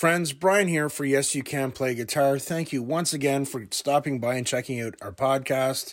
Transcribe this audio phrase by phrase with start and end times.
[0.00, 2.38] Friends, Brian here for Yes You Can Play Guitar.
[2.38, 5.92] Thank you once again for stopping by and checking out our podcast.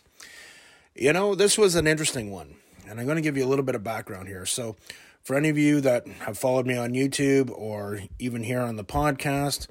[0.96, 2.56] You know, this was an interesting one,
[2.88, 4.46] and I'm going to give you a little bit of background here.
[4.46, 4.78] So,
[5.24, 8.86] for any of you that have followed me on YouTube or even here on the
[8.86, 9.68] podcast,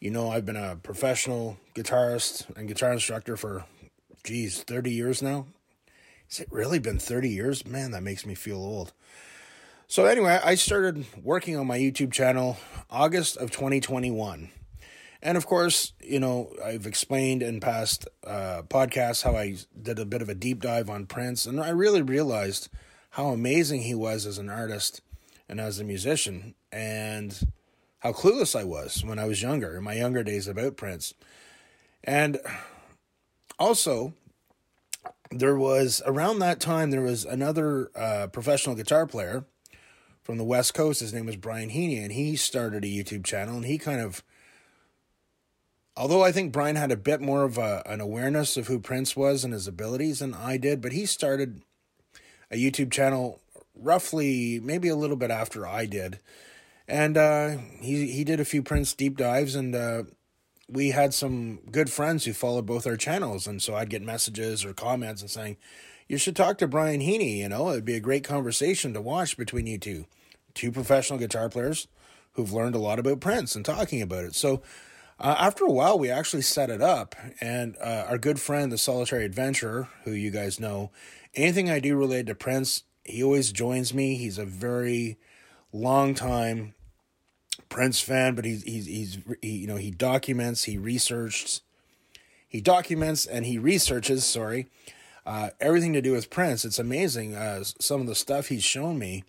[0.00, 3.64] you know I've been a professional guitarist and guitar instructor for,
[4.22, 5.46] geez, 30 years now.
[6.28, 7.64] Has it really been 30 years?
[7.66, 8.92] Man, that makes me feel old.
[9.90, 12.58] So, anyway, I started working on my YouTube channel
[12.90, 14.50] August of 2021.
[15.22, 20.04] And of course, you know, I've explained in past uh, podcasts how I did a
[20.04, 22.68] bit of a deep dive on Prince, and I really realized
[23.12, 25.00] how amazing he was as an artist
[25.48, 27.40] and as a musician, and
[28.00, 31.14] how clueless I was when I was younger, in my younger days about Prince.
[32.04, 32.38] And
[33.58, 34.12] also,
[35.30, 39.46] there was around that time, there was another uh, professional guitar player
[40.28, 41.00] from the West Coast.
[41.00, 43.56] His name was Brian Heaney, and he started a YouTube channel.
[43.56, 44.22] And he kind of,
[45.96, 49.16] although I think Brian had a bit more of a, an awareness of who Prince
[49.16, 51.62] was and his abilities than I did, but he started
[52.50, 53.40] a YouTube channel
[53.74, 56.20] roughly maybe a little bit after I did.
[56.86, 60.02] And uh, he he did a few Prince deep dives, and uh,
[60.68, 64.62] we had some good friends who followed both our channels, and so I'd get messages
[64.62, 65.56] or comments and saying,
[66.06, 67.38] "You should talk to Brian Heaney.
[67.38, 70.04] You know, it'd be a great conversation to watch between you two
[70.58, 71.86] two professional guitar players
[72.32, 74.34] who've learned a lot about Prince and talking about it.
[74.34, 74.60] So
[75.20, 78.78] uh, after a while, we actually set it up, and uh, our good friend, the
[78.78, 80.90] Solitary Adventurer, who you guys know,
[81.34, 84.16] anything I do related to Prince, he always joins me.
[84.16, 85.16] He's a very
[85.72, 86.74] long time
[87.68, 91.62] Prince fan, but he's he's he's he, you know he documents, he researched,
[92.48, 94.24] he documents and he researches.
[94.24, 94.68] Sorry,
[95.26, 96.64] uh, everything to do with Prince.
[96.64, 97.34] It's amazing.
[97.34, 99.24] Uh, some of the stuff he's shown me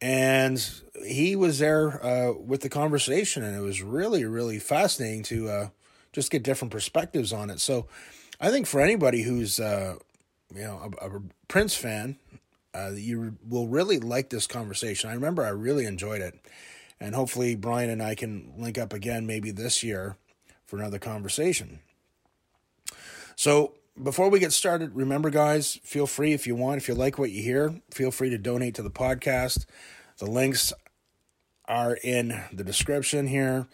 [0.00, 0.64] and
[1.06, 5.68] he was there uh, with the conversation, and it was really, really fascinating to uh,
[6.12, 7.60] just get different perspectives on it.
[7.60, 7.86] So,
[8.40, 9.96] I think for anybody who's uh,
[10.54, 12.16] you know a, a Prince fan,
[12.74, 15.10] uh, you will really like this conversation.
[15.10, 16.38] I remember I really enjoyed it,
[17.00, 20.16] and hopefully Brian and I can link up again maybe this year
[20.66, 21.80] for another conversation.
[23.34, 27.18] So before we get started, remember, guys, feel free if you want, if you like
[27.18, 29.66] what you hear, feel free to donate to the podcast.
[30.18, 30.72] The links
[31.66, 33.66] are in the description here.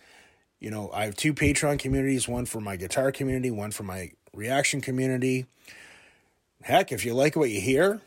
[0.61, 4.12] You know, I have two Patreon communities one for my guitar community, one for my
[4.33, 5.47] reaction community.
[6.62, 8.01] Heck, if you like what you hear,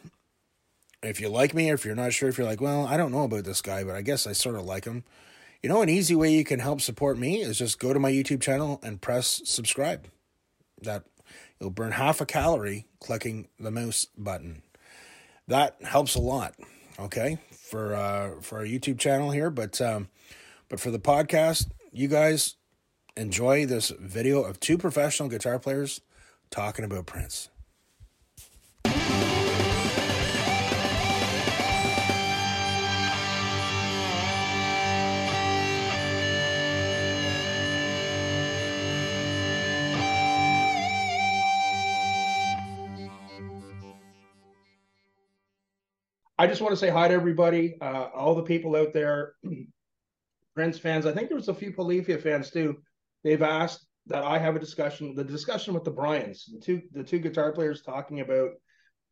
[1.04, 3.12] if you like me, or if you're not sure, if you're like, well, I don't
[3.12, 5.04] know about this guy, but I guess I sort of like him.
[5.62, 8.12] You know, an easy way you can help support me is just go to my
[8.12, 10.08] YouTube channel and press subscribe.
[10.82, 11.04] That
[11.60, 14.62] You'll burn half a calorie clicking the mouse button.
[15.48, 16.56] That helps a lot.
[17.00, 20.10] Okay, for uh, for our YouTube channel here, but um,
[20.70, 22.56] but for the podcast, you guys
[23.16, 26.02] enjoy this video of two professional guitar players
[26.50, 27.50] talking about Prince.
[46.40, 49.34] I just want to say hi to everybody, uh, all the people out there,
[50.56, 51.06] Prince fans.
[51.06, 52.78] I think there was a few Polyphia fans too.
[53.24, 57.04] They've asked that I have a discussion, the discussion with the Bryans, the two the
[57.04, 58.52] two guitar players talking about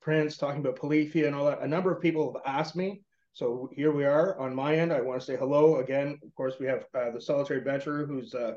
[0.01, 1.61] Prince, talking about Polyphia and all that.
[1.61, 3.01] A number of people have asked me.
[3.33, 4.93] So here we are on my end.
[4.93, 6.19] I want to say hello again.
[6.23, 8.53] Of course, we have uh, the Solitary Adventurer, who's uh,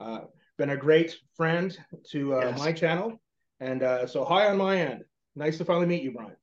[0.00, 0.22] uh,
[0.58, 1.76] been a great friend
[2.10, 2.58] to uh, yes.
[2.58, 3.20] my channel.
[3.60, 5.04] And uh, so, hi on my end.
[5.34, 6.36] Nice to finally meet you, Brian.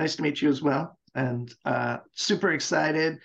[0.00, 0.98] Nice to meet you as well.
[1.14, 3.18] And uh, super excited.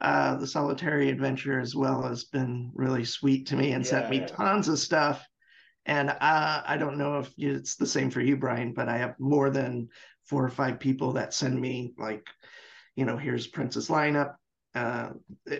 [0.00, 3.90] Uh, the solitary adventure as well has been really sweet to me and yeah.
[3.90, 5.28] sent me tons of stuff.
[5.84, 9.14] And uh, I don't know if it's the same for you, Brian, but I have
[9.20, 9.90] more than
[10.24, 12.26] four or five people that send me like,
[12.96, 14.36] you know, here's Prince's lineup,
[14.74, 15.10] uh,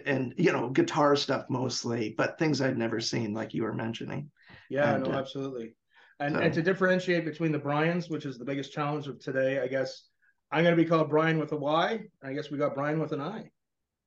[0.06, 4.30] and you know, guitar stuff mostly, but things I'd never seen, like you were mentioning.
[4.70, 5.74] Yeah, and, no, uh, absolutely.
[6.18, 9.60] And so, and to differentiate between the Bryans, which is the biggest challenge of today,
[9.60, 10.08] I guess
[10.52, 12.00] I'm going to be called Brian with a Y.
[12.22, 13.50] I guess we got Brian with an I.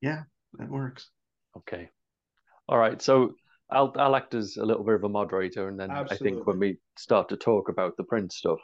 [0.00, 0.22] Yeah,
[0.58, 1.10] that works.
[1.56, 1.90] Okay.
[2.68, 3.02] All right.
[3.02, 3.34] So
[3.70, 6.14] I'll I'll act as a little bit of a moderator, and then Absolutely.
[6.14, 8.60] I think when we start to talk about the Prince stuff,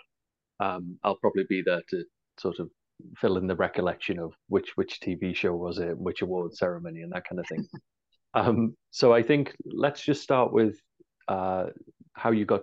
[0.60, 2.04] um, I'll probably be there to
[2.38, 2.70] sort of
[3.16, 7.12] fill in the recollection of which which TV show was it, which award ceremony, and
[7.12, 7.66] that kind of thing.
[8.34, 10.78] um, so I think let's just start with
[11.26, 11.66] uh,
[12.12, 12.62] how you got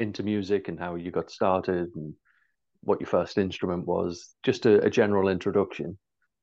[0.00, 2.14] into music and how you got started and
[2.82, 5.98] what your first instrument was, just a, a general introduction.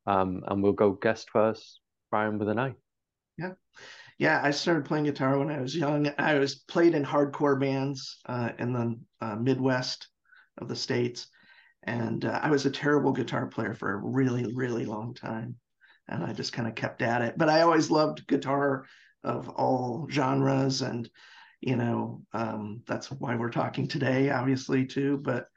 [0.05, 1.81] Um, and we'll go guest first,
[2.11, 2.75] Brian with an A.
[3.37, 3.51] Yeah.
[4.17, 6.11] yeah, I started playing guitar when I was young.
[6.17, 10.07] I was played in hardcore bands uh, in the uh, Midwest
[10.57, 11.27] of the states,
[11.83, 15.55] and uh, I was a terrible guitar player for a really, really long time,
[16.07, 17.37] and I just kind of kept at it.
[17.37, 18.85] But I always loved guitar
[19.23, 21.09] of all genres, and
[21.61, 25.17] you know um, that's why we're talking today, obviously too.
[25.17, 25.47] But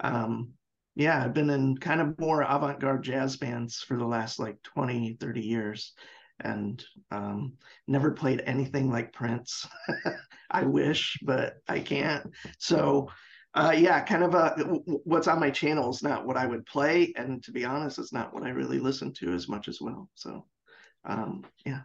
[0.00, 0.50] um,
[0.94, 5.16] yeah, I've been in kind of more avant-garde jazz bands for the last like 20,
[5.20, 5.92] 30 years
[6.40, 7.54] and um,
[7.86, 9.66] never played anything like Prince.
[10.50, 12.30] I wish, but I can't.
[12.58, 13.10] So,
[13.54, 14.50] uh, yeah, kind of a,
[15.04, 18.12] what's on my channel is not what I would play, and to be honest, it's
[18.12, 20.10] not what I really listen to as much as well.
[20.14, 20.46] So,
[21.04, 21.82] um, yeah.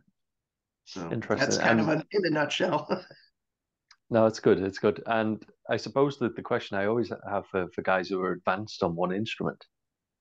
[0.86, 1.50] So interesting.
[1.50, 3.06] That's kind and, of a, in a nutshell.
[4.10, 4.60] no, it's good.
[4.60, 5.04] It's good.
[5.06, 8.82] And I suppose that the question I always have for, for guys who are advanced
[8.84, 9.64] on one instrument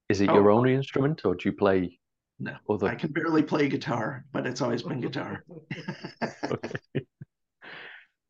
[0.09, 0.35] is it oh.
[0.35, 1.99] your only instrument, or do you play
[2.41, 2.87] no, Although...
[2.87, 5.45] I can barely play guitar, but it's always been guitar.
[6.45, 7.05] okay.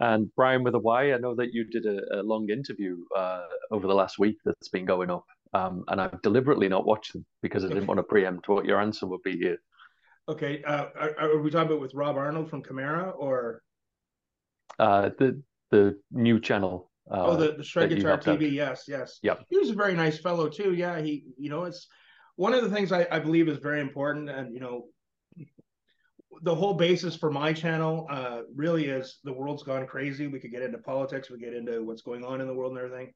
[0.01, 3.47] And Brian with a Y, I know that you did a, a long interview uh,
[3.71, 7.27] over the last week that's been going up, um, and I've deliberately not watched them
[7.43, 9.59] because I didn't want to preempt what your answer would be here.
[10.29, 13.63] Okay, uh, are, are, we talking about with Rob Arnold from Chimaira or
[14.79, 16.88] uh, the the new channel?
[17.11, 18.47] Uh, oh, the, the Shred Guitar TV.
[18.47, 18.53] Out.
[18.53, 19.19] Yes, yes.
[19.23, 19.45] Yep.
[19.49, 20.75] He was a very nice fellow too.
[20.75, 21.87] Yeah, he, you know, it's
[22.37, 24.87] one of the things I, I believe is very important, and you know,
[26.43, 30.27] the whole basis for my channel uh, really is the world's gone crazy.
[30.27, 32.81] We could get into politics, we get into what's going on in the world and
[32.85, 33.13] everything.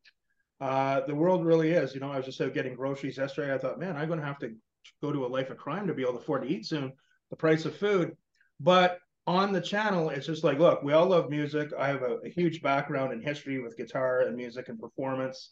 [0.61, 1.95] Uh, the world really is.
[1.95, 3.53] You know, I was just out getting groceries yesterday.
[3.53, 4.55] I thought, man, I'm going to have to
[5.03, 6.93] go to a life of crime to be able to afford to eat soon.
[7.31, 8.17] The price of food,
[8.61, 11.71] but on the channel, it's just like, look, we all love music.
[11.79, 15.49] I have a, a huge background in history with guitar and music and performance.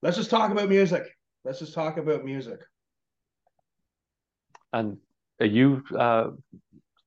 [0.00, 1.04] Let's just talk about music.
[1.44, 2.60] Let's just talk about music.
[4.72, 4.96] And
[5.40, 6.30] are you uh,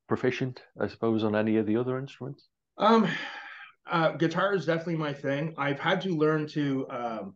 [0.07, 2.47] proficient, I suppose, on any of the other instruments?
[2.77, 3.07] Um,
[3.89, 5.55] uh, guitar is definitely my thing.
[5.57, 6.85] I've had to learn to.
[6.89, 7.35] Um,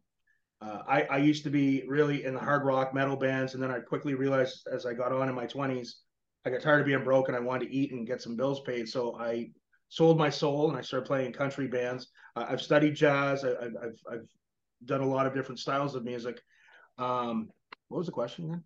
[0.61, 3.71] uh, I, I used to be really in the hard rock metal bands, and then
[3.71, 6.01] I quickly realized as I got on in my twenties,
[6.45, 8.61] I got tired of being broke and I wanted to eat and get some bills
[8.61, 8.87] paid.
[8.87, 9.49] So I
[9.89, 12.07] sold my soul and I started playing country bands.
[12.35, 13.43] Uh, I've studied jazz.
[13.43, 14.27] I, have I've
[14.85, 16.39] done a lot of different styles of music.
[16.97, 17.49] Um,
[17.89, 18.63] what was the question again?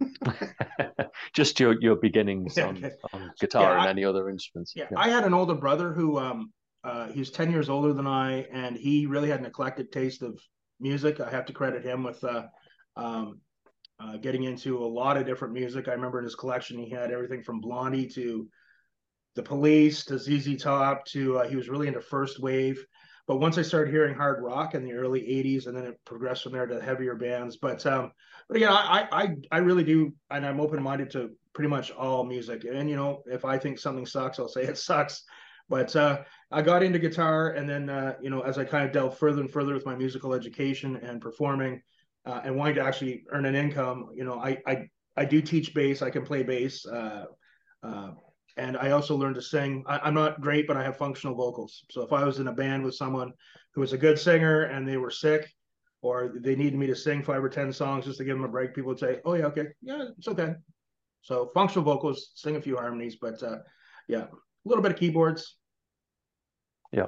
[1.34, 2.94] Just your your beginnings on, okay.
[3.12, 4.72] on guitar yeah, and I, any other instruments.
[4.74, 6.52] Yeah, yeah, I had an older brother who um
[6.84, 10.40] uh he's ten years older than I, and he really had an eclectic taste of
[10.78, 11.20] music.
[11.20, 12.46] I have to credit him with uh
[12.96, 13.40] um
[14.00, 15.88] uh, getting into a lot of different music.
[15.88, 18.48] I remember in his collection he had everything from Blondie to
[19.34, 22.84] the Police to ZZ Top to uh, he was really into first wave.
[23.26, 26.42] But once I started hearing hard rock in the early '80s, and then it progressed
[26.42, 27.58] from there to heavier bands.
[27.58, 28.10] But um,
[28.48, 32.24] but again, I I I really do, and I'm open minded to pretty much all
[32.24, 32.64] music.
[32.64, 35.22] And you know, if I think something sucks, I'll say it sucks.
[35.68, 38.92] But uh, I got into guitar, and then uh, you know, as I kind of
[38.92, 41.82] delved further and further with my musical education and performing,
[42.26, 45.74] uh, and wanting to actually earn an income, you know, I I I do teach
[45.74, 46.02] bass.
[46.02, 46.86] I can play bass.
[46.86, 47.24] Uh,
[47.82, 48.10] uh,
[48.56, 49.84] and I also learned to sing.
[49.86, 51.84] I, am not great, but I have functional vocals.
[51.90, 53.32] So if I was in a band with someone
[53.74, 55.50] who was a good singer and they were sick,
[56.02, 58.48] or they needed me to sing five or ten songs just to give them a
[58.48, 60.54] break, people would say, "Oh yeah, okay, yeah, it's okay."
[61.22, 63.58] So functional vocals, sing a few harmonies, but uh,
[64.08, 64.28] yeah, a
[64.64, 65.56] little bit of keyboards.
[66.92, 67.06] Yeah.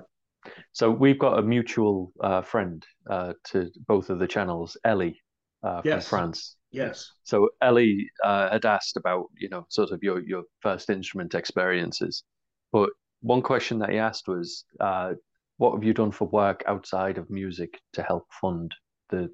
[0.72, 5.20] So we've got a mutual uh, friend uh, to both of the channels, Ellie
[5.62, 6.08] uh, from yes.
[6.08, 6.56] France.
[6.70, 7.12] Yes.
[7.22, 12.25] So Ellie uh, had asked about, you know, sort of your your first instrument experiences,
[12.72, 15.12] but one question that he asked was, uh,
[15.58, 18.75] what have you done for work outside of music to help fund
[19.11, 19.28] the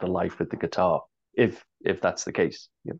[0.00, 1.02] the life with the guitar,
[1.34, 2.68] if if that's the case?
[2.84, 2.96] Yep.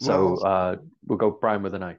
[0.00, 1.96] So well, uh, we'll go Brian with an eye.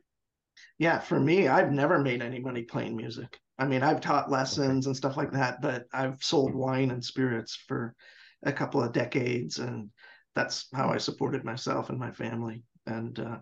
[0.78, 3.40] Yeah, for me, I've never made any money playing music.
[3.58, 7.56] I mean, I've taught lessons and stuff like that, but I've sold wine and spirits
[7.68, 7.96] for
[8.44, 9.90] a couple of decades, and
[10.36, 12.64] that's how I supported myself and my family.
[12.86, 13.38] And uh,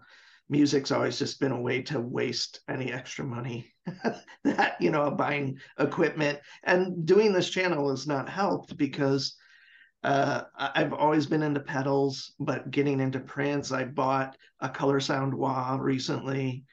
[0.49, 3.73] music's always just been a way to waste any extra money
[4.43, 9.35] that you know buying equipment and doing this channel has not helped because
[10.03, 15.33] uh, I've always been into pedals, but getting into Prince, I bought a Color Sound
[15.33, 16.65] wah recently,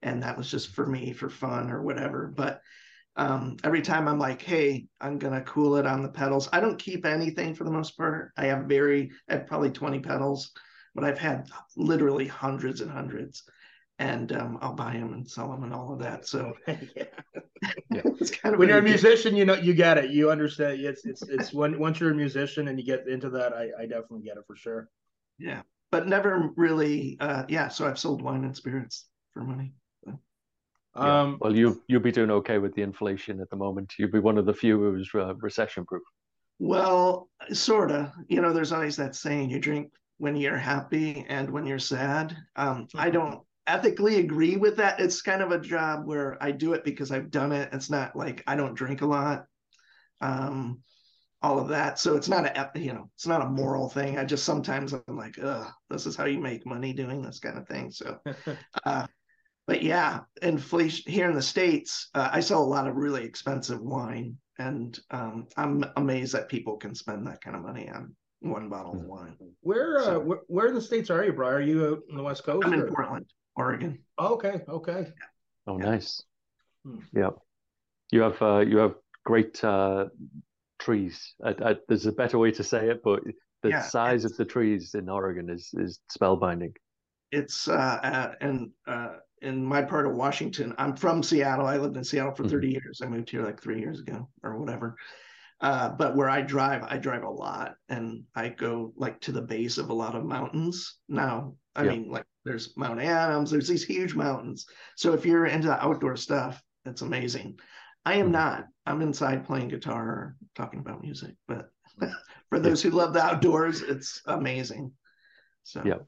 [0.00, 2.32] and that was just for me for fun or whatever.
[2.34, 2.62] But
[3.18, 6.48] um, every time I'm like, hey, I'm gonna cool it on the pedals.
[6.52, 8.30] I don't keep anything for the most part.
[8.36, 10.52] I have very, I have probably 20 pedals,
[10.94, 13.42] but I've had literally hundreds and hundreds.
[13.98, 16.28] And um, I'll buy them and sell them and all of that.
[16.28, 16.74] So yeah.
[17.90, 18.02] yeah.
[18.04, 20.10] it's kind of when you're a musician, you know, you get it.
[20.10, 20.80] You understand.
[20.80, 23.86] It's it's it's when once you're a musician and you get into that, I, I
[23.86, 24.88] definitely get it for sure.
[25.36, 27.16] Yeah, but never really.
[27.18, 29.72] Uh, yeah, so I've sold wine and spirits for money.
[30.96, 31.04] So.
[31.04, 31.20] Yeah.
[31.20, 33.94] Um, well, you you'll be doing okay with the inflation at the moment.
[33.98, 36.02] You'll be one of the few who's uh, recession proof.
[36.58, 38.12] Well, sorta.
[38.28, 42.36] You know, there's always that saying: you drink when you're happy and when you're sad.
[42.56, 44.98] Um, I don't ethically agree with that.
[44.98, 47.68] It's kind of a job where I do it because I've done it.
[47.72, 49.44] It's not like I don't drink a lot.
[50.20, 50.82] Um,
[51.42, 51.98] all of that.
[51.98, 54.18] So it's not a you know it's not a moral thing.
[54.18, 57.58] I just sometimes I'm like, ugh, this is how you make money doing this kind
[57.58, 57.90] of thing.
[57.90, 58.18] So,
[58.84, 59.06] uh,
[59.68, 63.82] but yeah, inflation here in the states, uh, I sell a lot of really expensive
[63.82, 68.70] wine, and um, I'm amazed that people can spend that kind of money on one
[68.70, 69.36] bottle of wine.
[69.60, 71.54] Where, uh, where, where in the states are you, Brian?
[71.54, 72.66] Are you out in the West Coast?
[72.66, 72.86] I'm or?
[72.86, 73.98] in Portland, Oregon.
[74.16, 75.08] Oh, okay, okay.
[75.66, 75.84] Oh, yeah.
[75.84, 76.22] nice.
[76.86, 77.00] Hmm.
[77.12, 77.30] Yeah,
[78.10, 78.94] you have uh, you have
[79.26, 80.06] great uh,
[80.78, 81.34] trees.
[81.44, 83.20] I, I, there's a better way to say it, but
[83.62, 86.74] the yeah, size of the trees in Oregon is is spellbinding.
[87.30, 87.72] It's uh,
[88.02, 90.74] uh and uh, in my part of Washington.
[90.78, 91.66] I'm from Seattle.
[91.66, 92.52] I lived in Seattle for mm-hmm.
[92.52, 93.00] 30 years.
[93.02, 94.96] I moved here like three years ago or whatever.
[95.60, 99.42] Uh, but where I drive, I drive a lot, and I go like to the
[99.42, 100.98] base of a lot of mountains.
[101.08, 101.90] Now, I yeah.
[101.90, 103.50] mean, like there's Mount Adams.
[103.50, 104.66] There's these huge mountains.
[104.96, 107.58] So if you're into outdoor stuff, it's amazing.
[108.04, 108.32] I am mm-hmm.
[108.32, 108.66] not.
[108.86, 111.34] I'm inside playing guitar, talking about music.
[111.48, 111.70] But
[112.48, 114.92] for those who love the outdoors, it's amazing.
[115.64, 115.98] So yeah,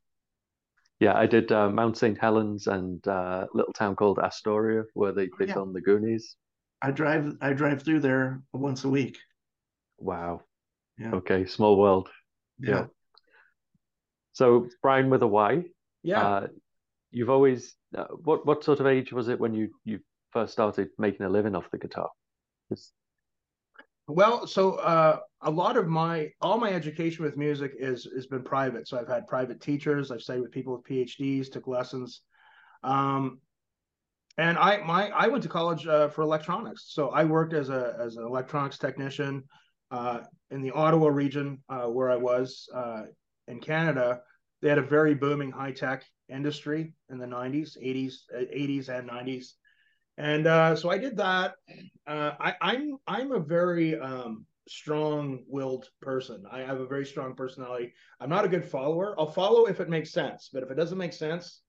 [1.00, 1.16] yeah.
[1.16, 2.18] I did uh, Mount St.
[2.18, 5.54] Helens and uh, little town called Astoria, where they they yeah.
[5.54, 6.36] filmed the Goonies.
[6.82, 9.18] I drive I drive through there once a week.
[9.98, 10.42] Wow.
[10.98, 11.12] Yeah.
[11.12, 11.46] Okay.
[11.46, 12.08] Small world.
[12.58, 12.70] Yeah.
[12.70, 12.84] yeah.
[14.32, 15.64] So Brian with a Y.
[16.02, 16.26] Yeah.
[16.26, 16.46] Uh,
[17.10, 20.88] you've always uh, what what sort of age was it when you you first started
[20.98, 22.08] making a living off the guitar?
[22.70, 22.92] It's...
[24.10, 28.42] Well, so uh, a lot of my all my education with music is has been
[28.42, 28.88] private.
[28.88, 30.10] So I've had private teachers.
[30.10, 32.22] I've studied with people with PhDs, took lessons,
[32.82, 33.38] um,
[34.36, 36.86] and I my I went to college uh, for electronics.
[36.88, 39.44] So I worked as a as an electronics technician
[39.92, 43.02] uh, in the Ottawa region uh, where I was uh,
[43.46, 44.22] in Canada.
[44.60, 49.52] They had a very booming high tech industry in the 90s, 80s, 80s and 90s
[50.20, 51.54] and uh, so I did that.
[52.06, 56.44] Uh, I, I'm I'm a very um, strong-willed person.
[56.50, 57.92] I have a very strong personality.
[58.20, 59.14] I'm not a good follower.
[59.18, 61.62] I'll follow if it makes sense, but if it doesn't make sense,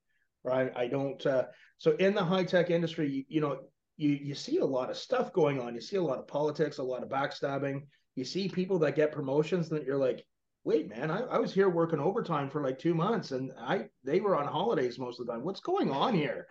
[0.43, 1.25] right, I don't.
[1.25, 1.45] Uh,
[1.77, 3.59] so in the high-tech industry, you, you know,
[3.97, 5.73] you you see a lot of stuff going on.
[5.73, 7.81] You see a lot of politics, a lot of backstabbing.
[8.15, 10.25] You see people that get promotions that you're like,
[10.63, 14.19] wait, man, I, I was here working overtime for like two months, and I they
[14.19, 15.43] were on holidays most of the time.
[15.43, 16.47] What's going on here?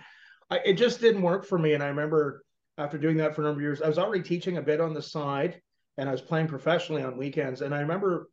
[0.51, 1.75] I, it just didn't work for me.
[1.75, 2.45] And I remember
[2.79, 4.95] after doing that for a number of years, I was already teaching a bit on
[4.95, 5.61] the side
[5.97, 7.61] and I was playing professionally on weekends.
[7.61, 8.29] And I remember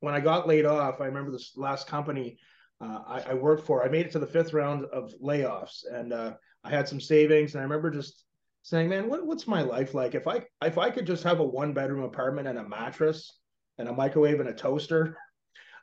[0.00, 2.38] when I got laid off, I remember this last company
[2.80, 6.14] uh, I, I, worked for, I made it to the fifth round of layoffs and
[6.14, 6.32] uh,
[6.64, 7.52] I had some savings.
[7.52, 8.24] And I remember just
[8.62, 10.14] saying, man, what, what's my life like?
[10.14, 13.38] If I, if I could just have a one bedroom apartment and a mattress
[13.76, 15.16] and a microwave and a toaster,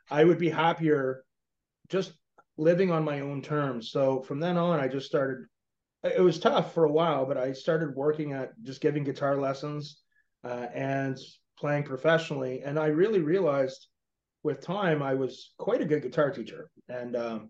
[0.09, 1.23] I would be happier
[1.89, 2.13] just
[2.57, 3.91] living on my own terms.
[3.91, 5.45] So from then on, I just started
[6.03, 10.01] it was tough for a while, but I started working at just giving guitar lessons
[10.43, 11.17] uh, and
[11.57, 12.61] playing professionally.
[12.63, 13.87] And I really realized
[14.43, 16.69] with time I was quite a good guitar teacher.
[16.87, 17.49] And um,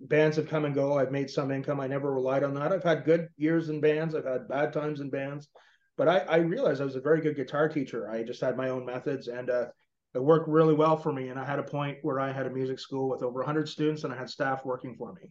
[0.00, 0.98] bands have come and go.
[0.98, 1.80] I've made some income.
[1.80, 2.72] I never relied on that.
[2.72, 4.14] I've had good years in bands.
[4.14, 5.48] I've had bad times in bands,
[5.96, 8.10] but I, I realized I was a very good guitar teacher.
[8.10, 9.66] I just had my own methods and uh,
[10.14, 11.28] it worked really well for me.
[11.28, 14.04] And I had a point where I had a music school with over 100 students
[14.04, 15.30] and I had staff working for me.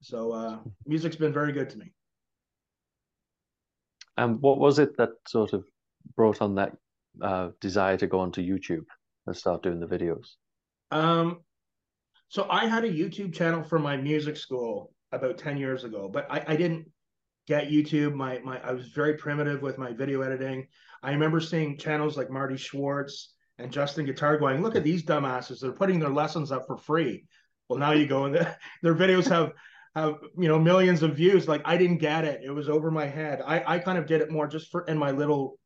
[0.00, 1.92] So uh, music's been very good to me.
[4.16, 5.64] And what was it that sort of
[6.14, 6.72] brought on that
[7.20, 8.84] uh, desire to go onto YouTube
[9.26, 10.34] and start doing the videos?
[10.90, 11.40] Um,
[12.28, 16.26] so I had a YouTube channel for my music school about 10 years ago, but
[16.30, 16.88] I, I didn't
[17.46, 18.14] get YouTube.
[18.14, 20.66] My my I was very primitive with my video editing.
[21.02, 25.60] I remember seeing channels like Marty Schwartz and Justin Guitar going, look at these dumbasses.
[25.60, 27.26] They're putting their lessons up for free.
[27.68, 29.52] Well, now you go and the, their videos have
[29.96, 32.42] have you know millions of views like i didn't get it.
[32.44, 33.40] It was over my head.
[33.44, 35.58] I i kind of did it more just for in my little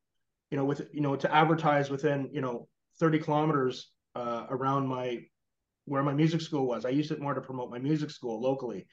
[0.49, 2.67] you know with you know to advertise within you know
[2.99, 5.19] 30 kilometers uh, around my
[5.85, 6.85] where my music school was.
[6.85, 8.87] I used it more to promote my music school locally.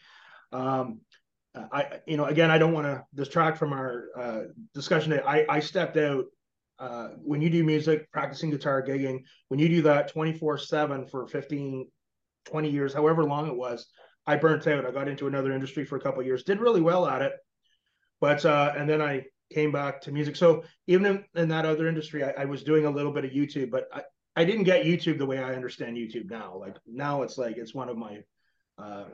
[0.53, 1.01] Um
[1.73, 4.41] i you know again i don't want to distract from our uh,
[4.75, 5.23] discussion today.
[5.27, 6.27] i i stepped out
[6.79, 11.27] uh, when you do music practicing guitar gigging when you do that 24 7 for
[11.27, 11.89] 15
[12.45, 13.89] 20 years however long it was
[14.29, 14.85] I burnt out.
[14.85, 17.33] I got into another industry for a couple years, did really well at it,
[18.21, 20.37] but uh, and then I came back to music.
[20.37, 23.31] So even in, in that other industry, I, I, was doing a little bit of
[23.31, 24.03] YouTube, but I,
[24.37, 26.59] I didn't get YouTube the way I understand YouTube now.
[26.59, 28.19] Like now, it's like it's one of my
[28.77, 29.05] uh,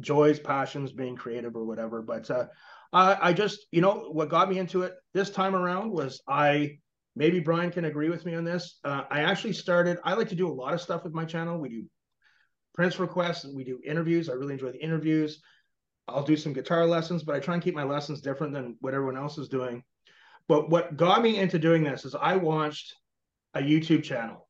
[0.00, 2.00] joys, passions, being creative or whatever.
[2.00, 2.46] But uh,
[2.94, 6.78] I, I just, you know, what got me into it this time around was I
[7.14, 8.78] maybe Brian can agree with me on this.
[8.84, 9.98] Uh, I actually started.
[10.02, 11.58] I like to do a lot of stuff with my channel.
[11.58, 11.84] We do
[12.76, 14.28] Prince requests and we do interviews.
[14.28, 15.40] I really enjoy the interviews.
[16.06, 18.94] I'll do some guitar lessons, but I try and keep my lessons different than what
[18.94, 19.82] everyone else is doing.
[20.46, 22.94] But what got me into doing this is I watched
[23.54, 24.46] a YouTube channel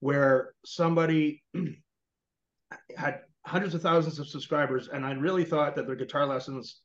[0.00, 1.42] where somebody
[2.96, 6.80] had hundreds of thousands of subscribers, and I really thought that their guitar lessons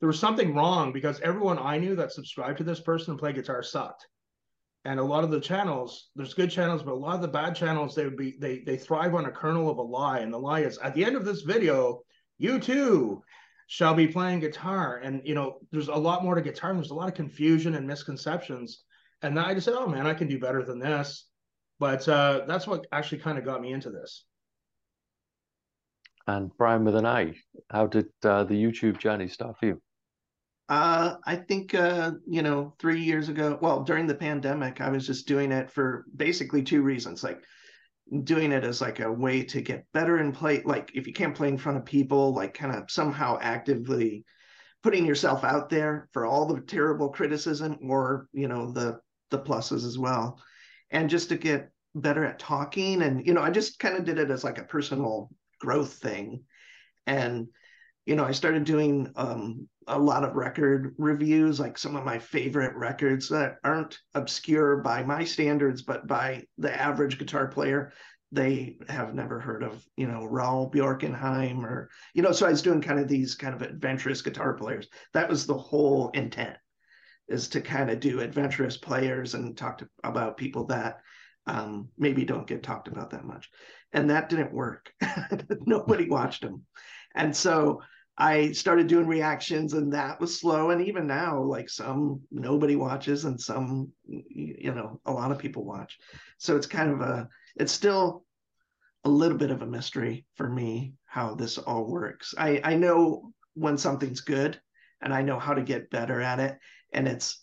[0.00, 3.34] there was something wrong because everyone I knew that subscribed to this person and played
[3.34, 4.06] guitar sucked.
[4.84, 7.54] And a lot of the channels, there's good channels, but a lot of the bad
[7.54, 10.20] channels, they would be they they thrive on a kernel of a lie.
[10.20, 12.02] And the lie is at the end of this video,
[12.38, 13.22] you too
[13.66, 14.98] shall be playing guitar.
[15.02, 17.74] And you know, there's a lot more to guitar, and there's a lot of confusion
[17.74, 18.84] and misconceptions.
[19.22, 21.26] And I just said, oh man, I can do better than this.
[21.80, 24.24] But uh, that's what actually kind of got me into this.
[26.26, 27.34] And Brian with an I,
[27.70, 29.82] how did uh, the YouTube journey start for you?
[30.68, 35.06] Uh, I think uh, you know, three years ago, well, during the pandemic, I was
[35.06, 37.22] just doing it for basically two reasons.
[37.22, 37.42] Like
[38.24, 41.34] doing it as like a way to get better and play like if you can't
[41.34, 44.24] play in front of people like kind of somehow actively
[44.82, 48.98] putting yourself out there for all the terrible criticism or you know the
[49.30, 50.40] the pluses as well
[50.90, 54.18] and just to get better at talking and you know i just kind of did
[54.18, 55.28] it as like a personal
[55.60, 56.42] growth thing
[57.06, 57.46] and
[58.08, 62.18] you know i started doing um, a lot of record reviews, like some of my
[62.18, 67.92] favorite records that aren't obscure by my standards, but by the average guitar player.
[68.30, 72.60] They have never heard of, you know, Raoul Bjorkenheim or, you know, so I was
[72.60, 74.86] doing kind of these kind of adventurous guitar players.
[75.14, 76.58] That was the whole intent
[77.26, 80.98] is to kind of do adventurous players and talk to, about people that
[81.46, 83.48] um, maybe don't get talked about that much.
[83.94, 84.92] And that didn't work.
[85.66, 86.66] Nobody watched them.
[87.14, 87.80] And so
[88.20, 90.70] I started doing reactions and that was slow.
[90.70, 95.64] And even now, like some nobody watches and some, you know, a lot of people
[95.64, 95.96] watch.
[96.36, 98.24] So it's kind of a, it's still
[99.04, 102.34] a little bit of a mystery for me how this all works.
[102.36, 104.60] I, I know when something's good
[105.00, 106.58] and I know how to get better at it.
[106.92, 107.40] And it's,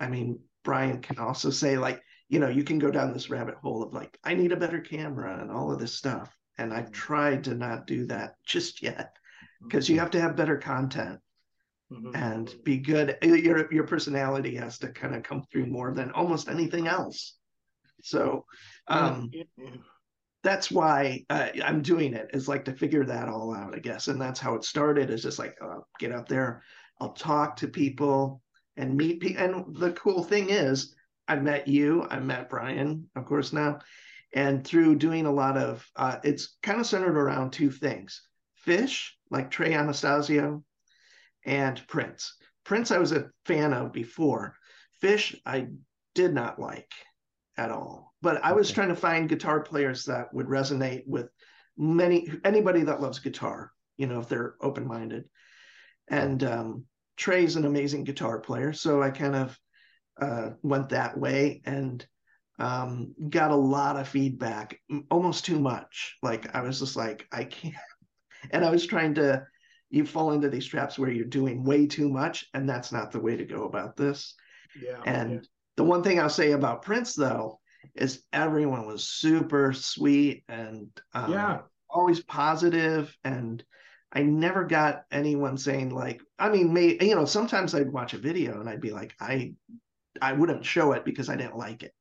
[0.00, 3.56] I mean, Brian can also say, like, you know, you can go down this rabbit
[3.56, 6.34] hole of like, I need a better camera and all of this stuff.
[6.56, 6.92] And I've mm-hmm.
[6.92, 9.14] tried to not do that just yet
[9.62, 11.20] because you have to have better content
[11.92, 12.14] mm-hmm.
[12.14, 13.16] and be good.
[13.22, 17.36] Your your personality has to kind of come through more than almost anything else.
[18.02, 18.44] So
[18.88, 19.30] um,
[20.42, 22.30] that's why uh, I'm doing it.
[22.34, 25.10] Is like to figure that all out, I guess, and that's how it started.
[25.10, 26.62] Is just like uh, get out there.
[27.00, 28.42] I'll talk to people
[28.76, 29.42] and meet people.
[29.42, 30.94] And the cool thing is,
[31.26, 32.06] I met you.
[32.10, 33.80] I met Brian, of course, now.
[34.32, 38.22] And through doing a lot of, uh, it's kind of centered around two things
[38.66, 40.64] Phish like Trey Anastasio
[41.44, 42.36] and Prince.
[42.64, 44.56] Prince, I was a fan of before.
[45.02, 45.68] Phish, I
[46.14, 46.90] did not like
[47.56, 48.14] at all.
[48.22, 48.76] But I was okay.
[48.76, 51.28] trying to find guitar players that would resonate with
[51.76, 53.72] many anybody that loves guitar.
[53.96, 55.24] You know, if they're open minded.
[56.08, 56.84] And um,
[57.16, 59.58] Trey's an amazing guitar player, so I kind of
[60.20, 62.04] uh, went that way and
[62.58, 66.16] um, got a lot of feedback, almost too much.
[66.22, 67.74] Like I was just like, I can't,
[68.50, 69.46] and I was trying to,
[69.90, 73.20] you fall into these traps where you're doing way too much, and that's not the
[73.20, 74.34] way to go about this.
[74.80, 75.00] Yeah.
[75.06, 75.40] And yeah.
[75.76, 77.60] the one thing I'll say about Prince though
[77.94, 83.64] is everyone was super sweet and um, yeah, always positive and.
[84.16, 88.18] I never got anyone saying like, I mean, may, you know, sometimes I'd watch a
[88.18, 89.54] video and I'd be like, I,
[90.22, 91.92] I wouldn't show it because I didn't like it.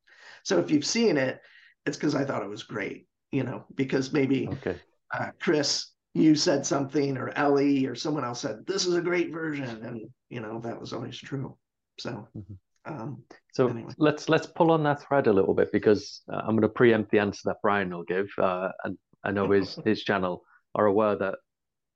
[0.44, 1.40] So if you've seen it,
[1.88, 4.76] it's because I thought it was great, you know, because maybe okay.
[5.12, 9.32] uh, Chris you said something or Ellie or someone else said this is a great
[9.32, 11.58] version and you know that was always true
[12.00, 12.54] so mm-hmm.
[12.94, 13.24] um,
[13.54, 13.94] so anyway.
[13.98, 17.12] let's let's pull on that thread a little bit because uh, I'm going to preempt
[17.12, 20.44] the answer that Brian will give uh, and I know his his channel
[20.76, 21.36] are aware that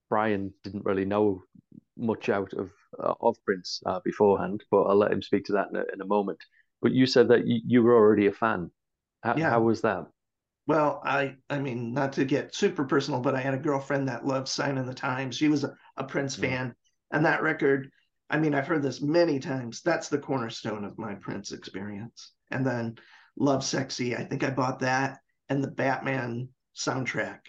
[0.10, 1.44] Brian didn't really know
[1.98, 5.70] much out of uh, of Prince uh, beforehand but I'll let him speak to that
[5.70, 6.40] in a, in a moment
[6.82, 8.72] but you said that you, you were already a fan
[9.24, 9.50] how, yeah.
[9.50, 10.08] how was that
[10.68, 14.26] well, I I mean, not to get super personal, but I had a girlfriend that
[14.26, 15.38] loved Sign of the Times.
[15.38, 16.76] She was a, a Prince fan.
[17.12, 17.90] And that record,
[18.30, 19.82] I mean, I've heard this many times.
[19.82, 22.34] That's the cornerstone of my Prince experience.
[22.52, 22.98] And then
[23.40, 27.40] Lovesexy, I think I bought that and the Batman soundtrack.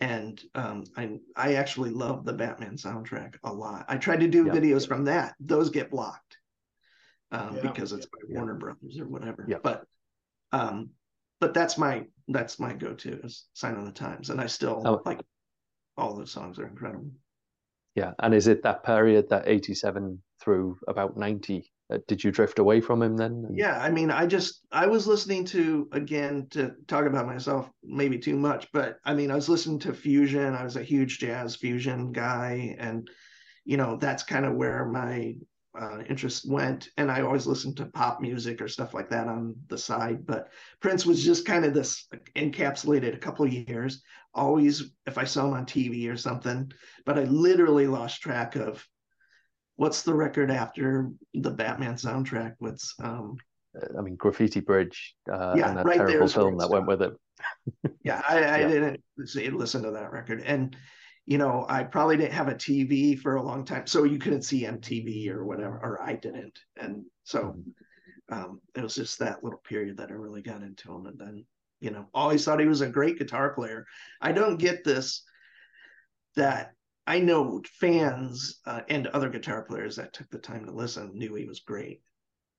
[0.00, 3.84] And um, I I actually love the Batman soundtrack a lot.
[3.86, 4.52] I tried to do yeah.
[4.52, 5.34] videos from that.
[5.40, 6.38] Those get blocked
[7.32, 7.62] um, yeah.
[7.62, 9.44] because it's by Warner Brothers or whatever.
[9.46, 9.58] Yeah.
[9.62, 9.84] But
[10.52, 10.90] um,
[11.40, 15.02] but that's my that's my go-to is sign of the times and i still oh.
[15.04, 15.20] like
[16.00, 17.10] all those songs are incredible.
[17.94, 21.70] Yeah, and is it that period that '87 through about '90?
[21.92, 23.48] Uh, did you drift away from him then?
[23.52, 28.18] Yeah, I mean, I just I was listening to again to talk about myself maybe
[28.18, 30.54] too much, but I mean, I was listening to fusion.
[30.54, 33.08] I was a huge jazz fusion guy, and
[33.64, 35.34] you know that's kind of where my
[35.78, 39.54] uh, interest went and i always listened to pop music or stuff like that on
[39.68, 40.48] the side but
[40.80, 44.02] prince was just kind of this encapsulated a couple of years
[44.34, 46.70] always if i saw him on tv or something
[47.06, 48.84] but i literally lost track of
[49.76, 53.36] what's the record after the batman soundtrack what's um
[53.80, 57.00] uh, i mean graffiti bridge uh yeah, and that right terrible film that went with
[57.00, 57.12] it
[58.02, 58.68] yeah i, I yeah.
[58.68, 60.76] didn't listen to that record and
[61.30, 64.42] you know, I probably didn't have a TV for a long time, so you couldn't
[64.42, 68.34] see MTV or whatever, or I didn't, and so mm-hmm.
[68.34, 71.44] um, it was just that little period that I really got into him, and then
[71.78, 73.86] you know, always thought he was a great guitar player.
[74.20, 75.22] I don't get this
[76.34, 76.72] that
[77.06, 81.36] I know fans uh, and other guitar players that took the time to listen knew
[81.36, 82.02] he was great,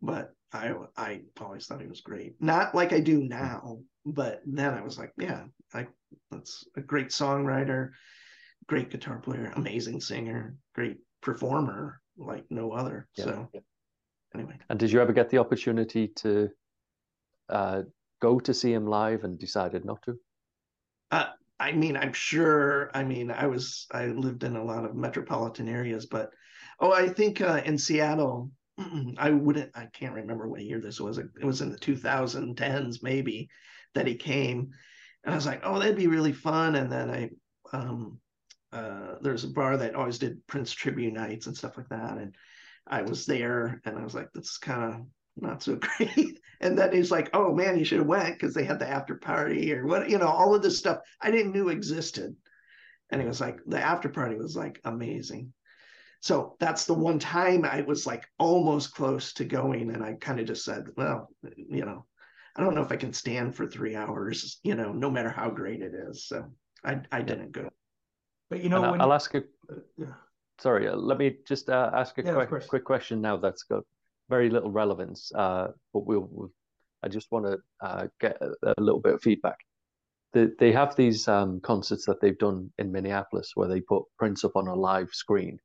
[0.02, 2.36] but I I always thought he was great.
[2.40, 5.88] Not like I do now, but then I was like, yeah, I
[6.32, 7.90] that's a great songwriter
[8.72, 13.06] great guitar player, amazing singer, great performer like no other.
[13.18, 13.26] Yeah.
[13.26, 13.50] So
[14.34, 14.56] anyway.
[14.70, 16.50] And did you ever get the opportunity to
[17.50, 17.82] uh,
[18.22, 20.18] go to see him live and decided not to?
[21.12, 22.90] Uh, I mean, I'm sure.
[22.94, 26.30] I mean, I was I lived in a lot of metropolitan areas, but
[26.80, 28.52] oh, I think uh, in Seattle,
[29.18, 29.72] I wouldn't.
[29.76, 31.18] I can't remember what year this was.
[31.18, 33.50] It was in the 2010s, maybe,
[33.96, 34.70] that he came,
[35.26, 36.76] and I was like, oh, that'd be really fun.
[36.76, 37.30] And then I
[37.74, 38.22] um,
[38.74, 42.18] uh, there's a bar that always did Prince tribute nights and stuff like that.
[42.18, 42.36] And
[42.88, 45.02] I was there and I was like, that's kind of
[45.38, 46.40] not so great.
[46.60, 49.16] and then he's like, oh man, you should have went because they had the after
[49.16, 52.36] party or what, you know, all of this stuff I didn't knew existed.
[53.10, 55.54] And he was like, the after party was like amazing.
[56.22, 59.92] So that's the one time I was like almost close to going.
[59.92, 62.06] And I kind of just said, well, you know,
[62.56, 65.50] I don't know if I can stand for three hours, you know, no matter how
[65.50, 66.28] great it is.
[66.28, 66.46] So
[66.86, 67.70] I, I didn't go.
[68.52, 69.14] But you know, I'll you...
[69.14, 69.44] ask a.
[69.72, 70.06] Uh,
[70.60, 73.38] sorry, uh, let me just uh, ask a yeah, quick, quick question now.
[73.38, 73.84] That's got
[74.30, 76.52] very little relevance, uh, but we'll, we'll.
[77.02, 79.56] I just want to uh, get a, a, little bit of feedback.
[80.34, 84.44] They they have these um, concerts that they've done in Minneapolis where they put Prince
[84.44, 85.58] up on a live screen,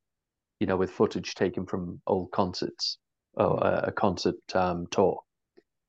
[0.61, 2.99] you know, with footage taken from old concerts
[3.35, 5.19] or a, a concert um, tour,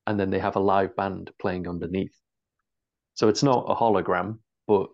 [0.08, 2.18] and then they have a live band playing underneath.
[3.14, 4.88] So it's not a hologram, but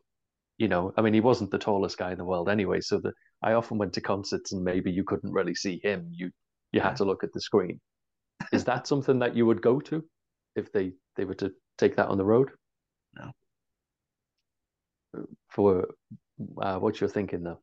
[0.58, 2.80] you know, I mean, he wasn't the tallest guy in the world anyway.
[2.80, 6.08] So that I often went to concerts and maybe you couldn't really see him.
[6.12, 6.30] You
[6.72, 7.80] you had to look at the screen.
[8.52, 10.04] Is that something that you would go to
[10.56, 12.50] if they they were to take that on the road?
[13.16, 13.32] No.
[15.50, 15.88] For
[16.60, 17.60] uh, what you're thinking though.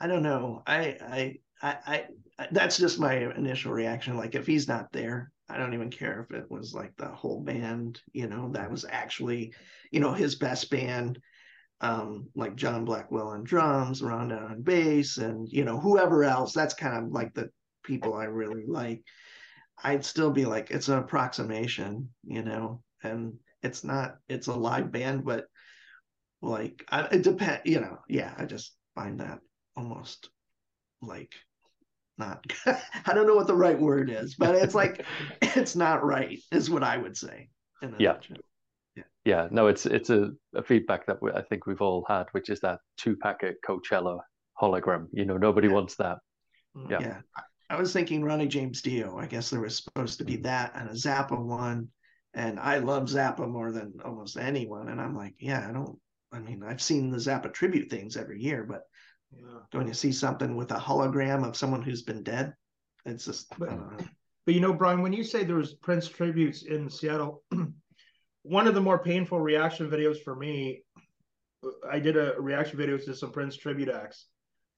[0.00, 0.62] I don't know.
[0.66, 2.06] I, I I
[2.38, 4.16] I that's just my initial reaction.
[4.16, 7.40] Like if he's not there, I don't even care if it was like the whole
[7.40, 8.00] band.
[8.12, 9.54] You know, that was actually,
[9.92, 11.20] you know, his best band
[11.80, 16.52] um, like John Blackwell on drums, Rhonda on bass, and you know whoever else.
[16.52, 17.50] That's kind of like the
[17.84, 19.02] people I really like.
[19.82, 24.16] I'd still be like it's an approximation, you know, and it's not.
[24.28, 25.46] It's a live band, but
[26.42, 27.62] like I, it depends.
[27.64, 28.34] You know, yeah.
[28.36, 29.38] I just find that
[29.76, 30.30] almost
[31.00, 31.32] like
[32.16, 32.44] not.
[32.66, 35.04] I don't know what the right word is, but it's like
[35.42, 36.40] it's not right.
[36.50, 37.50] Is what I would say.
[37.98, 38.14] yeah.
[38.14, 38.38] Nutshell
[39.28, 42.48] yeah, no, it's it's a, a feedback that we, I think we've all had, which
[42.48, 44.20] is that Tupac Coachella
[44.60, 45.08] hologram.
[45.12, 45.74] You know, nobody yeah.
[45.74, 46.18] wants that.
[46.74, 47.00] Mm, yeah.
[47.00, 47.20] yeah.
[47.68, 49.18] I was thinking Ronnie James Dio.
[49.18, 51.88] I guess there was supposed to be that and a Zappa one.
[52.32, 54.88] And I love Zappa more than almost anyone.
[54.88, 55.98] And I'm like, yeah, I don't,
[56.32, 58.84] I mean, I've seen the Zappa tribute things every year, but
[59.36, 59.60] yeah.
[59.72, 62.54] going to see something with a hologram of someone who's been dead,
[63.04, 63.78] it's just, but,
[64.46, 67.42] but you know, Brian, when you say there was Prince tributes in Seattle,
[68.42, 70.82] one of the more painful reaction videos for me,
[71.90, 74.26] I did a reaction video to some Prince tribute acts.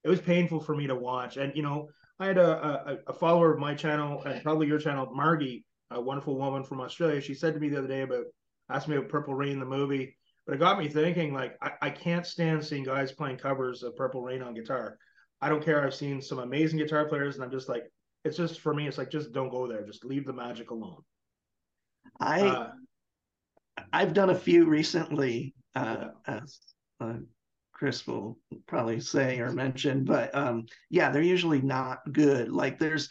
[0.04, 3.12] It was painful for me to watch, and you know, I had a, a, a
[3.12, 7.20] follower of my channel and probably your channel, Margie, a wonderful woman from Australia.
[7.20, 8.24] She said to me the other day about
[8.70, 11.34] asked me about Purple Rain the movie, but it got me thinking.
[11.34, 14.98] Like, I, I can't stand seeing guys playing covers of Purple Rain on guitar.
[15.40, 15.84] I don't care.
[15.84, 17.84] I've seen some amazing guitar players, and I'm just like,
[18.24, 18.86] it's just for me.
[18.86, 19.84] It's like just don't go there.
[19.84, 21.02] Just leave the magic alone.
[22.20, 22.70] I uh,
[23.92, 26.58] I've done a few recently, uh, as
[27.00, 27.14] uh,
[27.72, 32.50] Chris will probably say or mention, but um, yeah, they're usually not good.
[32.50, 33.08] Like there's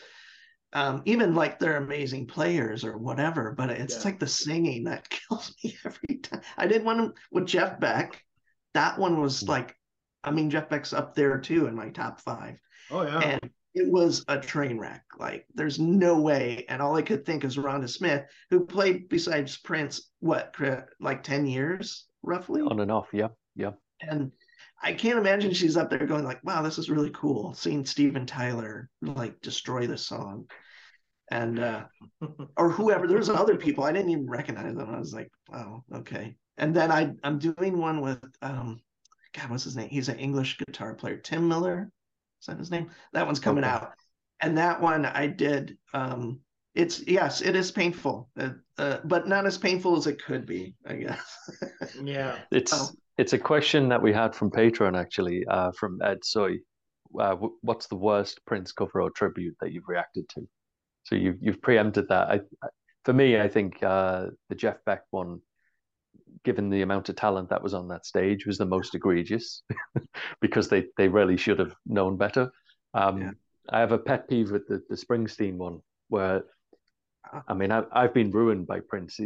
[0.73, 4.03] um, even like they're amazing players or whatever, but it's yeah.
[4.03, 6.41] like the singing that kills me every time.
[6.57, 8.23] I did one with Jeff Beck.
[8.73, 9.49] That one was hmm.
[9.49, 9.75] like
[10.23, 12.59] I mean, Jeff Beck's up there too in my top five.
[12.91, 13.19] Oh yeah.
[13.19, 15.03] And it was a train wreck.
[15.17, 16.65] Like there's no way.
[16.69, 20.55] And all I could think is Rhonda Smith, who played besides Prince, what,
[20.99, 22.61] like 10 years roughly?
[22.61, 23.07] On and off.
[23.13, 23.29] Yeah.
[23.55, 23.71] Yeah.
[24.01, 24.31] And
[24.81, 27.53] I can't imagine she's up there going like, wow, this is really cool.
[27.53, 30.45] Seeing Steven Tyler like destroy the song.
[31.31, 31.85] And uh
[32.57, 33.83] or whoever, there's other people.
[33.83, 34.89] I didn't even recognize them.
[34.89, 36.35] I was like, wow, okay.
[36.57, 38.81] And then I I'm doing one with um
[39.33, 39.89] God, what's his name?
[39.89, 41.91] He's an English guitar player, Tim Miller.
[42.39, 42.89] Is that his name?
[43.13, 43.73] That one's coming okay.
[43.73, 43.93] out.
[44.41, 45.77] And that one I did.
[45.93, 46.39] Um,
[46.75, 50.75] it's yes, it is painful, uh, uh, but not as painful as it could be,
[50.85, 51.51] I guess.
[52.03, 52.89] yeah, it's oh.
[53.17, 56.57] it's a question that we had from Patreon actually, uh, from Ed Soy.
[57.19, 60.47] Uh, what's the worst Prince cover or tribute that you've reacted to?
[61.03, 62.29] So you've you've preempted that.
[62.29, 62.41] I,
[63.03, 65.41] for me, I think uh, the Jeff Beck one
[66.43, 69.63] given the amount of talent that was on that stage, was the most egregious
[70.41, 72.51] because they they really should have known better.
[72.93, 73.31] Um, yeah.
[73.69, 76.43] I have a pet peeve with the, the Springsteen one where.
[77.47, 79.19] I mean, I've, I've been ruined by Prince.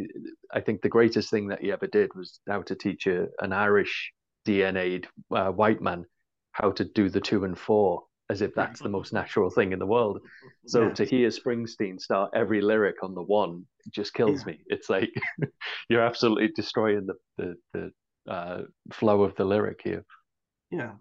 [0.51, 3.53] I think the greatest thing that he ever did was how to teach a, an
[3.53, 4.11] Irish
[4.45, 6.05] DNA'd uh, white man
[6.51, 9.79] how to do the two and four as if that's the most natural thing in
[9.79, 10.19] the world.
[10.65, 10.93] So yeah.
[10.93, 14.53] to hear Springsteen start every lyric on the one just kills yeah.
[14.53, 14.59] me.
[14.67, 15.09] It's like
[15.89, 18.61] you're absolutely destroying the the, the uh,
[18.93, 20.05] flow of the lyric here.
[20.71, 20.93] Yeah.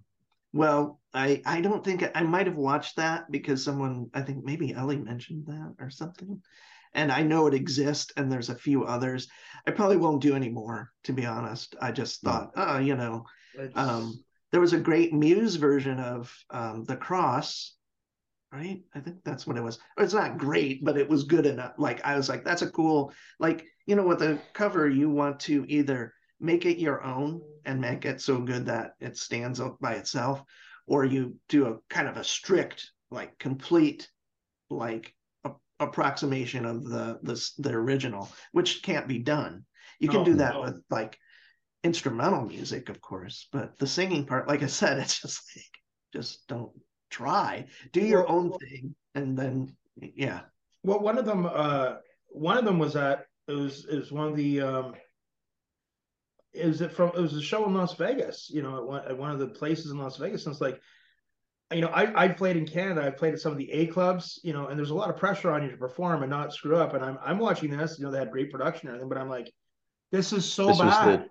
[0.52, 4.74] Well, I I don't think I might have watched that because someone I think maybe
[4.74, 6.42] Ellie mentioned that or something.
[6.92, 9.28] And I know it exists and there's a few others.
[9.66, 11.76] I probably won't do any more, to be honest.
[11.80, 13.24] I just thought, oh, you know,
[13.76, 17.74] um, there was a great Muse version of um, The Cross,
[18.52, 18.82] right?
[18.94, 19.78] I think that's what it was.
[19.98, 21.72] It's not great, but it was good enough.
[21.78, 25.40] Like I was like, that's a cool, like, you know, with a cover, you want
[25.40, 29.78] to either make it your own and make it so good that it stands up
[29.80, 30.42] by itself,
[30.86, 34.10] or you do a kind of a strict, like complete,
[34.68, 39.64] like a, approximation of the, the the original, which can't be done.
[39.98, 40.60] You can oh, do that no.
[40.62, 41.16] with like
[41.84, 45.64] instrumental music, of course, but the singing part, like I said, it's just like
[46.12, 46.72] just don't
[47.10, 47.66] try.
[47.92, 50.40] Do your own thing, and then yeah.
[50.82, 51.94] Well, one of them, uh,
[52.28, 54.94] one of them was at it was it was one of the um,
[56.52, 59.18] is it from it was a show in Las Vegas, you know, at one, at
[59.18, 60.80] one of the places in Las Vegas, and it's like.
[61.70, 63.02] You know, I I played in Canada.
[63.02, 64.38] I played at some of the A clubs.
[64.44, 66.76] You know, and there's a lot of pressure on you to perform and not screw
[66.76, 66.92] up.
[66.92, 67.98] And I'm I'm watching this.
[67.98, 69.50] You know, they had great production and everything, but I'm like,
[70.10, 71.30] this is so this bad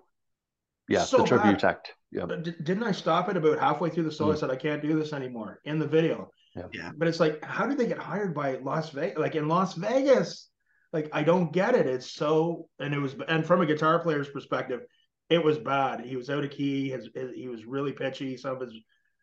[0.88, 1.70] yeah, so the tribute bad.
[1.70, 1.92] act.
[2.10, 2.26] Yeah.
[2.26, 4.32] Didn't I stop it about halfway through the solo?
[4.32, 4.36] Mm.
[4.36, 6.30] I said I can't do this anymore in the video.
[6.54, 6.66] Yeah.
[6.72, 6.90] yeah.
[6.96, 9.18] But it's like, how did they get hired by Las Vegas?
[9.18, 10.50] Like in Las Vegas,
[10.92, 11.86] like I don't get it.
[11.86, 14.80] It's so, and it was, and from a guitar player's perspective,
[15.30, 16.04] it was bad.
[16.04, 16.90] He was out of key.
[16.90, 18.36] His, his he was really pitchy.
[18.36, 18.74] Some of his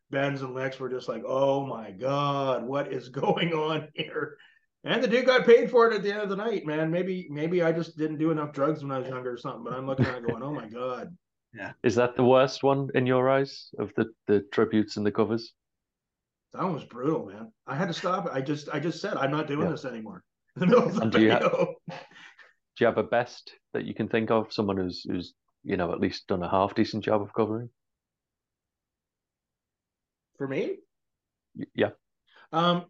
[0.09, 4.37] bends and licks were just like, oh my god, what is going on here?
[4.83, 6.89] And the dude got paid for it at the end of the night, man.
[6.89, 9.63] Maybe maybe I just didn't do enough drugs when I was younger or something.
[9.63, 11.15] But I'm looking at it going, oh my god.
[11.53, 11.71] Yeah.
[11.83, 15.53] Is that the worst one in your eyes of the the tributes and the covers?
[16.53, 17.51] That was brutal, man.
[17.67, 18.31] I had to stop it.
[18.33, 19.71] I just I just said I'm not doing yeah.
[19.71, 20.23] this anymore.
[20.55, 21.95] In the middle of the do you, have, do
[22.79, 24.53] you have a best that you can think of?
[24.53, 25.33] Someone who's who's
[25.63, 27.69] you know at least done a half decent job of covering.
[30.37, 30.77] For me,
[31.73, 31.89] yeah.
[32.53, 32.85] Um,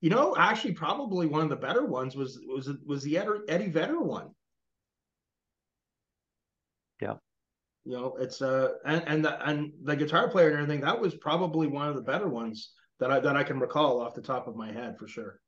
[0.00, 4.00] you know, actually, probably one of the better ones was was was the Eddie Vedder
[4.00, 4.30] one.
[7.00, 7.14] Yeah
[7.84, 11.14] you know it's uh and and the, and the guitar player and everything that was
[11.14, 14.46] probably one of the better ones that i that i can recall off the top
[14.46, 15.40] of my head for sure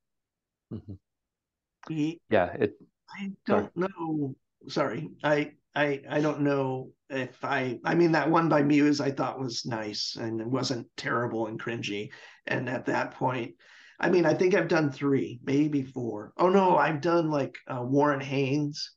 [0.73, 2.11] mm-hmm.
[2.29, 2.75] yeah it
[3.11, 3.89] i don't sorry.
[3.99, 4.35] know
[4.69, 9.11] sorry i i i don't know if i i mean that one by muse i
[9.11, 12.11] thought was nice and it wasn't terrible and cringy
[12.47, 13.55] and at that point
[14.01, 16.33] i mean i think i've done three maybe four.
[16.37, 18.91] Oh no i've done like uh, warren haynes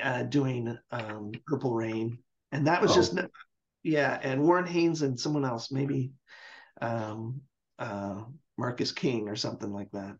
[0.00, 2.18] uh, doing um, Purple Rain
[2.52, 2.94] and that was oh.
[2.94, 3.18] just
[3.82, 6.12] yeah and warren haynes and someone else maybe
[6.80, 7.40] um,
[7.78, 8.22] uh,
[8.58, 10.16] marcus king or something like that.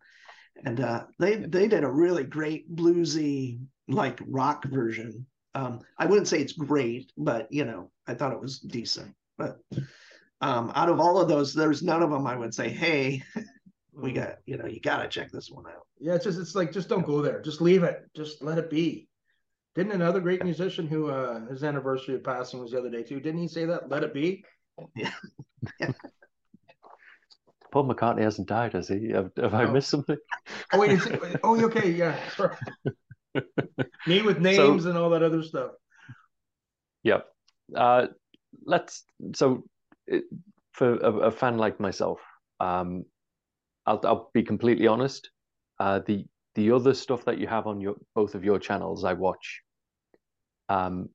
[0.64, 5.26] And uh, they they did a really great bluesy like rock version.
[5.54, 9.14] Um, i wouldn't say it's great but you know i thought it was decent.
[9.36, 9.58] But
[10.40, 13.22] um, out of all of those there's none of them i would say hey
[13.92, 14.14] we mm.
[14.14, 15.86] got you know you got to check this one out.
[15.98, 17.40] Yeah it's just it's like just don't go there.
[17.42, 18.02] Just leave it.
[18.14, 19.08] Just let it be
[19.74, 23.20] didn't another great musician who uh, his anniversary of passing was the other day too?
[23.20, 23.88] Didn't he say that?
[23.88, 24.44] Let it be.
[24.96, 25.12] Yeah.
[27.70, 29.10] Paul McCartney hasn't died, has he?
[29.10, 30.16] Have, have I missed something?
[30.72, 32.16] Oh wait, it, oh okay, yeah.
[32.36, 32.56] Sorry.
[34.06, 35.72] Me with names so, and all that other stuff.
[37.04, 37.26] Yep.
[37.76, 38.06] Uh,
[38.64, 39.04] let's.
[39.34, 39.64] So
[40.06, 40.24] it,
[40.72, 42.20] for a, a, fan like myself,
[42.58, 43.04] um,
[43.86, 45.30] I'll, I'll be completely honest.
[45.78, 46.26] Uh, the
[46.60, 49.62] the other stuff that you have on your both of your channels, I watch.
[50.68, 51.08] Um,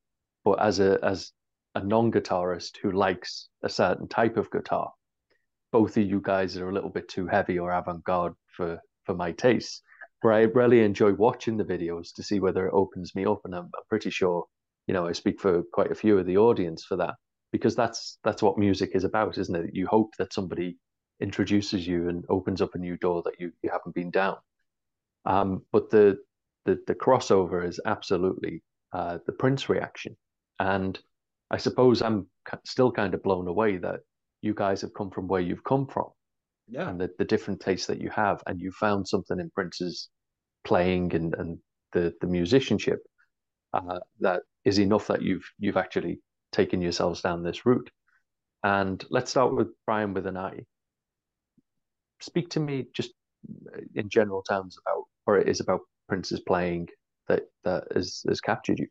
[0.44, 1.32] but as a as
[1.76, 4.92] a non-guitarist who likes a certain type of guitar,
[5.72, 9.32] both of you guys are a little bit too heavy or avant-garde for for my
[9.34, 9.84] taste.
[10.22, 13.54] Where I really enjoy watching the videos to see whether it opens me up, and
[13.54, 14.46] I'm, I'm pretty sure,
[14.88, 17.16] you know, I speak for quite a few of the audience for that
[17.52, 19.76] because that's that's what music is about, isn't it?
[19.76, 20.78] You hope that somebody
[21.22, 24.38] introduces you and opens up a new door that you, you haven't been down.
[25.26, 26.18] Um, but the,
[26.66, 30.16] the the crossover is absolutely uh, the Prince reaction,
[30.60, 31.00] and
[31.52, 32.28] I suppose I'm
[32.66, 34.02] still kind of blown away that
[34.42, 36.10] you guys have come from where you've come from,
[36.68, 40.10] yeah, and the, the different tastes that you have, and you found something in Prince's
[40.64, 41.58] playing and and
[41.94, 43.00] the the musicianship
[43.74, 46.20] uh, that is enough that you've you've actually
[46.52, 47.90] taken yourselves down this route.
[48.64, 50.62] And let's start with Brian with an I.
[52.22, 53.12] Speak to me just
[53.94, 56.88] in general terms about what it is about Prince's playing
[57.28, 58.88] that that has, has captured you.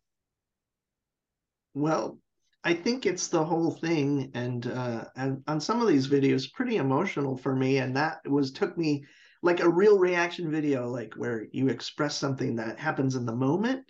[1.75, 2.19] Well,
[2.63, 6.77] I think it's the whole thing, and uh, and on some of these videos, pretty
[6.77, 9.05] emotional for me, and that was took me
[9.43, 13.85] like a real reaction video, like where you express something that happens in the moment.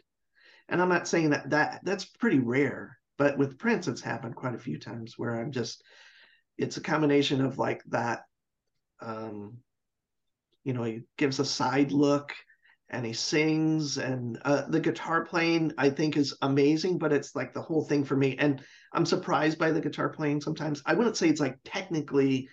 [0.68, 4.56] And I'm not saying that that that's pretty rare, but with Prince, it's happened quite
[4.56, 5.84] a few times where I'm just,
[6.58, 8.22] it's a combination of like that,
[9.00, 9.58] um,
[10.64, 12.32] you know, he gives a side look
[12.90, 17.52] and he sings and uh, the guitar playing i think is amazing but it's like
[17.54, 18.36] the whole thing for me.
[18.38, 20.82] And i'm surprised by the guitar playing sometimes.
[20.86, 22.48] I wouldn't say it's like technically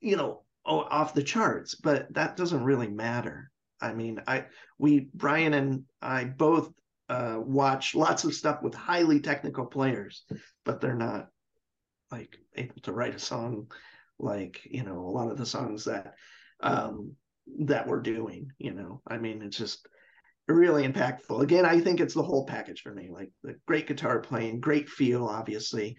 [0.00, 3.50] you know off the charts but that doesn't really matter.
[3.80, 4.46] I mean i
[4.78, 6.72] we brian and i both
[7.08, 10.22] uh, watch lots of stuff with highly technical players,
[10.64, 11.26] but they're not
[12.12, 13.66] like able to write a song
[14.20, 16.14] like you know a lot of the songs that
[16.60, 17.16] um,
[17.60, 18.50] that we're doing.
[18.58, 19.86] You know, I mean, it's just
[20.48, 21.42] really impactful.
[21.42, 23.08] Again, I think it's the whole package for me.
[23.10, 25.96] Like the great guitar playing, great feel, obviously,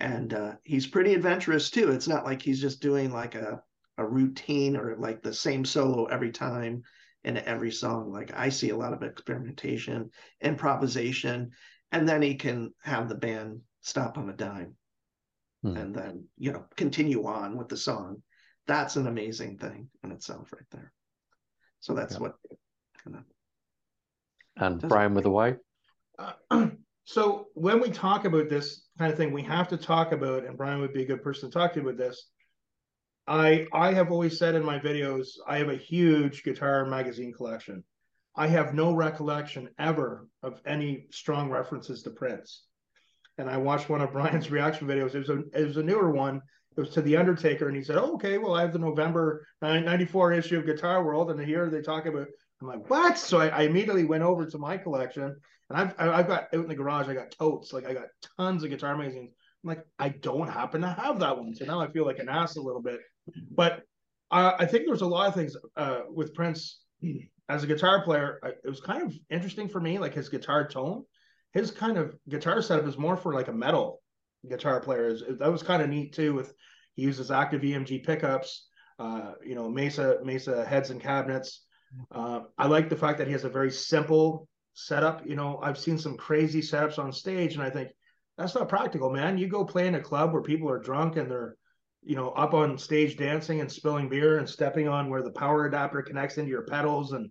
[0.00, 1.90] and uh, he's pretty adventurous too.
[1.90, 3.62] It's not like he's just doing like a
[3.98, 6.82] a routine or like the same solo every time
[7.24, 8.10] in every song.
[8.10, 11.50] Like I see a lot of experimentation, improvisation,
[11.92, 14.74] and then he can have the band stop on a dime
[15.62, 15.76] hmm.
[15.76, 18.22] and then, you know, continue on with the song.
[18.66, 20.81] That's an amazing thing in itself right there.
[21.82, 22.20] So that's yeah.
[22.20, 22.36] what
[23.02, 23.24] kind of
[24.56, 25.56] and Brian with a Y.
[26.18, 26.68] Uh,
[27.04, 30.56] so when we talk about this kind of thing, we have to talk about, and
[30.56, 32.30] Brian would be a good person to talk to about this.
[33.26, 37.82] I I have always said in my videos I have a huge guitar magazine collection.
[38.36, 42.62] I have no recollection ever of any strong references to Prince.
[43.38, 45.16] And I watched one of Brian's reaction videos.
[45.16, 46.42] It was a it was a newer one.
[46.76, 49.46] It was to the Undertaker, and he said, oh, "Okay, well, I have the November
[49.60, 52.28] '94 issue of Guitar World, and here they talk about."
[52.60, 56.28] I'm like, "What?" So I, I immediately went over to my collection, and I've I've
[56.28, 57.08] got out in the garage.
[57.08, 58.06] I got totes, like I got
[58.38, 59.32] tons of guitar magazines.
[59.64, 62.28] I'm like, I don't happen to have that one, so now I feel like an
[62.28, 63.00] ass a little bit
[63.50, 63.82] but
[64.30, 66.80] I think there's a lot of things uh, with Prince
[67.48, 68.40] as a guitar player.
[68.64, 71.04] it was kind of interesting for me, like his guitar tone.
[71.52, 74.00] His kind of guitar setup is more for like a metal
[74.48, 75.16] guitar player.
[75.38, 76.34] That was kind of neat too.
[76.34, 76.52] With
[76.94, 78.66] he uses active EMG pickups,
[78.98, 81.64] uh, you know, Mesa Mesa heads and cabinets.
[82.10, 85.26] Uh, I like the fact that he has a very simple setup.
[85.26, 87.90] You know, I've seen some crazy setups on stage, and I think
[88.38, 89.38] that's not practical, man.
[89.38, 91.56] You go play in a club where people are drunk and they're
[92.04, 95.66] you know, up on stage dancing and spilling beer and stepping on where the power
[95.66, 97.12] adapter connects into your pedals.
[97.12, 97.30] And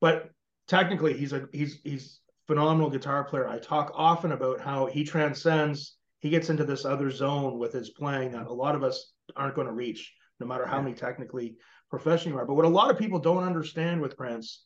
[0.00, 0.30] but
[0.66, 3.46] technically, he's a he's he's phenomenal guitar player.
[3.46, 5.96] I talk often about how he transcends.
[6.20, 9.54] He gets into this other zone with his playing that a lot of us aren't
[9.54, 11.56] going to reach, no matter how many technically
[11.90, 12.46] professional you are.
[12.46, 14.64] But what a lot of people don't understand with Prince,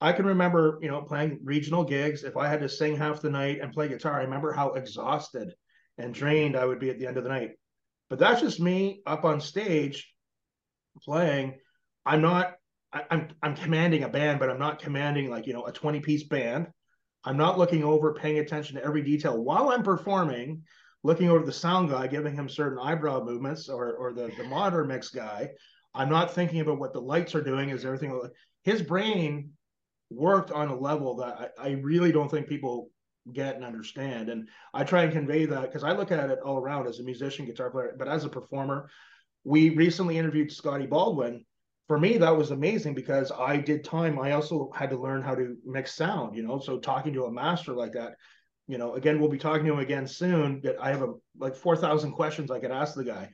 [0.00, 2.24] I can remember, you know, playing regional gigs.
[2.24, 5.54] If I had to sing half the night and play guitar, I remember how exhausted
[5.98, 7.52] and drained I would be at the end of the night.
[8.10, 10.12] But that's just me up on stage
[11.02, 11.58] playing.
[12.04, 12.54] I'm not
[12.92, 15.72] I, am I'm, I'm commanding a band, but I'm not commanding like you know a
[15.72, 16.68] 20 piece band.
[17.24, 20.62] I'm not looking over, paying attention to every detail while I'm performing,
[21.02, 24.84] looking over the sound guy, giving him certain eyebrow movements, or or the the monitor
[24.84, 25.50] mix guy.
[25.94, 27.70] I'm not thinking about what the lights are doing.
[27.70, 28.20] Is everything
[28.62, 29.50] his brain
[30.10, 32.90] worked on a level that I, I really don't think people
[33.32, 34.28] get and understand.
[34.28, 37.04] And I try and convey that because I look at it all around as a
[37.04, 38.90] musician, guitar player, but as a performer.
[39.44, 41.44] We recently interviewed Scotty Baldwin.
[41.86, 44.18] For me, that was amazing because I did time.
[44.18, 46.58] I also had to learn how to mix sound, you know.
[46.58, 48.14] So talking to a master like that,
[48.66, 50.60] you know, again, we'll be talking to him again soon.
[50.62, 53.30] That I have a like four thousand questions I could ask the guy,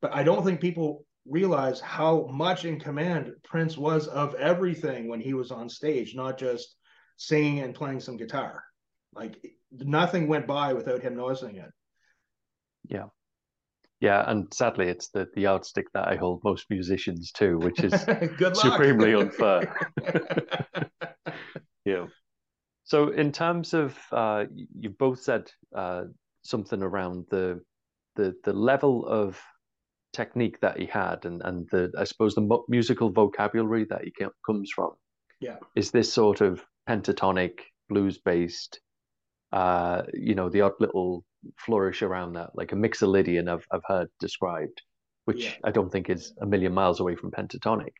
[0.00, 5.20] but I don't think people realize how much in command Prince was of everything when
[5.20, 6.76] he was on stage, not just
[7.16, 8.64] singing and playing some guitar.
[9.12, 9.36] Like
[9.70, 11.70] nothing went by without him noticing it.
[12.88, 13.06] Yeah.
[14.00, 17.92] Yeah, and sadly, it's the the yardstick that I hold most musicians to, which is
[18.54, 19.76] supremely unfair.
[21.84, 22.06] yeah.
[22.84, 26.04] So, in terms of, uh, you both said uh,
[26.42, 27.60] something around the
[28.16, 29.38] the the level of
[30.14, 34.14] technique that he had, and and the I suppose the musical vocabulary that he
[34.46, 34.92] comes from.
[35.40, 35.56] Yeah.
[35.76, 38.80] Is this sort of pentatonic blues based?
[39.52, 41.24] Uh, you know, the odd little
[41.56, 44.82] flourish around that, like a mixolydian I've I've heard described,
[45.24, 45.52] which yeah.
[45.64, 47.92] I don't think is a million miles away from pentatonic.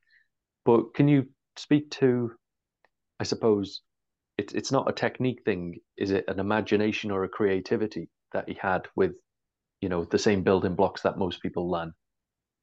[0.64, 1.26] But can you
[1.56, 2.32] speak to,
[3.18, 3.82] I suppose,
[4.38, 6.24] it's it's not a technique thing, is it?
[6.28, 9.12] An imagination or a creativity that he had with,
[9.80, 11.92] you know, the same building blocks that most people learn.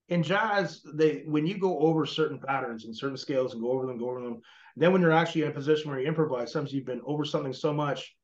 [0.10, 3.86] In jazz, they when you go over certain patterns and certain scales and go over
[3.86, 4.40] them, go over them,
[4.78, 7.52] then when you're actually in a position where you improvise, sometimes you've been over something
[7.52, 8.16] so much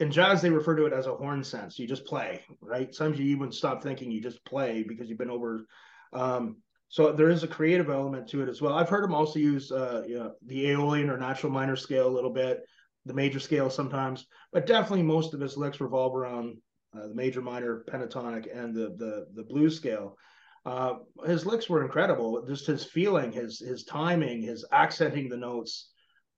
[0.00, 1.78] in jazz they refer to it as a horn sense.
[1.78, 2.94] You just play right?
[2.94, 5.66] Sometimes you even stop thinking you just play because you've been over
[6.12, 6.56] um,
[6.88, 8.74] so there is a creative element to it as well.
[8.74, 12.16] I've heard him also use uh, you know, the aeolian or natural minor scale a
[12.16, 12.60] little bit
[13.06, 16.56] the major scale sometimes but definitely most of his licks revolve around
[16.96, 20.16] uh, the major minor pentatonic and the the, the blues scale.
[20.64, 20.94] Uh,
[21.26, 22.42] his licks were incredible.
[22.46, 25.90] Just his feeling his his timing his accenting the notes.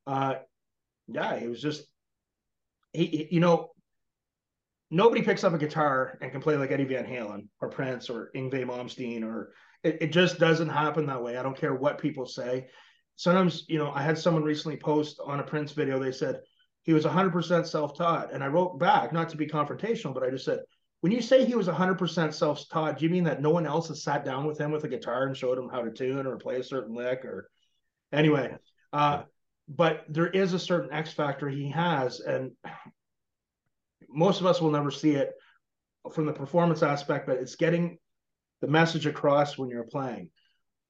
[0.06, 0.36] Uh,
[1.08, 1.84] yeah he was just
[2.96, 3.70] he, you know,
[4.90, 8.30] nobody picks up a guitar and can play like Eddie Van Halen or Prince or
[8.34, 11.36] Yngwie Malmsteen or it, it just doesn't happen that way.
[11.36, 12.68] I don't care what people say.
[13.16, 16.40] Sometimes, you know, I had someone recently post on a Prince video, they said
[16.82, 18.32] he was 100% self taught.
[18.32, 20.60] And I wrote back, not to be confrontational, but I just said,
[21.00, 23.88] when you say he was 100% self taught, do you mean that no one else
[23.88, 26.36] has sat down with him with a guitar and showed him how to tune or
[26.36, 27.48] play a certain lick or
[28.12, 28.54] anyway?
[28.92, 29.22] Uh,
[29.68, 32.52] but there is a certain X factor he has, and
[34.08, 35.32] most of us will never see it
[36.12, 37.98] from the performance aspect, but it's getting
[38.60, 40.30] the message across when you're playing.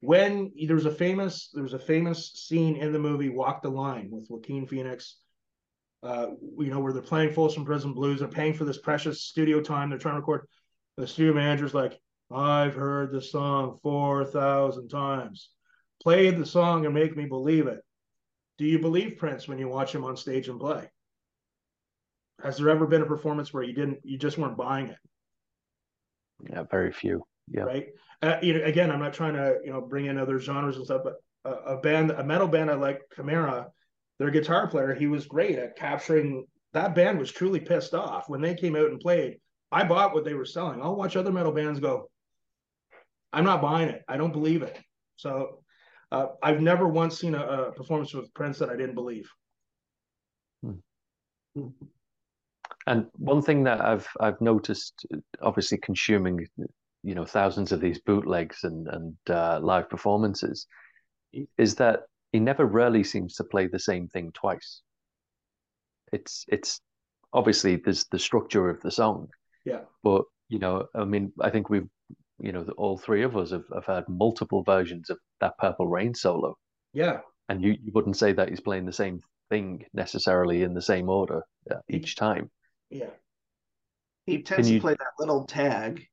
[0.01, 4.27] When there's a famous there's a famous scene in the movie Walk the Line with
[4.29, 5.17] Joaquin Phoenix,
[6.03, 9.61] uh, you know, where they're playing Folsom Prison Blues, they're paying for this precious studio
[9.61, 10.47] time, they're trying to record.
[10.97, 11.99] The studio manager's like,
[12.31, 15.51] I've heard the song 4,000 times.
[16.03, 17.81] Play the song and make me believe it.
[18.59, 20.89] Do you believe Prince when you watch him on stage and play?
[22.43, 24.99] Has there ever been a performance where you didn't, you just weren't buying it?
[26.51, 27.23] Yeah, very few.
[27.49, 27.63] Yeah.
[27.63, 27.89] Right.
[28.23, 30.85] Uh, you know, again, I'm not trying to, you know, bring in other genres and
[30.85, 33.67] stuff, but a, a band, a metal band I like, Chimaira,
[34.19, 36.47] their guitar player, he was great at capturing.
[36.73, 39.39] That band was truly pissed off when they came out and played.
[39.71, 40.81] I bought what they were selling.
[40.83, 42.11] I'll watch other metal bands go.
[43.33, 44.03] I'm not buying it.
[44.09, 44.79] I don't believe it.
[45.17, 45.63] So
[46.13, 49.29] uh, I've never once seen a, a, performance with Prince that I didn't believe.
[50.63, 51.69] Hmm.
[52.87, 55.07] And one thing that I've I've noticed,
[55.43, 56.47] obviously consuming,
[57.03, 60.67] you know, thousands of these bootlegs and and uh, live performances,
[61.59, 62.03] is that
[62.33, 64.83] he never really seems to play the same thing twice.
[66.13, 66.81] It's it's
[67.33, 69.29] obviously there's the structure of the song,
[69.65, 69.81] yeah.
[70.05, 71.89] But you know, I mean, I think we've
[72.39, 76.15] you know, all three of us have, have had multiple versions of that Purple Rain
[76.15, 76.57] solo.
[76.93, 77.21] Yeah.
[77.49, 79.21] And you, you wouldn't say that he's playing the same
[79.51, 82.51] thing necessarily in the same order uh, each time.
[82.91, 83.11] Yeah.
[84.27, 84.79] He tends you...
[84.79, 86.07] to play that little tag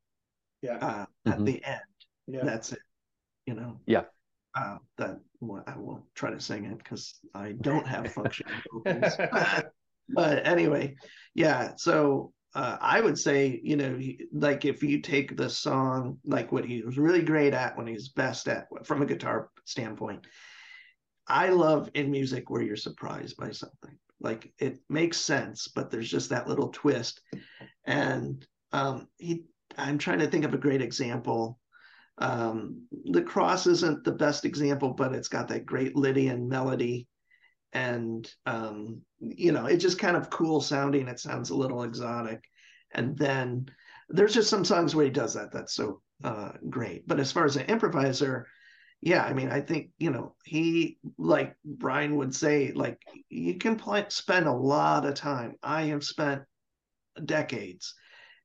[0.61, 0.77] yeah.
[0.77, 1.45] Uh, at mm-hmm.
[1.45, 1.79] the end.
[2.27, 2.43] Yeah.
[2.43, 2.79] That's it.
[3.45, 3.79] You know?
[3.85, 4.03] Yeah.
[4.55, 9.17] Uh, that well, I won't try to sing it because I don't have functioning vocals.
[10.09, 10.95] but anyway,
[11.33, 11.71] yeah.
[11.77, 13.99] So uh, I would say, you know,
[14.31, 18.09] like if you take the song, like what he was really great at, when he's
[18.09, 20.27] best at from a guitar standpoint,
[21.27, 23.97] I love in music where you're surprised by something.
[24.19, 27.21] Like it makes sense, but there's just that little twist.
[27.85, 29.45] And um, he,
[29.77, 31.59] I'm trying to think of a great example.
[32.19, 37.07] Um, the cross isn't the best example, but it's got that great Lydian melody
[37.73, 41.07] and um, you know it's just kind of cool sounding.
[41.07, 42.43] It sounds a little exotic.
[42.95, 43.69] And then
[44.09, 47.07] there's just some songs where he does that that's so uh, great.
[47.07, 48.47] But as far as an improviser
[49.05, 52.97] yeah i mean i think you know he like brian would say like
[53.27, 55.55] you can play, spend a lot of time.
[55.61, 56.43] I have spent
[57.25, 57.93] decades.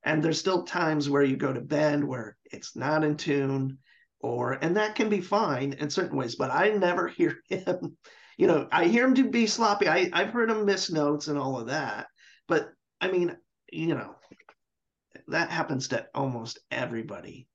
[0.05, 3.79] And there's still times where you go to bend where it's not in tune
[4.21, 7.97] or and that can be fine in certain ways but i never hear him
[8.39, 11.39] you know i hear him to be sloppy I, i've heard him miss notes and
[11.39, 12.07] all of that
[12.47, 12.71] but
[13.01, 13.37] i mean
[13.73, 14.15] you know,
[15.29, 17.49] that happens to almost everybody,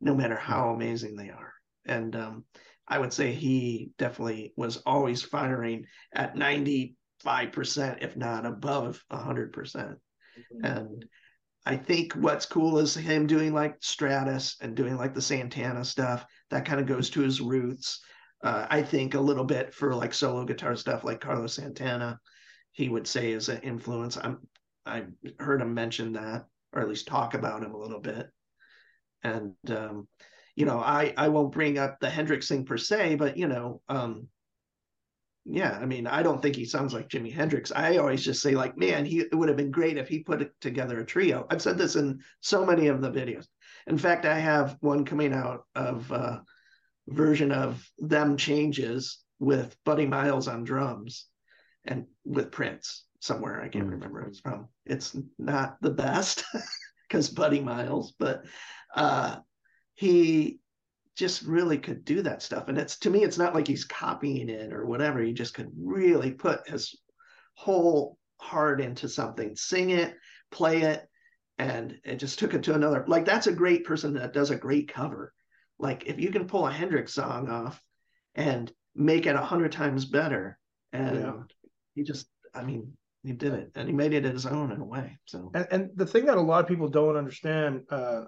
[0.00, 1.52] no matter how amazing they are.
[1.86, 2.44] And um,
[2.88, 6.94] I would say he definitely was always firing at 95%,
[8.00, 9.52] if not above 100%.
[9.52, 11.04] percent mm hmm And
[11.66, 16.24] I think what's cool is him doing like Stratus and doing like the Santana stuff.
[16.48, 18.00] That kind of goes to his roots.
[18.42, 22.18] Uh, I think a little bit for like solo guitar stuff, like Carlos Santana,
[22.72, 24.16] he would say is an influence.
[24.16, 24.38] I'm
[24.86, 25.04] I
[25.38, 28.28] heard him mention that, or at least talk about him a little bit.
[29.22, 30.08] And um,
[30.56, 33.82] you know, I I won't bring up the Hendrix thing per se, but you know,
[33.88, 34.28] um,
[35.44, 37.72] yeah, I mean, I don't think he sounds like Jimi Hendrix.
[37.74, 40.48] I always just say, like, man, he it would have been great if he put
[40.60, 41.46] together a trio.
[41.50, 43.46] I've said this in so many of the videos.
[43.86, 46.38] In fact, I have one coming out of uh,
[47.10, 51.26] version of them changes with Buddy Miles on drums
[51.84, 53.60] and with Prince somewhere.
[53.60, 53.92] I can't mm.
[53.92, 54.68] remember it's from.
[54.86, 56.44] It's not the best
[57.08, 58.44] because Buddy Miles, but
[58.94, 59.38] uh,
[59.94, 60.60] he
[61.16, 62.68] just really could do that stuff.
[62.68, 65.20] And it's to me, it's not like he's copying it or whatever.
[65.20, 66.98] He just could really put his
[67.54, 70.14] whole heart into something, sing it,
[70.50, 71.06] play it,
[71.58, 73.04] and it just took it to another.
[73.06, 75.34] Like that's a great person that does a great cover.
[75.80, 77.82] Like if you can pull a Hendrix song off
[78.34, 80.58] and make it a hundred times better,
[80.92, 81.32] and yeah.
[81.94, 84.84] he just, I mean, he did it, and he made it his own in a
[84.84, 85.18] way.
[85.24, 88.24] So, and, and the thing that a lot of people don't understand uh,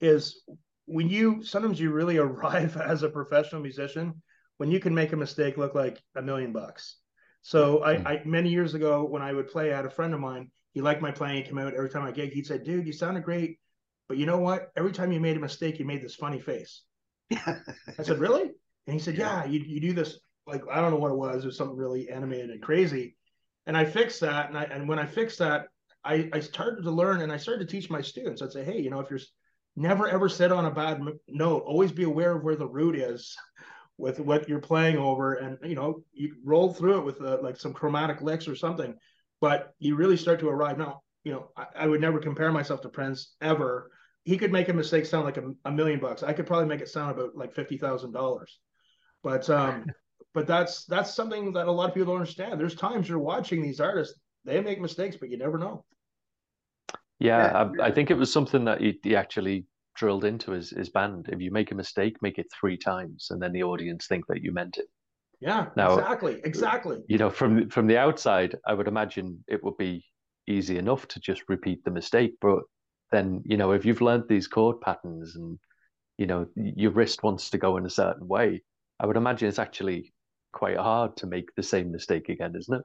[0.00, 0.42] is
[0.86, 4.22] when you sometimes you really arrive as a professional musician
[4.58, 6.96] when you can make a mistake look like a million bucks.
[7.42, 8.06] So I, hmm.
[8.06, 10.50] I, many years ago when I would play, I had a friend of mine.
[10.72, 11.36] He liked my playing.
[11.36, 12.32] He came out every time I gig.
[12.32, 13.58] He'd say, "Dude, you sounded great,
[14.08, 14.70] but you know what?
[14.76, 16.82] Every time you made a mistake, you made this funny face."
[17.32, 20.98] I said, "Really?" And he said, "Yeah, you you do this like I don't know
[20.98, 21.44] what it was.
[21.44, 23.16] It was something really animated and crazy."
[23.66, 25.66] And I fixed that, and I and when I fixed that,
[26.04, 28.42] I I started to learn and I started to teach my students.
[28.42, 29.20] I'd say, "Hey, you know, if you're
[29.76, 31.62] never ever sit on a bad note.
[31.66, 33.36] Always be aware of where the root is
[33.98, 37.56] with what you're playing over, and you know you roll through it with uh, like
[37.56, 38.94] some chromatic licks or something.
[39.40, 40.78] But you really start to arrive.
[40.78, 43.90] Now, you know, I, I would never compare myself to Prince ever.
[44.26, 46.22] He could make a mistake sound like a, a million bucks.
[46.22, 48.58] I could probably make it sound about like fifty thousand dollars.
[49.22, 49.86] But um,
[50.34, 52.60] but that's that's something that a lot of people don't understand.
[52.60, 55.84] There's times you're watching these artists, they make mistakes, but you never know.
[57.18, 59.64] Yeah, I, I, think it was something that he, he, actually
[59.94, 61.30] drilled into his, his band.
[61.32, 64.42] If you make a mistake, make it three times, and then the audience think that
[64.42, 64.86] you meant it.
[65.40, 66.98] Yeah, now, exactly, exactly.
[67.08, 70.04] You know, from from the outside, I would imagine it would be
[70.46, 72.34] easy enough to just repeat the mistake.
[72.40, 72.60] But
[73.12, 75.58] then, you know, if you've learned these chord patterns and
[76.18, 78.62] you know your wrist wants to go in a certain way,
[78.98, 80.12] I would imagine it's actually
[80.52, 82.84] quite hard to make the same mistake again, isn't it?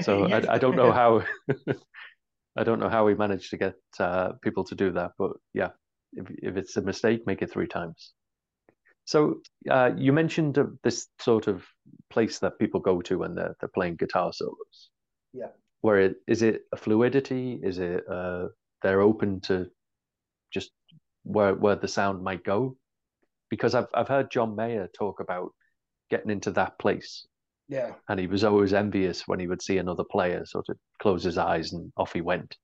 [0.04, 1.22] So I, I don't know how
[2.56, 5.70] I don't know how we managed to get uh, people to do that, but yeah,
[6.12, 8.12] if, if it's a mistake, make it three times.
[9.04, 9.40] So
[9.70, 11.64] uh, you mentioned uh, this sort of
[12.10, 14.90] place that people go to when they're they're playing guitar solos.
[15.32, 15.52] Yeah.
[15.80, 17.60] Where it, is it a fluidity?
[17.62, 18.48] Is it uh,
[18.82, 19.66] they're open to
[20.52, 20.70] just
[21.24, 22.76] where where the sound might go?
[23.50, 25.52] Because I've I've heard John Mayer talk about
[26.10, 27.26] getting into that place
[27.68, 27.92] yeah.
[28.08, 31.38] And he was always envious when he would see another player sort of close his
[31.38, 32.56] eyes and off he went.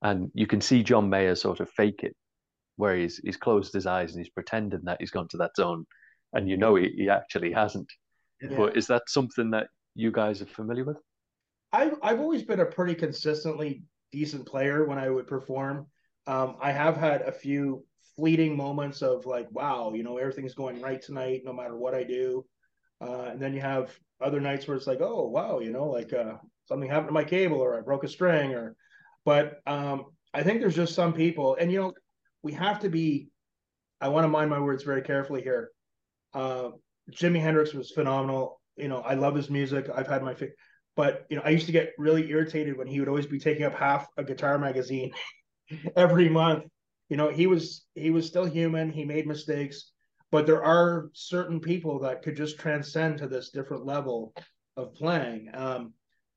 [0.00, 2.14] And you can see John Mayer sort of fake it,
[2.76, 5.84] where he's he's closed his eyes and he's pretending that he's gone to that zone,
[6.32, 7.88] and you know he, he actually hasn't.
[8.40, 8.56] Yeah.
[8.56, 10.98] But is that something that you guys are familiar with?
[11.72, 13.82] I've I've always been a pretty consistently
[14.12, 15.86] decent player when I would perform.
[16.26, 17.84] Um, I have had a few
[18.16, 22.04] fleeting moments of like, wow, you know, everything's going right tonight, no matter what I
[22.04, 22.44] do.
[23.00, 26.12] Uh, and then you have other nights where it's like, oh wow, you know, like
[26.12, 26.34] uh,
[26.66, 28.76] something happened to my cable or I broke a string or,
[29.24, 31.92] but um, I think there's just some people, and you know,
[32.42, 33.28] we have to be.
[34.00, 35.70] I want to mind my words very carefully here.
[36.32, 36.70] Uh,
[37.12, 38.60] Jimi Hendrix was phenomenal.
[38.76, 39.88] You know, I love his music.
[39.92, 40.36] I've had my,
[40.98, 43.64] but you know, I used to get really irritated when he would always be taking
[43.64, 45.12] up half a guitar magazine
[45.96, 46.64] every month.
[47.08, 48.90] You know, he was he was still human.
[48.90, 49.92] He made mistakes
[50.30, 54.34] but there are certain people that could just transcend to this different level
[54.76, 55.50] of playing.
[55.54, 55.94] Um,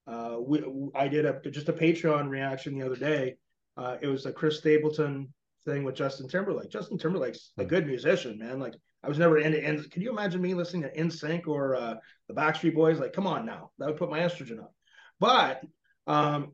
[0.08, 0.64] uh, we,
[0.96, 3.36] I did a just a Patreon reaction the other day.
[3.78, 5.34] Uh, it was a Chris Stapleton
[5.66, 6.70] thing with Justin Timberlake.
[6.70, 8.60] Justin Timberlake's a good musician, man.
[8.60, 8.74] Like
[9.04, 9.64] I was never into.
[9.64, 11.96] And can you imagine me listening to NSYNC or uh,
[12.28, 13.00] the Backstreet Boys?
[13.00, 14.74] Like, come on now, that would put my estrogen up.
[15.20, 15.62] But
[16.08, 16.54] um,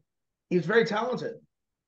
[0.49, 1.35] he's very talented.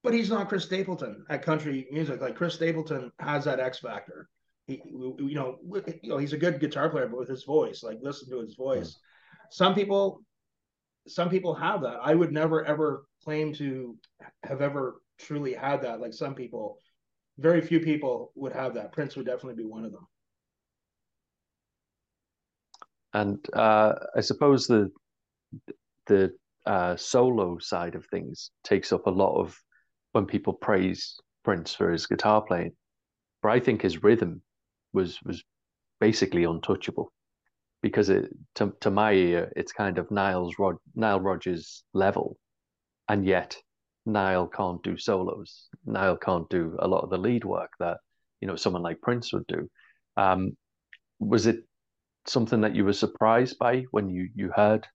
[0.01, 2.21] But he's not Chris Stapleton at country music.
[2.21, 4.29] Like Chris Stapleton has that X factor
[4.69, 5.57] he, you know,
[6.03, 8.53] you know, he's a good guitar player, but with his voice, like listen to his
[8.53, 8.99] voice.
[9.49, 10.21] Some people,
[11.07, 11.97] some people have that.
[12.03, 13.97] I would never ever claim to
[14.43, 15.99] have ever truly had that.
[15.99, 16.77] Like some people,
[17.39, 18.91] very few people would have that.
[18.91, 20.07] Prince would definitely be one of them.
[23.13, 24.91] And uh, I suppose the
[26.05, 26.31] the
[26.65, 29.57] uh, solo side of things takes up a lot of
[30.11, 32.73] when people praise Prince for his guitar playing.
[33.41, 34.41] But I think his rhythm
[34.93, 35.43] was was
[35.99, 37.11] basically untouchable
[37.81, 42.37] because it to, to my ear it's kind of Nile's Rod, Nile Rodgers level,
[43.07, 43.57] and yet
[44.05, 45.69] Nile can't do solos.
[45.85, 47.97] Nile can't do a lot of the lead work that
[48.41, 49.69] you know someone like Prince would do.
[50.17, 50.57] Um,
[51.19, 51.63] was it
[52.31, 54.87] something that you were surprised by when you you heard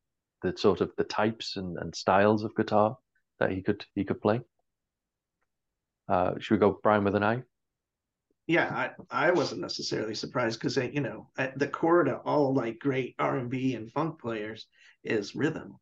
[0.42, 2.96] the sort of the types and, and styles of guitar
[3.40, 4.40] that he could he could play?
[6.08, 7.42] Uh, should we go Brian with an I?
[8.46, 13.14] yeah, I, I wasn't necessarily surprised because you know the core to all like great
[13.18, 14.66] R and B and funk players
[15.02, 15.78] is rhythm,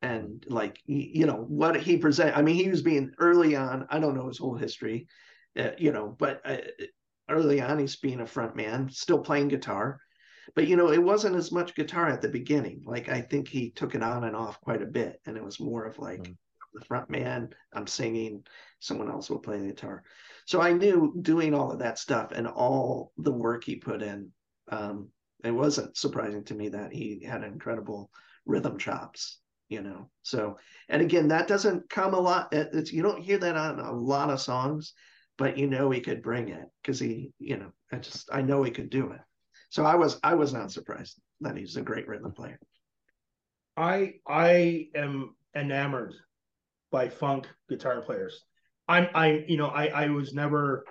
[0.00, 2.36] and like you know what he present.
[2.36, 3.86] I mean, he was being early on.
[3.90, 5.08] I don't know his whole history,
[5.58, 6.58] uh, you know, but uh,
[7.28, 10.00] early on he's being a front man, still playing guitar,
[10.54, 12.82] but you know it wasn't as much guitar at the beginning.
[12.84, 15.60] Like I think he took it on and off quite a bit, and it was
[15.60, 16.22] more of like.
[16.22, 16.36] Mm
[16.74, 18.44] the front man, I'm singing,
[18.80, 20.02] someone else will play the guitar.
[20.46, 24.30] So I knew doing all of that stuff and all the work he put in,
[24.70, 25.08] um,
[25.44, 28.10] it wasn't surprising to me that he had incredible
[28.44, 30.10] rhythm chops, you know.
[30.22, 32.48] So, and again, that doesn't come a lot.
[32.52, 34.94] It's, you don't hear that on a lot of songs,
[35.36, 38.62] but you know he could bring it because he, you know, I just I know
[38.62, 39.20] he could do it.
[39.70, 42.58] So I was I was not surprised that he's a great rhythm player.
[43.76, 46.14] I I am enamored
[46.90, 48.44] by funk guitar players.
[48.88, 50.84] I'm I you know I I was never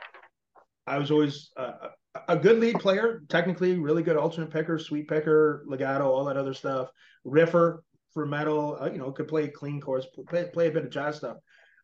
[0.85, 1.89] I was always a,
[2.27, 6.53] a good lead player, technically really good alternate picker, sweep picker, legato, all that other
[6.53, 6.89] stuff.
[7.25, 10.91] Riffer for metal, uh, you know, could play clean chords, play, play a bit of
[10.91, 11.37] jazz stuff.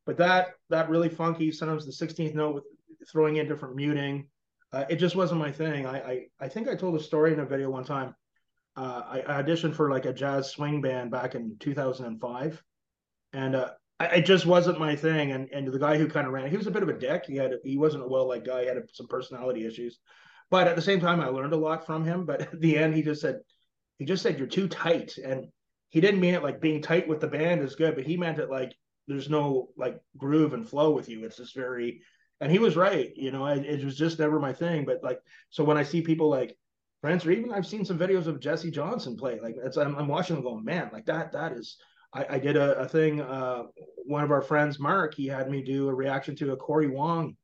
[0.06, 2.64] But that that really funky, sometimes the 16th note with
[3.12, 4.28] throwing in different muting,
[4.74, 5.86] uh, it just wasn't my thing.
[5.86, 8.15] I, I I think I told a story in a video one time.
[8.76, 12.63] Uh, I, I auditioned for like a jazz swing band back in 2005,
[13.34, 13.69] and uh,
[13.99, 15.32] I, it just wasn't my thing.
[15.32, 17.26] And and the guy who kind of ran, he was a bit of a dick.
[17.28, 18.61] He had he wasn't a well liked guy.
[18.61, 19.99] He had some personality issues,
[20.49, 22.26] but at the same time, I learned a lot from him.
[22.26, 23.41] But at the end, he just said,
[23.99, 25.45] he just said you're too tight, and
[25.89, 28.39] he didn't mean it like being tight with the band is good, but he meant
[28.39, 28.74] it like
[29.07, 31.24] there's no like groove and flow with you.
[31.24, 32.01] It's just very,
[32.44, 33.12] and he was right.
[33.16, 34.84] You know, it, it was just never my thing.
[34.84, 36.58] But like, so when I see people like
[37.00, 40.10] friends, or even I've seen some videos of Jesse Johnson play, like it's I'm, I'm
[40.10, 41.78] watching them going, man, like that that is
[42.14, 43.22] I, I did a, a thing.
[43.22, 43.64] Uh,
[44.06, 47.38] one of our friends, Mark, he had me do a reaction to a Cory Wong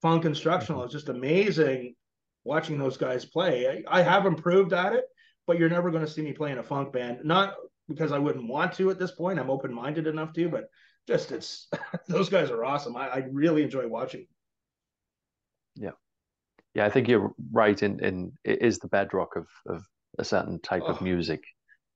[0.00, 0.80] funk instructional.
[0.80, 0.86] Mm-hmm.
[0.86, 1.94] It's just amazing
[2.42, 3.84] watching those guys play.
[3.88, 5.04] I, I have improved at it,
[5.46, 7.20] but you're never going to see me play in a funk band.
[7.22, 7.54] Not
[7.88, 9.38] because I wouldn't want to at this point.
[9.38, 10.64] I'm open minded enough to, but
[11.06, 11.68] just it's
[12.08, 12.96] those guys are awesome.
[12.96, 14.26] I, I really enjoy watching.
[15.76, 15.92] Yeah,
[16.74, 17.80] yeah, I think you're right.
[17.82, 19.84] In in it is the bedrock of of
[20.18, 20.92] a certain type oh.
[20.92, 21.42] of music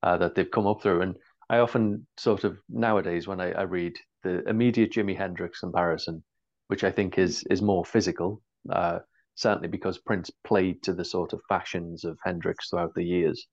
[0.02, 1.16] uh, that they've come up through, and
[1.48, 6.22] I often sort of nowadays when I, I read the immediate Jimi Hendrix comparison,
[6.68, 9.00] which I think is is more physical, uh,
[9.34, 13.46] certainly because Prince played to the sort of fashions of Hendrix throughout the years.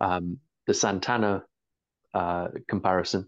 [0.00, 1.44] Um, the Santana
[2.14, 3.26] uh, comparison,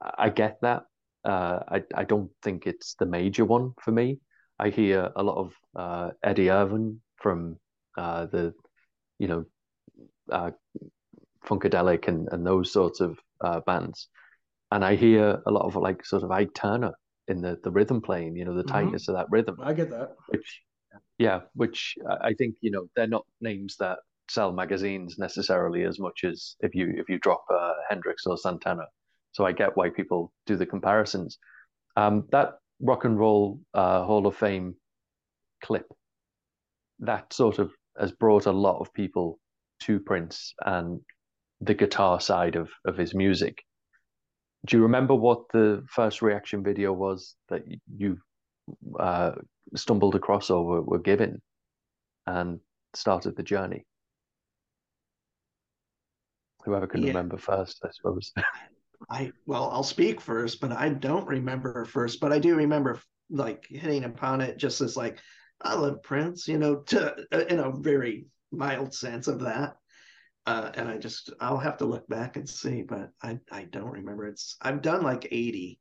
[0.00, 0.84] I get that.
[1.24, 4.20] Uh, I I don't think it's the major one for me.
[4.58, 7.58] I hear a lot of uh, Eddie Irvine from
[7.96, 8.54] uh, the,
[9.18, 9.44] you know,
[10.30, 10.50] uh,
[11.46, 14.08] Funkadelic and, and those sorts of uh, bands,
[14.70, 16.92] and I hear a lot of like sort of Ike Turner
[17.28, 18.72] in the the rhythm playing, you know, the mm-hmm.
[18.72, 19.12] tightness mm-hmm.
[19.12, 19.56] of that rhythm.
[19.62, 20.16] I get that.
[20.28, 20.60] Which,
[21.18, 23.98] yeah, which I think you know they're not names that
[24.28, 28.84] sell magazines necessarily as much as if you if you drop uh, Hendrix or Santana.
[29.32, 31.38] So I get why people do the comparisons.
[31.96, 34.74] Um, that Rock and Roll uh, Hall of Fame
[35.62, 35.86] clip,
[37.00, 39.38] that sort of has brought a lot of people
[39.80, 41.00] to Prince and
[41.60, 43.62] the guitar side of of his music.
[44.66, 47.62] Do you remember what the first reaction video was that
[47.96, 48.18] you
[48.98, 49.32] uh,
[49.76, 51.40] stumbled across or were, were given
[52.26, 52.60] and
[52.94, 53.86] started the journey?
[56.64, 57.08] Whoever can yeah.
[57.08, 58.32] remember first, I suppose.
[59.10, 63.66] I well, I'll speak first, but I don't remember first, but I do remember like
[63.68, 65.18] hitting upon it just as like
[65.60, 69.76] I love Prince, you know, to uh, in a very mild sense of that.
[70.46, 73.90] Uh, and I just I'll have to look back and see, but I I don't
[73.90, 74.26] remember.
[74.26, 75.78] It's I've done like eighty,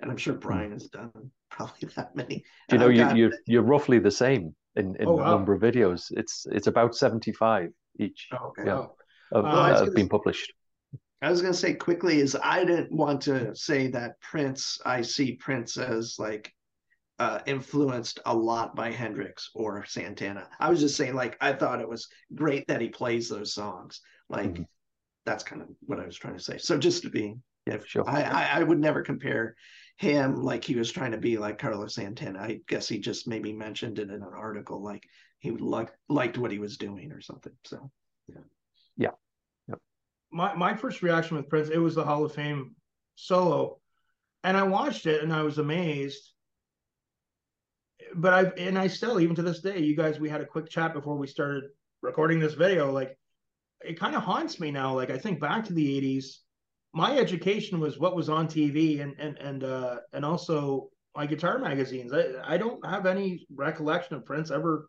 [0.00, 0.40] and I'm sure hmm.
[0.40, 2.44] Brian has done probably that many.
[2.68, 5.30] Do you know you you're you're roughly the same in in oh, wow.
[5.32, 6.06] number of videos.
[6.10, 8.28] It's it's about seventy five each.
[8.32, 8.66] Oh, okay.
[8.66, 8.86] Yeah,
[9.32, 10.52] uh, have been published.
[11.22, 15.02] I was going to say quickly is I didn't want to say that Prince, I
[15.02, 16.52] see Prince as like
[17.18, 20.48] uh, influenced a lot by Hendrix or Santana.
[20.60, 24.00] I was just saying, like, I thought it was great that he plays those songs.
[24.28, 24.62] Like, mm-hmm.
[25.24, 26.58] that's kind of what I was trying to say.
[26.58, 27.34] So just to be,
[27.66, 28.08] yeah, sure.
[28.08, 29.56] I, I, I would never compare
[29.96, 32.38] him like he was trying to be like Carlos Santana.
[32.38, 35.02] I guess he just maybe mentioned it in an article, like
[35.38, 37.54] he would like liked what he was doing or something.
[37.64, 37.90] So,
[38.28, 38.42] yeah,
[38.98, 39.10] yeah.
[40.36, 42.74] My my first reaction with Prince, it was the Hall of Fame
[43.14, 43.80] solo,
[44.44, 46.32] and I watched it and I was amazed
[48.14, 50.68] but I and I still even to this day, you guys, we had a quick
[50.68, 51.64] chat before we started
[52.02, 52.90] recording this video.
[52.92, 53.16] Like
[53.82, 54.94] it kind of haunts me now.
[54.94, 56.26] Like I think back to the '80s.
[56.94, 61.58] My education was what was on TV and and and uh, and also my guitar
[61.58, 62.12] magazines.
[62.12, 64.88] I, I don't have any recollection of Prince ever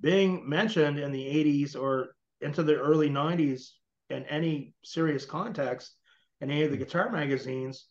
[0.00, 3.70] being mentioned in the 80s or into the early 90s
[4.10, 5.94] in any serious context
[6.40, 7.86] in any of the guitar magazines.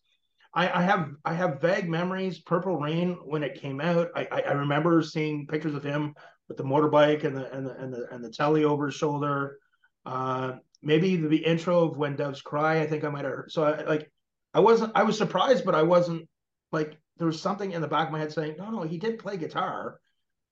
[0.53, 2.39] I, I, have I have vague memories.
[2.39, 6.15] Purple Rain when it came out, I, I, I remember seeing pictures of him
[6.47, 9.59] with the motorbike and the and the and the and the telly over his shoulder.
[10.05, 12.79] Uh, maybe the, the, intro of When Doves Cry.
[12.79, 13.51] I think I might have heard.
[13.51, 14.09] So I like
[14.53, 16.27] I wasn't I was surprised, but I wasn't
[16.71, 19.19] like there was something in the back of my head saying, no, no, he did
[19.19, 19.99] play guitar,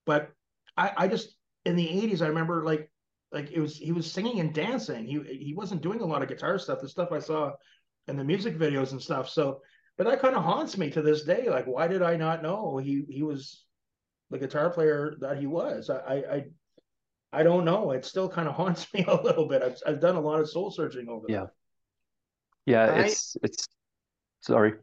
[0.04, 0.30] but
[0.76, 2.90] I I just in the '80s I remember like
[3.32, 5.06] like it was he was singing and dancing.
[5.06, 6.80] He he wasn't doing a lot of guitar stuff.
[6.80, 7.52] The stuff I saw
[8.08, 9.28] in the music videos and stuff.
[9.28, 9.60] So
[9.96, 11.48] but that kind of haunts me to this day.
[11.48, 13.64] Like, why did I not know he he was
[14.30, 15.90] the guitar player that he was?
[15.90, 15.94] I
[16.30, 16.44] I
[17.32, 17.92] I don't know.
[17.92, 19.62] It still kind of haunts me a little bit.
[19.62, 21.40] I've I've done a lot of soul searching over yeah.
[21.40, 21.50] That.
[22.66, 23.66] Yeah, it's I, it's
[24.40, 24.74] sorry.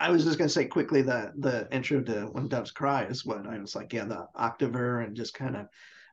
[0.00, 3.46] I was just gonna say quickly that the intro to When Doves Cry is what
[3.46, 5.66] I was like, yeah, the octaver and just kind of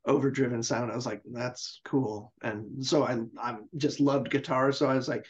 [0.05, 0.91] overdriven sound.
[0.91, 2.33] I was like, that's cool.
[2.41, 4.71] And so I I just loved guitar.
[4.71, 5.25] So I was like,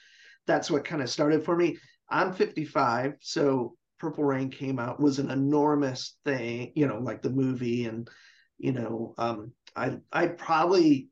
[0.47, 1.77] that's what kind of started for me.
[2.09, 7.29] I'm 55, so Purple Rain came out was an enormous thing, you know, like the
[7.29, 8.09] movie, and
[8.57, 11.09] you know, um, I I probably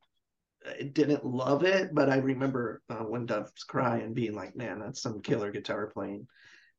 [0.68, 4.80] uh, didn't love it, but I remember uh, when Doves Cry and being like, man,
[4.80, 6.28] that's some killer guitar playing,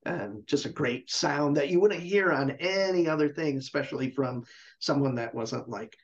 [0.04, 4.44] and just a great sound that you wouldn't hear on any other thing, especially from
[4.80, 5.96] someone that wasn't like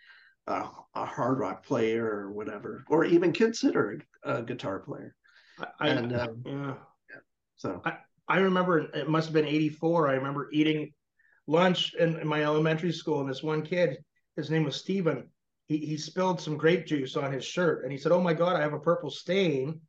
[0.47, 5.15] a, a hard rock player or whatever, or even considered a guitar player.
[5.81, 6.75] I, and um, yeah.
[7.57, 10.09] So I, I remember it must have been 84.
[10.09, 10.93] I remember eating
[11.47, 13.99] lunch in, in my elementary school, and this one kid,
[14.37, 15.29] his name was Steven,
[15.67, 17.83] he, he spilled some grape juice on his shirt.
[17.83, 19.81] And he said, Oh my God, I have a purple stain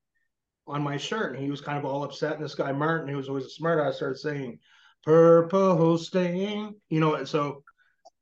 [0.65, 1.35] on my shirt.
[1.35, 2.33] And he was kind of all upset.
[2.33, 4.59] And this guy, Martin, who was always a smart ass, started saying,
[5.03, 6.75] Purple stain.
[6.89, 7.63] You know, so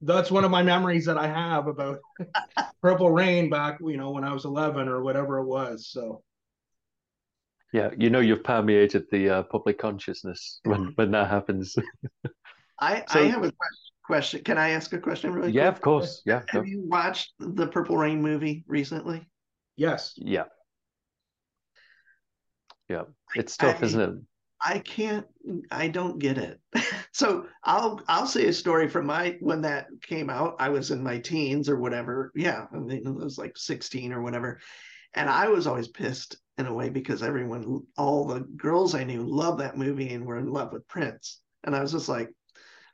[0.02, 2.00] that's one of my memories that I have about
[2.82, 5.88] Purple Rain back, you know, when I was 11 or whatever it was.
[5.88, 6.24] So
[7.74, 11.76] yeah, you know you've permeated the uh, public consciousness when when that happens.
[12.80, 13.52] I so, I have a
[14.06, 14.44] question.
[14.44, 15.52] Can I ask a question really?
[15.52, 15.76] Yeah, quick?
[15.76, 16.22] of course.
[16.26, 16.42] Yeah.
[16.48, 16.70] Have go.
[16.70, 19.28] you watched the Purple Rain movie recently?
[19.76, 20.14] Yes.
[20.16, 20.46] Yeah.
[22.88, 24.16] Yeah, it's tough, I, isn't it?
[24.66, 25.28] I can't.
[25.70, 26.60] I don't get it.
[27.14, 30.56] so I'll I'll say a story from my when that came out.
[30.60, 32.32] I was in my teens or whatever.
[32.36, 34.60] Yeah, I mean, it was like sixteen or whatever,
[35.14, 39.24] and I was always pissed in a way because everyone, all the girls I knew
[39.24, 41.42] loved that movie and were in love with Prince.
[41.64, 42.30] And I was just like,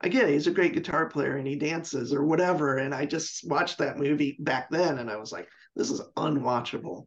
[0.02, 0.34] I get it.
[0.34, 2.78] He's a great guitar player and he dances or whatever.
[2.78, 7.06] And I just watched that movie back then and I was like, this is unwatchable.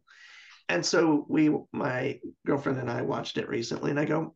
[0.69, 4.33] And so we, my girlfriend and I watched it recently and I go,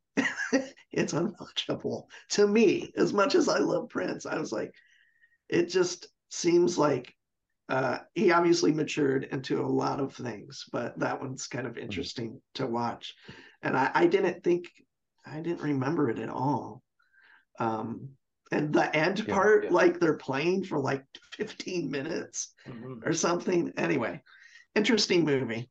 [0.92, 4.26] it's unwatchable to me as much as I love Prince.
[4.26, 4.74] I was like,
[5.50, 7.14] it just seems like
[7.70, 11.84] uh, he obviously matured into a lot of things, but that one's kind of hmm.
[11.84, 12.38] interesting mm-hmm.
[12.56, 13.14] to watch.
[13.62, 14.70] And I, I, didn't think,
[15.26, 16.82] I didn't remember it at all.
[17.60, 18.10] Um,
[18.52, 19.70] and the end yeah, part, yeah.
[19.72, 21.04] like they're playing for like
[21.34, 23.08] 15 minutes mm-hmm.
[23.08, 23.72] or something.
[23.78, 24.22] Anyway,
[24.74, 25.70] interesting movie.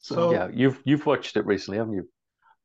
[0.00, 2.08] So, so, yeah, you've you've watched it recently, haven't you?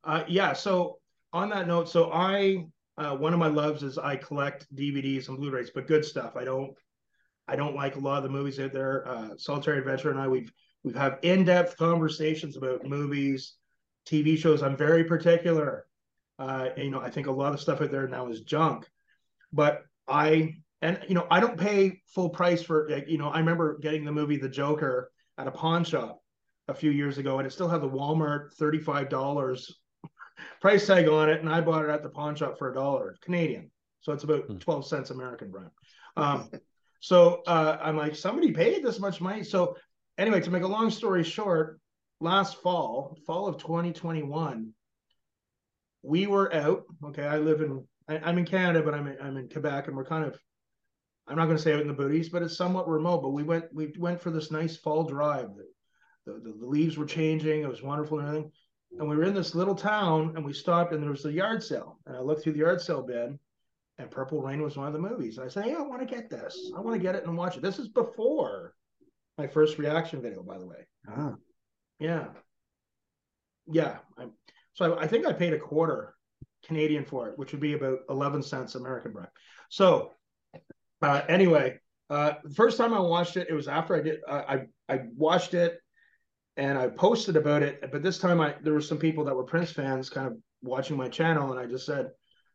[0.04, 0.54] Uh, yeah.
[0.54, 0.98] So
[1.34, 2.66] on that note, so I
[2.98, 6.36] uh, one of my loves is I collect DVDs and Blu-rays, but good stuff.
[6.36, 6.74] I don't
[7.48, 9.08] I don't like a lot of the movies out there.
[9.08, 10.52] Uh, Solitary Adventurer and I, we've
[10.84, 13.54] we've had in-depth conversations about movies,
[14.06, 14.64] TV shows.
[14.64, 15.86] I'm very particular.
[16.40, 18.88] Uh, you know, I think a lot of stuff out there now is junk.
[19.54, 22.90] But I and you know, I don't pay full price for.
[23.08, 26.22] You know, I remember getting the movie The Joker at a pawn shop
[26.68, 29.80] a few years ago, and it still had the Walmart thirty-five dollars
[30.62, 33.16] price tag on it, and I bought it at the pawn shop for a dollar
[33.22, 33.72] Canadian.
[34.02, 34.58] So it's about hmm.
[34.58, 35.72] twelve cents American, Brian.
[36.18, 36.50] Um,
[37.00, 39.44] So uh, I'm like, somebody paid this much money.
[39.44, 39.76] So
[40.18, 41.80] anyway, to make a long story short,
[42.20, 44.74] last fall, fall of 2021,
[46.02, 46.86] we were out.
[47.06, 49.96] Okay, I live in I, am in Canada, but I'm in, I'm in Quebec, and
[49.96, 50.40] we're kind of
[51.28, 53.22] I'm not going to say out in the booties, but it's somewhat remote.
[53.22, 55.50] But we went we went for this nice fall drive.
[56.26, 57.62] The, the, the leaves were changing.
[57.62, 58.52] It was wonderful and everything.
[59.00, 61.64] And we were in this little town, and we stopped, and there was a yard
[61.64, 62.00] sale.
[62.06, 63.40] And I looked through the yard sale bin,
[63.98, 65.38] and Purple Rain was one of the movies.
[65.38, 66.72] And I said, "Hey, I want to get this.
[66.76, 68.74] I want to get it and watch it." This is before
[69.38, 70.88] my first reaction video, by the way.
[71.08, 71.36] Ah.
[72.00, 72.28] Yeah,
[73.68, 73.98] yeah.
[74.18, 74.28] I,
[74.74, 76.16] so I, I think I paid a quarter
[76.66, 79.32] Canadian for it, which would be about 11 cents American buck.
[79.70, 80.12] So
[81.02, 81.80] uh, anyway,
[82.10, 85.02] uh, the first time I watched it, it was after I did, uh, I, I
[85.16, 85.80] watched it
[86.58, 87.92] and I posted about it.
[87.92, 90.98] But this time I, there were some people that were Prince fans kind of watching
[90.98, 91.52] my channel.
[91.52, 92.10] And I just said,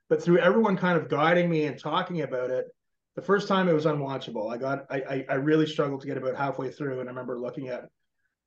[0.08, 2.66] but through everyone kind of guiding me and talking about it,
[3.14, 4.52] the first time it was unwatchable.
[4.52, 7.00] I got, I, I really struggled to get about halfway through.
[7.00, 7.84] And I remember looking at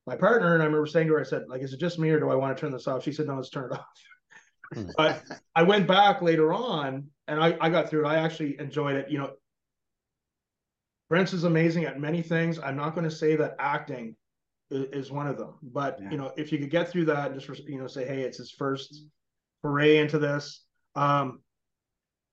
[0.05, 2.09] my partner and I remember saying to her, I said, like, is it just me
[2.09, 3.03] or do I want to turn this off?
[3.03, 3.85] She said, no, let's turn it off.
[4.73, 4.87] Hmm.
[4.97, 5.23] but
[5.55, 8.09] I went back later on and I, I got through it.
[8.09, 9.09] I actually enjoyed it.
[9.09, 9.31] You know,
[11.07, 12.59] Prince is amazing at many things.
[12.59, 14.15] I'm not going to say that acting
[14.71, 16.11] is, is one of them, but yeah.
[16.11, 18.51] you know, if you could get through that, just you know, say, hey, it's his
[18.51, 19.05] first
[19.61, 20.63] foray into this.
[20.95, 21.41] Um,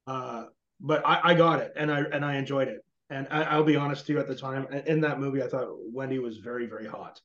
[0.07, 0.45] uh,
[0.80, 2.80] but I, I got it, and I and I enjoyed it.
[3.11, 6.18] And I, will be honest too, at the time in that movie, I thought Wendy
[6.18, 7.20] was very, very hot.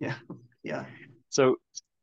[0.00, 0.16] Yeah,
[0.64, 0.84] yeah.
[1.28, 1.56] So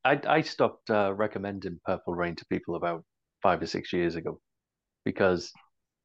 [0.06, 3.04] I I stopped uh, recommending Purple Rain to people about
[3.44, 4.40] five or six years ago
[5.06, 5.52] because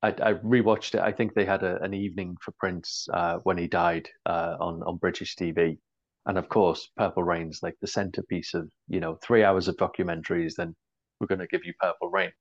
[0.03, 1.01] I, I rewatched it.
[1.01, 4.83] I think they had a, an evening for Prince uh, when he died uh, on
[4.83, 5.79] on British TV,
[6.27, 10.55] and of course, Purple Rain's like the centerpiece of you know three hours of documentaries.
[10.57, 10.75] Then
[11.21, 12.33] we're going to give you Purple Rain.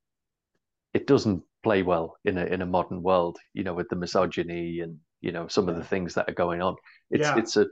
[0.94, 4.80] It doesn't play well in a in a modern world, you know, with the misogyny
[4.80, 6.76] and you know some of the things that are going on.
[7.12, 7.38] It's yeah.
[7.38, 7.68] it's a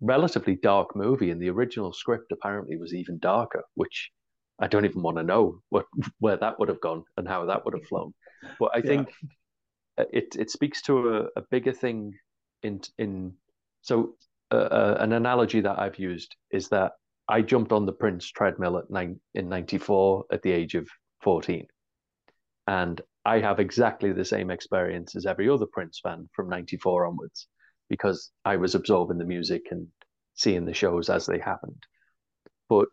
[0.00, 4.10] relatively dark movie, and the original script apparently was even darker, which
[4.58, 5.86] I don't even want to know what
[6.18, 8.12] where that would have gone and how that would have flown.
[8.58, 8.82] But I yeah.
[8.82, 9.12] think
[9.98, 12.12] uh, it it speaks to a, a bigger thing
[12.62, 13.34] in in
[13.82, 14.16] so
[14.50, 16.92] uh, an analogy that I've used is that
[17.28, 20.88] I jumped on the Prince treadmill at nine in '94 at the age of
[21.22, 21.66] 14,
[22.66, 27.48] and I have exactly the same experience as every other Prince fan from '94 onwards
[27.88, 29.88] because I was absorbing the music and
[30.34, 31.82] seeing the shows as they happened.
[32.68, 32.88] But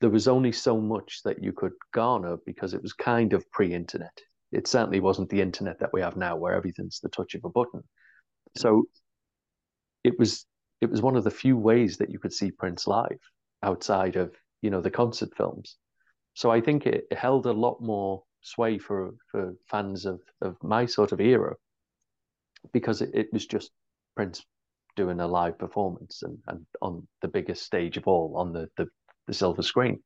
[0.00, 4.16] there was only so much that you could garner because it was kind of pre-internet.
[4.52, 7.50] It certainly wasn't the internet that we have now, where everything's the touch of a
[7.50, 7.82] button.
[8.56, 8.84] So
[10.04, 10.46] it was
[10.80, 13.20] it was one of the few ways that you could see Prince live
[13.62, 15.76] outside of you know the concert films.
[16.34, 20.86] So I think it, held a lot more sway for for fans of of my
[20.86, 21.56] sort of era
[22.72, 23.70] because it, it was just
[24.16, 24.44] Prince
[24.96, 28.86] doing a live performance and, and on the biggest stage of all on the, the,
[29.26, 29.98] the silver screen.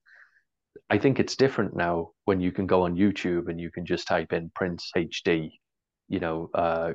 [0.91, 4.07] I think it's different now when you can go on YouTube and you can just
[4.07, 5.51] type in Prince HD,
[6.09, 6.93] you know, uh,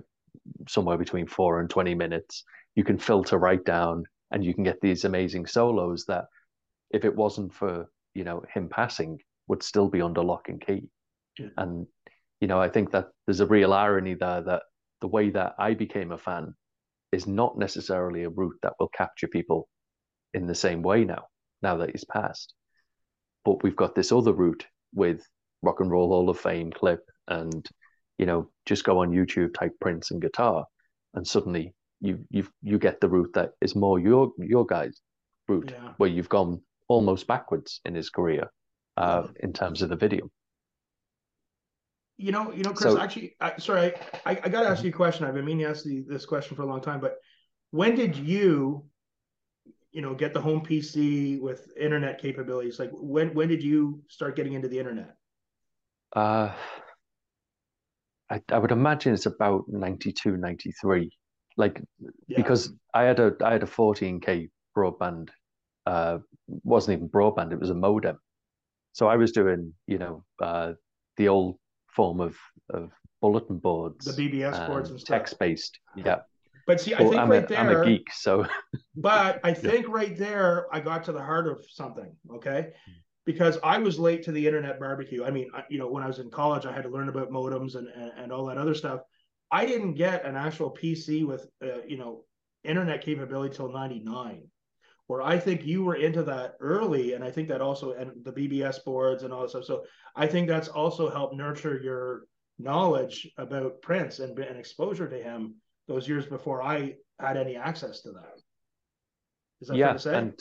[0.67, 2.43] somewhere between four and 20 minutes.
[2.75, 6.25] You can filter right down and you can get these amazing solos that
[6.91, 10.89] if it wasn't for, you know, him passing would still be under lock and key.
[11.37, 11.47] Yeah.
[11.57, 11.87] And,
[12.39, 14.63] you know, I think that there's a real irony there that
[15.01, 16.53] the way that I became a fan
[17.11, 19.67] is not necessarily a route that will capture people
[20.33, 21.25] in the same way now,
[21.61, 22.53] now that he's passed.
[23.45, 25.25] But we've got this other route with
[25.61, 27.67] Rock and Roll Hall of Fame clip and,
[28.19, 30.65] you know, just go on YouTube, type Prince and guitar,
[31.15, 34.99] and suddenly you you you get the route that is more your your guy's
[35.47, 35.93] route, yeah.
[35.97, 38.51] where you've gone almost backwards in his career
[38.97, 40.29] uh, in terms of the video.
[42.17, 42.93] You know, you know, Chris.
[42.93, 43.93] So, actually, I, sorry,
[44.25, 45.25] I, I got to ask you a question.
[45.25, 46.99] I've been meaning to ask you this question for a long time.
[46.99, 47.15] But
[47.71, 48.83] when did you,
[49.91, 52.77] you know, get the home PC with internet capabilities?
[52.77, 55.15] Like, when when did you start getting into the internet?
[56.13, 56.51] Uh,
[58.29, 61.11] I, I would imagine it's about 92, 93.
[61.57, 61.81] Like,
[62.27, 62.37] yeah.
[62.37, 65.29] because I had a I had a 14k broadband.
[65.85, 68.17] Uh, wasn't even broadband; it was a modem.
[68.93, 70.73] So I was doing, you know, uh,
[71.17, 71.57] the old
[71.87, 72.37] form of
[72.69, 75.79] of bulletin boards, the BBS boards and text based.
[75.95, 76.19] Yeah.
[76.65, 78.45] But see, I well, think I'm right a, there, I'm a geek, so.
[78.95, 82.15] but I think right there, I got to the heart of something.
[82.35, 82.73] Okay,
[83.29, 85.23] because I was late to the internet barbecue.
[85.23, 87.75] I mean, you know, when I was in college, I had to learn about modems
[87.75, 89.01] and and, and all that other stuff.
[89.51, 92.23] I didn't get an actual PC with, uh, you know,
[92.63, 94.47] internet capability till '99
[95.05, 98.31] where I think you were into that early, and I think that also and the
[98.31, 99.65] BBS boards and all that stuff.
[99.65, 99.83] So
[100.15, 102.23] I think that's also helped nurture your
[102.57, 105.55] knowledge about Prince and, and exposure to him
[105.87, 108.41] those years before I had any access to that.
[109.61, 110.39] Is that yeah, and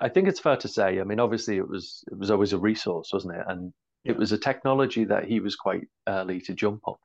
[0.00, 1.00] I think it's fair to say.
[1.00, 3.44] I mean, obviously, it was it was always a resource, wasn't it?
[3.46, 3.72] And
[4.04, 4.12] yeah.
[4.12, 6.96] it was a technology that he was quite early to jump on,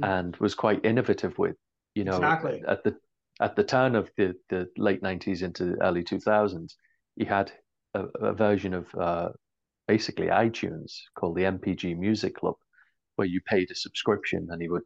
[0.00, 0.08] mm.
[0.08, 1.56] and was quite innovative with.
[1.94, 2.62] You know, exactly.
[2.66, 2.96] at the
[3.40, 6.76] at the turn of the the late nineties into the early two thousands,
[7.16, 7.50] he had
[7.94, 9.30] a, a version of uh,
[9.88, 12.54] basically iTunes called the NPG Music Club,
[13.16, 14.82] where you paid a subscription, and he would,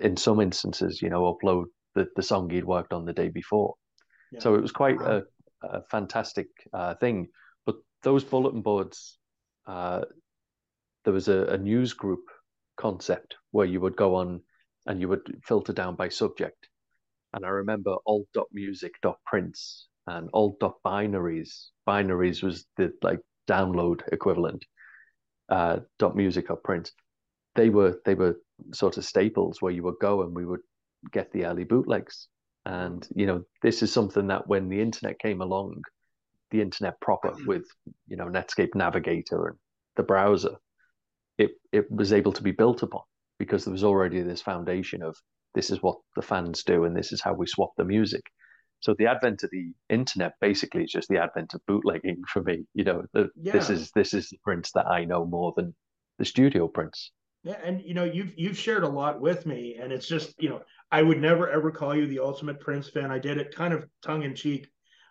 [0.00, 3.74] in some instances, you know, upload the the song he'd worked on the day before.
[4.32, 4.40] Yeah.
[4.40, 5.22] So it was quite a,
[5.62, 7.28] a, fantastic uh, thing.
[7.66, 9.18] But those bulletin boards,
[9.66, 10.02] uh,
[11.04, 12.24] there was a, a news group
[12.76, 14.40] concept where you would go on
[14.86, 16.68] and you would filter down by subject.
[17.32, 21.66] And I remember alt.music.prince and alt.binaries.
[21.86, 24.64] Binaries was the like download equivalent.
[25.48, 26.92] Uh, dot music or prince.
[27.54, 28.36] They were they were
[28.74, 30.60] sort of staples where you would go and we would
[31.10, 32.28] get the early bootlegs.
[32.68, 35.84] And you know, this is something that when the internet came along,
[36.50, 37.46] the internet proper mm.
[37.46, 37.66] with
[38.08, 39.58] you know Netscape Navigator and
[39.96, 40.56] the browser,
[41.38, 43.00] it it was able to be built upon
[43.38, 45.16] because there was already this foundation of
[45.54, 48.24] this is what the fans do and this is how we swap the music.
[48.80, 52.66] So the advent of the internet basically is just the advent of bootlegging for me.
[52.74, 53.52] You know, the, yeah.
[53.52, 55.74] this is this is the Prince that I know more than
[56.18, 57.12] the studio Prince.
[57.44, 60.48] Yeah, and you know, you've you've shared a lot with me, and it's just you
[60.48, 63.10] know, I would never ever call you the ultimate Prince fan.
[63.10, 64.66] I did it kind of tongue in cheek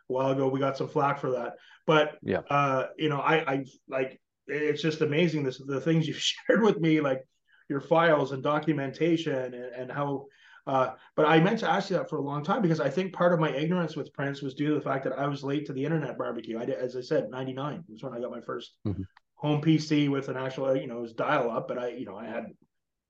[0.10, 0.48] a while ago.
[0.48, 1.54] We got some flack for that,
[1.86, 6.20] but yeah, uh, you know, I I like it's just amazing this the things you've
[6.48, 7.22] shared with me, like
[7.70, 10.26] your files and documentation and, and how
[10.68, 13.14] uh, but I meant to ask you that for a long time because I think
[13.14, 15.66] part of my ignorance with Prince was due to the fact that I was late
[15.68, 16.60] to the internet barbecue.
[16.60, 19.04] I did, as I said, '99 was when I got my 1st mm-hmm.
[19.38, 22.16] Home PC with an actual, you know, it was dial up, but I, you know,
[22.16, 22.46] I had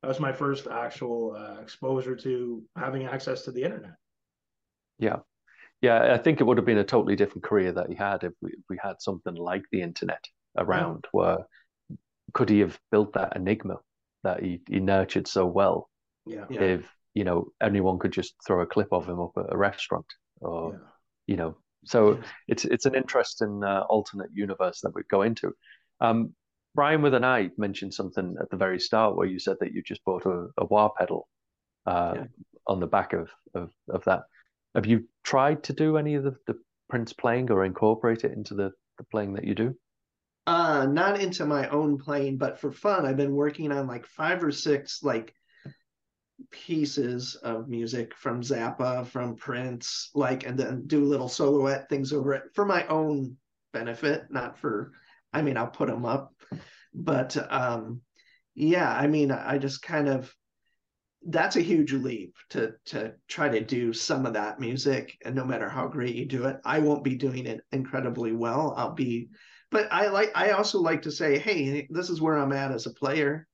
[0.01, 3.95] that was my first actual uh, exposure to having access to the internet.
[4.99, 5.17] Yeah,
[5.81, 8.33] yeah, I think it would have been a totally different career that he had if
[8.41, 10.23] we, if we had something like the internet
[10.57, 11.05] around.
[11.05, 11.09] Yeah.
[11.11, 11.37] Where
[12.33, 13.77] could he have built that enigma
[14.23, 15.89] that he, he nurtured so well?
[16.25, 16.45] Yeah.
[16.49, 20.05] If you know anyone could just throw a clip of him up at a restaurant,
[20.41, 20.79] or yeah.
[21.27, 22.21] you know, so yeah.
[22.47, 25.53] it's it's an interesting uh, alternate universe that we go into.
[25.99, 26.33] Um,
[26.75, 29.81] Brian with an I mentioned something at the very start where you said that you
[29.81, 31.27] just bought a, a wah pedal
[31.85, 32.23] uh, yeah.
[32.67, 34.23] on the back of, of of that.
[34.75, 36.55] Have you tried to do any of the, the
[36.89, 39.75] Prince playing or incorporate it into the, the playing that you do?
[40.45, 44.43] Uh, not into my own playing, but for fun, I've been working on like five
[44.43, 45.33] or six like
[46.51, 52.33] pieces of music from Zappa, from Prince, like, and then do little soloette things over
[52.33, 53.35] it for my own
[53.73, 54.93] benefit, not for,
[55.37, 56.33] I mean, I'll put them up,
[56.93, 58.01] but um,
[58.55, 60.33] yeah, I mean, I just kind of,
[61.29, 65.17] that's a huge leap to to try to do some of that music.
[65.25, 68.73] And no matter how great you do it i won't be doing it incredibly well.
[68.77, 69.29] I'll be
[69.69, 72.85] but I like I also like to say, hey, this is where I'm at as
[72.85, 73.47] a player,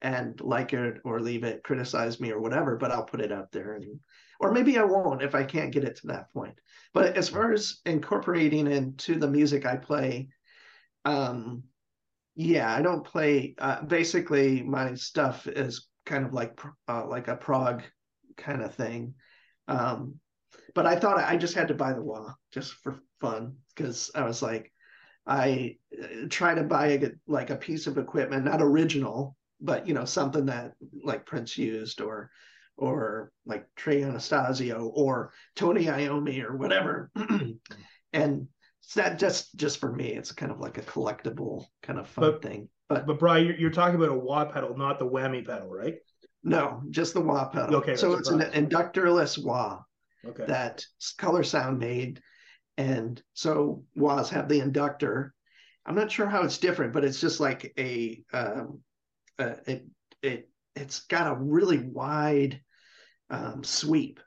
[0.00, 3.52] and like it or leave it, criticize me or whatever, but I'll put it out
[3.52, 3.84] there, and
[4.40, 6.58] or maybe I won't if I can't get it to that point.
[6.94, 10.30] But as far as incorporating into the music I play,
[11.04, 11.64] um,
[12.34, 13.54] yeah, I don't play.
[13.58, 17.82] Uh, basically, my stuff is kind of like uh, like a prog
[18.36, 19.14] kind of thing.
[19.68, 20.16] Um,
[20.74, 24.24] but I thought I just had to buy the wah just for fun because I
[24.24, 24.72] was like,
[25.26, 29.94] I uh, try to buy a like a piece of equipment, not original, but you
[29.94, 30.72] know something that
[31.04, 32.30] like Prince used or
[32.76, 37.10] or like Trey Anastasio or Tony Iommi or whatever.
[38.12, 38.48] and
[38.94, 42.42] that just just for me, it's kind of like a collectible kind of fun but,
[42.42, 42.68] thing.
[42.88, 45.94] But but Brian, you're, you're talking about a wah pedal, not the whammy pedal, right?
[46.44, 47.76] No, just the wah pedal.
[47.76, 49.80] Okay, so it's an inductorless wah
[50.26, 50.44] okay.
[50.46, 50.84] that
[51.18, 52.20] Color Sound made
[52.78, 55.34] and so wahs have the inductor.
[55.84, 58.80] I'm not sure how it's different, but it's just like a, um,
[59.38, 59.86] uh, it,
[60.22, 62.60] it, it's got a really wide
[63.30, 64.20] um, sweep.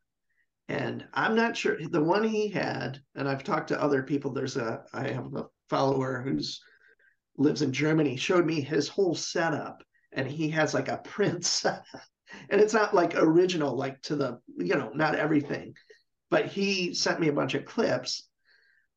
[0.67, 4.31] And I'm not sure the one he had, and I've talked to other people.
[4.31, 6.59] There's a, I have a follower who's
[7.37, 11.65] lives in Germany, showed me his whole setup, and he has like a print Prince
[12.49, 15.73] and it's not like original, like to the, you know, not everything.
[16.29, 18.27] But he sent me a bunch of clips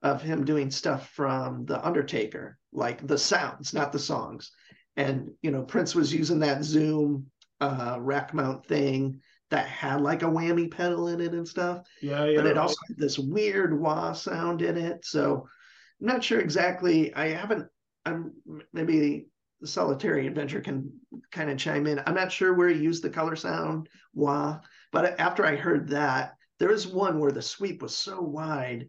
[0.02, 4.50] of him doing stuff from The Undertaker, like the sounds, not the songs.
[4.96, 7.26] And, you know, Prince was using that Zoom
[7.60, 9.20] uh, rack mount thing
[9.50, 11.86] that had like a whammy pedal in it and stuff.
[12.02, 12.36] Yeah, yeah.
[12.36, 15.04] But it also had this weird wah sound in it.
[15.04, 15.48] So
[16.00, 17.14] I'm not sure exactly.
[17.14, 17.66] I haven't,
[18.04, 18.32] I'm
[18.72, 19.26] maybe
[19.60, 20.92] the solitary adventure can
[21.32, 22.00] kind of chime in.
[22.06, 24.60] I'm not sure where he used the color sound wah,
[24.92, 28.88] but after I heard that, there was one where the sweep was so wide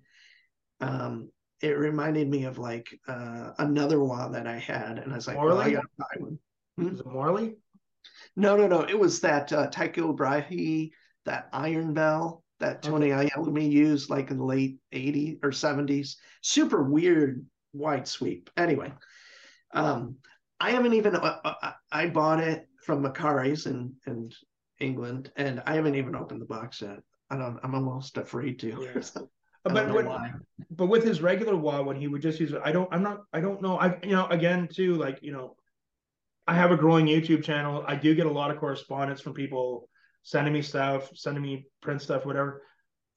[0.82, 1.30] um,
[1.62, 5.36] it reminded me of like uh, another wah that I had, and I was like,
[5.36, 5.57] Morley?
[5.57, 6.39] well, I gotta buy one.
[6.78, 6.88] Hmm?
[6.93, 7.55] Is it Morley?
[8.39, 8.81] No, no, no.
[8.81, 10.91] It was that uh, Tycobrahe,
[11.25, 13.29] that Iron Bell that Tony okay.
[13.29, 16.15] Iommi used like in the late 80s or 70s.
[16.41, 18.49] Super weird wide sweep.
[18.57, 18.93] Anyway,
[19.73, 20.15] um,
[20.59, 24.31] I haven't even, uh, uh, I bought it from Macari's in, in
[24.79, 26.99] England, and I haven't even opened the box yet.
[27.29, 28.67] I don't, I'm almost afraid to.
[28.67, 29.21] Yeah.
[29.63, 32.91] but when, but with his regular wah, when he would just use it, I don't,
[32.91, 33.77] I'm not, I don't know.
[33.77, 35.55] I, you know, again, too, like, you know,
[36.49, 37.83] I have a growing YouTube channel.
[37.87, 39.87] I do get a lot of correspondence from people
[40.23, 42.63] sending me stuff, sending me Prince stuff, whatever.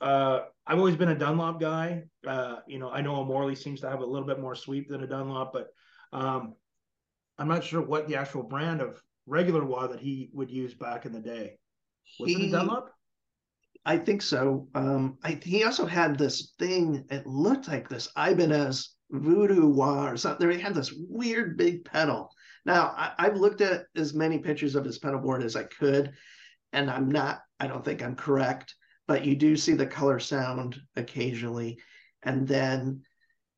[0.02, 2.02] Uh, I've always been a Dunlop guy.
[2.26, 4.90] Uh, you know, I know a Morley seems to have a little bit more sweep
[4.90, 5.68] than a Dunlop, but
[6.12, 6.56] um,
[7.38, 11.06] I'm not sure what the actual brand of regular wah that he would use back
[11.06, 11.56] in the day.
[12.20, 12.90] Was he, it a Dunlop?
[13.86, 14.68] I think so.
[14.74, 17.06] Um, I, he also had this thing.
[17.08, 20.50] It looked like this Ibanez Voodoo Wah or something.
[20.50, 22.30] He had this weird big pedal.
[22.64, 26.12] Now I, I've looked at as many pictures of his pedal board as I could,
[26.72, 27.40] and I'm not.
[27.60, 28.74] I don't think I'm correct
[29.06, 31.78] but you do see the color sound occasionally.
[32.22, 33.02] And then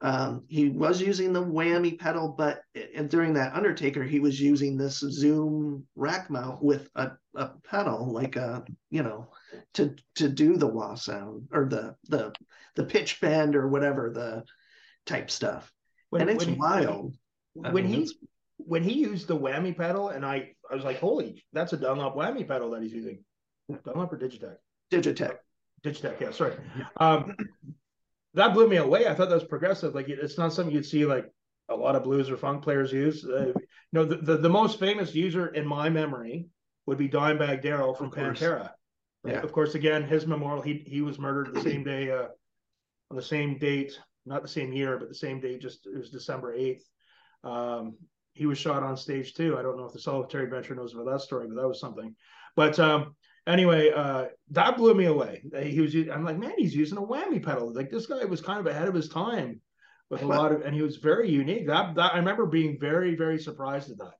[0.00, 2.62] um, he was using the whammy pedal, but
[2.94, 8.12] and during that Undertaker, he was using this Zoom rack mount with a, a pedal,
[8.12, 9.30] like a you know,
[9.74, 12.32] to to do the wah sound or the the
[12.74, 14.42] the pitch bend or whatever the
[15.06, 15.72] type stuff.
[16.10, 17.14] When, and it's when wild.
[17.54, 18.10] He, when he
[18.66, 22.16] when he used the whammy pedal, and I I was like, holy, that's a Dunlop
[22.16, 23.24] whammy pedal that he's using.
[23.84, 24.56] Dunlop or Digitech?
[24.90, 25.36] Digitech.
[25.84, 26.56] Digitech, yeah, sorry.
[26.96, 27.36] Um,
[28.34, 29.06] that blew me away.
[29.06, 29.94] I thought that was progressive.
[29.94, 31.30] Like it's not something you'd see like
[31.68, 33.24] a lot of blues or funk players use.
[33.24, 33.54] Uh, you
[33.92, 36.48] know, the, the, the most famous user in my memory
[36.86, 38.70] would be Dimebag Darrell from Pantera.
[39.26, 39.40] Yeah.
[39.40, 40.62] Of course, again, his memorial.
[40.62, 42.26] He he was murdered the same day, uh,
[43.10, 45.62] on the same date, not the same year, but the same date.
[45.62, 46.84] Just it was December eighth.
[47.42, 47.96] Um,
[48.34, 49.56] he was shot on stage too.
[49.58, 52.14] I don't know if the Solitary Adventure knows about that story, but that was something.
[52.56, 53.14] But um,
[53.46, 55.42] anyway, uh, that blew me away.
[55.62, 57.72] He was, I'm like, man, he's using a whammy pedal.
[57.72, 59.60] Like this guy was kind of ahead of his time
[60.10, 61.66] with a lot of, and he was very unique.
[61.66, 64.14] That, that I remember being very, very surprised at that.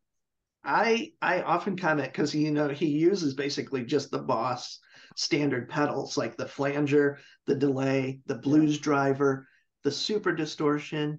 [0.64, 4.78] I I often comment because you know he uses basically just the Boss
[5.14, 8.82] standard pedals like the flanger, the delay, the blues yeah.
[8.82, 9.46] driver,
[9.82, 11.18] the super distortion,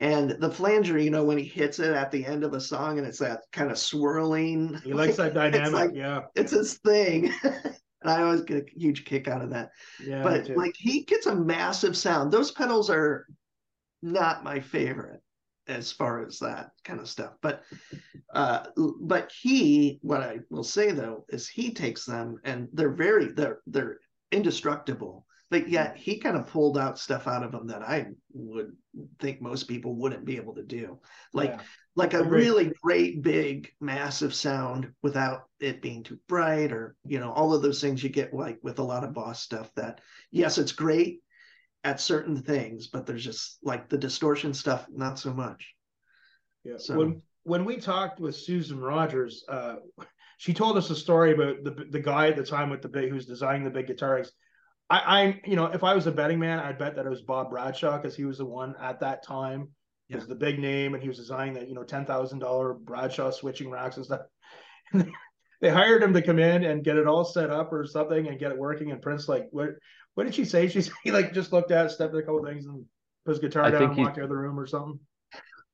[0.00, 2.98] and the flanger, you know, when he hits it at the end of a song
[2.98, 4.80] and it's that kind of swirling.
[4.82, 5.72] He likes that dynamic.
[5.72, 6.22] Like, yeah.
[6.34, 7.32] It's his thing.
[7.44, 7.74] and
[8.04, 9.70] I always get a huge kick out of that.
[10.04, 10.22] Yeah.
[10.22, 12.32] But like he gets a massive sound.
[12.32, 13.26] Those pedals are
[14.02, 15.20] not my favorite
[15.66, 17.32] as far as that kind of stuff.
[17.40, 17.62] But
[18.34, 18.64] uh
[19.00, 23.60] but he what I will say though is he takes them and they're very they're
[23.66, 23.98] they're
[24.32, 25.24] indestructible
[25.54, 28.72] but yet he kind of pulled out stuff out of them that I would
[29.20, 30.98] think most people wouldn't be able to do.
[31.32, 31.60] Like yeah.
[31.94, 37.30] like a really great big massive sound without it being too bright or you know
[37.30, 40.00] all of those things you get like with a lot of boss stuff that
[40.32, 41.20] yes it's great
[41.84, 45.72] at certain things but there's just like the distortion stuff not so much.
[46.64, 46.78] Yeah.
[46.78, 49.76] So when when we talked with Susan Rogers uh
[50.36, 53.10] she told us a story about the the guy at the time with the big
[53.10, 54.32] who's designing the big guitars
[54.90, 57.22] I, I'm, you know, if I was a betting man, I'd bet that it was
[57.22, 59.68] Bob Bradshaw because he was the one at that time.
[60.08, 60.16] Yeah.
[60.16, 63.30] was the big name, and he was designing that, you know, ten thousand dollar Bradshaw
[63.30, 64.22] switching racks and stuff.
[64.92, 65.10] And
[65.62, 68.38] they hired him to come in and get it all set up or something and
[68.38, 68.90] get it working.
[68.90, 69.70] And Prince, like, what,
[70.12, 70.68] what did she say?
[70.68, 72.84] She he like just looked at, it, stepped a couple things, and
[73.24, 75.00] put his guitar I down and walked out of the room or something.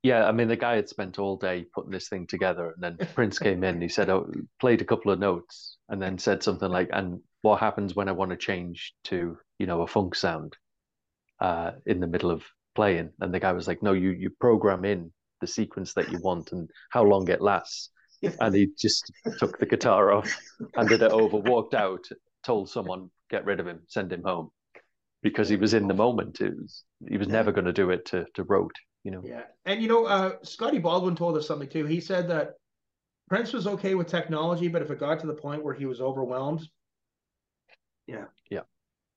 [0.02, 2.96] Yeah, I mean, the guy had spent all day putting this thing together, and then
[3.14, 3.80] Prince came in.
[3.82, 7.60] He said, "Oh, played a couple of notes," and then said something like, "And what
[7.60, 10.56] happens when I want to change to, you know, a funk sound
[11.40, 12.44] uh, in the middle of
[12.74, 16.18] playing?" And the guy was like, "No, you you program in the sequence that you
[16.20, 17.90] want and how long it lasts."
[18.40, 20.30] And he just took the guitar off,
[20.76, 22.08] handed it over, walked out,
[22.44, 24.50] told someone, "Get rid of him, send him home,"
[25.22, 26.40] because he was in the moment.
[26.40, 29.22] It was he was never going to do it to to rote you know.
[29.24, 31.86] Yeah, and you know, uh, Scotty Baldwin told us something too.
[31.86, 32.54] He said that
[33.28, 36.00] Prince was okay with technology, but if it got to the point where he was
[36.00, 36.68] overwhelmed,
[38.06, 38.62] yeah, yeah,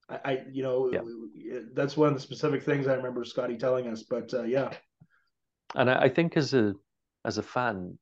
[0.09, 1.59] I, I you know, yeah.
[1.73, 4.03] that's one of the specific things I remember Scotty telling us.
[4.03, 4.73] But uh, yeah,
[5.75, 6.73] and I, I think as a
[7.25, 7.97] as a fan,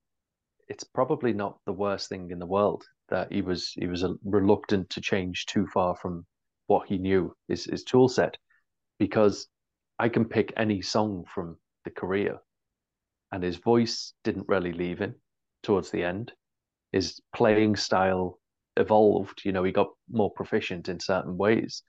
[0.67, 4.89] it's probably not the worst thing in the world that he was he was reluctant
[4.91, 6.25] to change too far from
[6.67, 8.37] what he knew his his tool set
[8.99, 9.47] because
[9.99, 12.37] I can pick any song from the career.
[13.31, 15.15] And his voice didn't really leave him
[15.63, 16.33] towards the end.
[16.91, 18.39] His playing style
[18.77, 19.41] evolved.
[19.45, 21.83] You know, he got more proficient in certain ways.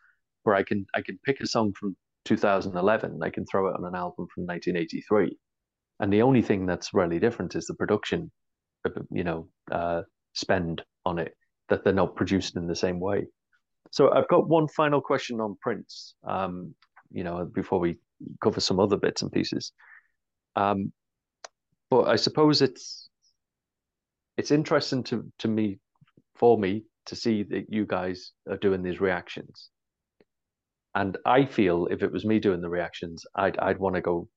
[0.45, 3.85] Where I can I can pick a song from 2011, they can throw it on
[3.85, 5.37] an album from 1983.
[6.01, 8.31] And the only thing that's really different is the production,
[9.11, 10.03] you know, uh,
[10.33, 11.35] spend on it
[11.69, 13.27] that they're not produced in the same way.
[13.91, 16.75] So I've got one final question on Prince, um,
[17.11, 17.99] you know, before we
[18.43, 19.73] cover some other bits and pieces.
[20.57, 20.93] Um,
[21.91, 23.09] but I suppose it's
[24.37, 25.79] it's interesting to to me
[26.35, 29.71] for me to see that you guys are doing these reactions.
[30.95, 34.29] And I feel if it was me doing the reactions, I'd I'd want to go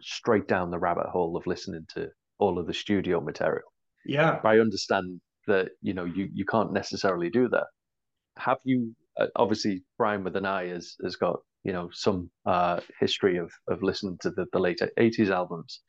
[0.00, 2.08] straight down the rabbit hole of listening to
[2.38, 3.68] all of the studio material.
[4.04, 4.38] Yeah.
[4.42, 7.66] But I understand that you know you you can't necessarily do that.
[8.38, 12.80] Have you uh, obviously Brian with an eye has has got you know some uh,
[13.00, 15.80] history of of listening to the, the late eighties albums,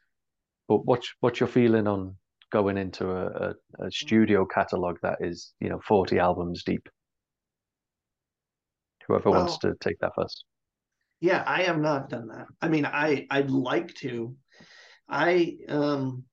[0.68, 2.16] but what's what's your feeling on
[2.52, 6.88] going into a, a, a studio catalog that is you know forty albums deep?
[9.08, 10.46] Whoever well, wants to take that first.
[11.20, 12.48] Yeah, I have not done that.
[12.62, 14.36] I mean, I I'd like to.
[15.08, 16.24] I um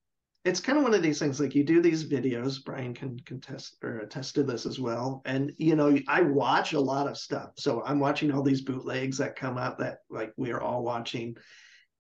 [0.45, 3.77] it's kind of one of these things like you do these videos brian can contest
[3.83, 7.51] or attest to this as well and you know i watch a lot of stuff.
[7.57, 11.37] So i'm watching all these bootlegs that come up that like we are all watching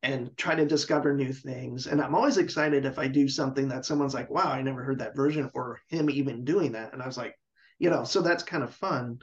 [0.03, 3.85] and try to discover new things and i'm always excited if i do something that
[3.85, 7.07] someone's like wow i never heard that version or him even doing that and i
[7.07, 7.37] was like
[7.79, 9.19] you know so that's kind of fun.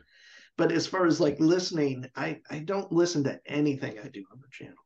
[0.58, 4.40] But as far as like listening i i don't listen to anything i do on
[4.42, 4.84] the channel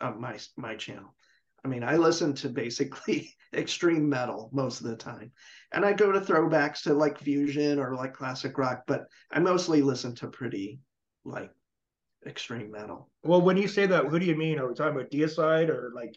[0.00, 1.14] on my my channel
[1.66, 5.32] I mean, I listen to basically extreme metal most of the time.
[5.72, 9.82] And I go to throwbacks to like fusion or like classic rock, but I mostly
[9.82, 10.78] listen to pretty
[11.24, 11.50] like
[12.24, 13.10] extreme metal.
[13.24, 14.60] Well, when you say that, who do you mean?
[14.60, 16.16] Are we talking about Deicide or like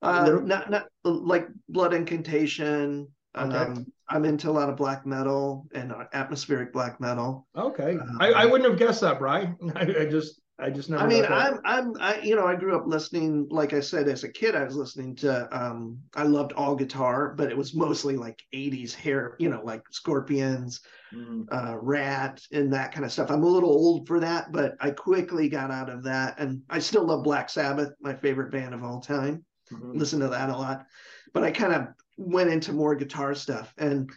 [0.00, 3.08] uh, not not like Blood Incantation.
[3.36, 3.54] Okay.
[3.54, 7.46] Um, I'm into a lot of black metal and uh, atmospheric black metal.
[7.54, 9.56] Okay, um, I, I wouldn't have guessed that, Brian.
[9.74, 11.02] I, I just I just never.
[11.02, 13.46] I mean, I'm I'm I you know I grew up listening.
[13.50, 15.48] Like I said, as a kid, I was listening to.
[15.56, 19.36] um I loved all guitar, but it was mostly like '80s hair.
[19.38, 20.80] You know, like Scorpions,
[21.14, 21.44] mm.
[21.52, 23.30] uh, Ratt, and that kind of stuff.
[23.30, 26.78] I'm a little old for that, but I quickly got out of that, and I
[26.78, 29.44] still love Black Sabbath, my favorite band of all time.
[29.70, 29.98] Mm-hmm.
[29.98, 30.86] Listen to that a lot,
[31.34, 34.10] but I kind of went into more guitar stuff and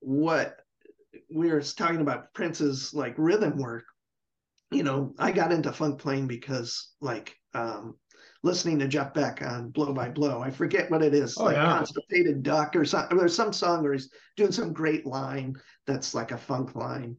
[0.00, 0.56] what
[1.34, 3.84] we were talking about Prince's like rhythm work
[4.72, 7.96] you know, I got into funk playing because like um,
[8.42, 10.40] listening to Jeff Beck on Blow by Blow.
[10.40, 11.76] I forget what it is, oh, like yeah.
[11.76, 13.16] Constipated Duck or something.
[13.16, 15.54] There's some song where he's doing some great line
[15.86, 17.16] that's like a funk line.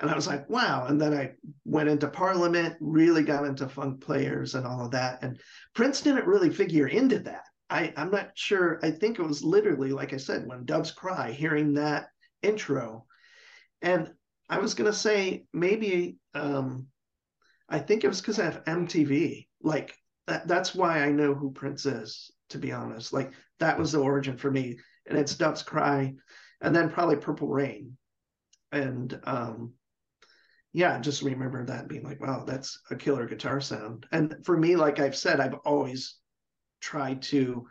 [0.00, 0.86] And I was like, wow.
[0.86, 1.32] And then I
[1.64, 5.22] went into Parliament, really got into funk players and all of that.
[5.22, 5.38] And
[5.74, 7.44] Prince didn't really figure into that.
[7.70, 8.80] I, I'm not sure.
[8.82, 12.08] I think it was literally, like I said, when Doves Cry, hearing that
[12.42, 13.06] intro.
[13.82, 14.12] And
[14.48, 16.86] I was gonna say maybe um,
[17.68, 19.48] I think it was because I have MTV.
[19.62, 19.96] Like
[20.26, 22.30] that, that's why I know who Prince is.
[22.50, 26.14] To be honest, like that was the origin for me, and it's Doves Cry,
[26.60, 27.96] and then probably Purple Rain,
[28.70, 29.72] and um,
[30.72, 34.06] yeah, just remember that being like, wow, that's a killer guitar sound.
[34.12, 36.16] And for me, like I've said, I've always
[36.80, 37.66] tried to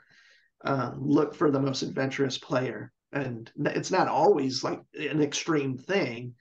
[0.66, 6.34] um, look for the most adventurous player, and it's not always like an extreme thing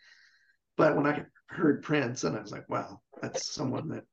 [0.77, 4.05] but when I heard Prince, and I was like, wow, that's someone that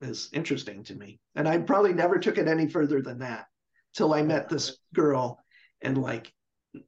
[0.00, 1.20] is interesting to me.
[1.34, 3.46] And I probably never took it any further than that
[3.94, 5.38] till I met this girl
[5.80, 6.32] in like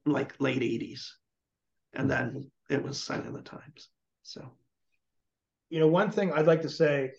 [0.05, 1.05] like late 80s.
[1.93, 3.89] And then it was Sign of the Times.
[4.23, 4.51] So
[5.69, 7.11] you know, one thing I'd like to say,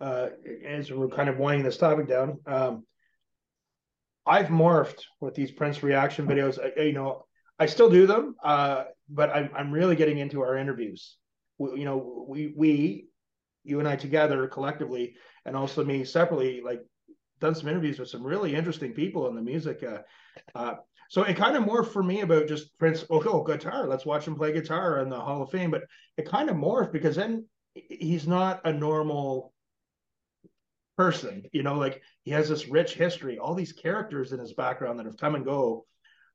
[0.00, 0.28] uh,
[0.64, 2.86] as we're kind of winding this topic down, um,
[4.24, 6.58] I've morphed with these Prince reaction videos.
[6.58, 7.24] I, you know,
[7.58, 11.16] I still do them, uh, but I'm, I'm really getting into our interviews
[11.58, 13.08] you know, we we
[13.64, 16.82] you and I together collectively, and also me separately, like
[17.40, 19.82] done some interviews with some really interesting people in the music.
[19.82, 19.98] Uh,
[20.54, 20.74] uh,
[21.08, 23.04] so it kind of morphed for me about just Prince.
[23.10, 23.86] Oh, oh, guitar.
[23.86, 25.70] Let's watch him play guitar in the Hall of Fame.
[25.70, 25.82] But
[26.16, 29.52] it kind of morphed because then he's not a normal
[30.96, 31.44] person.
[31.52, 35.06] You know, like he has this rich history, all these characters in his background that
[35.06, 35.86] have come and go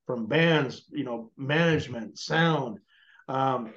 [0.05, 2.79] from bands, you know, management, sound.
[3.27, 3.73] Um,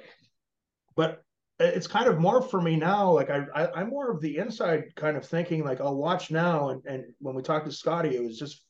[0.95, 1.24] but
[1.59, 3.11] it's kind of more for me now.
[3.11, 5.63] Like I, I am more of the inside kind of thinking.
[5.63, 8.61] Like I'll watch now, and and when we talked to Scotty, it was just,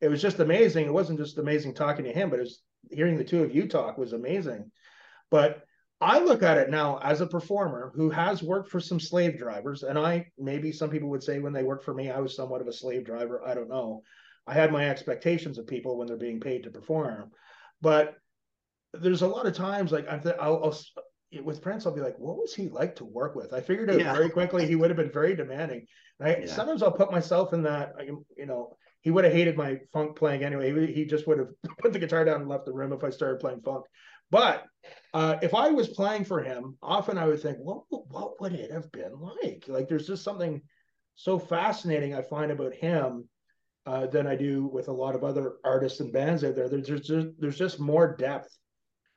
[0.00, 0.86] it was just amazing.
[0.86, 3.68] It wasn't just amazing talking to him, but it was hearing the two of you
[3.68, 4.70] talk was amazing.
[5.30, 5.62] But
[6.00, 9.84] I look at it now as a performer who has worked for some slave drivers,
[9.84, 12.60] and I maybe some people would say when they worked for me, I was somewhat
[12.60, 13.42] of a slave driver.
[13.46, 14.02] I don't know.
[14.46, 17.30] I had my expectations of people when they're being paid to perform,
[17.80, 18.16] but
[18.92, 20.78] there's a lot of times like i th- I'll, I'll
[21.42, 23.52] with Prince, I'll be like, what was he like to work with?
[23.52, 24.12] I figured out yeah.
[24.12, 25.86] very quickly he would have been very demanding.
[26.20, 26.46] I, yeah.
[26.46, 27.94] sometimes I'll put myself in that.
[28.36, 30.86] You know, he would have hated my funk playing anyway.
[30.86, 31.48] He, he just would have
[31.78, 33.84] put the guitar down and left the room if I started playing funk.
[34.30, 34.64] But
[35.14, 38.72] uh, if I was playing for him, often I would think, what what would it
[38.72, 39.64] have been like?
[39.68, 40.62] Like, there's just something
[41.14, 43.28] so fascinating I find about him
[43.86, 46.68] uh, than I do with a lot of other artists and bands out there.
[46.68, 48.56] There's there's just, there's just more depth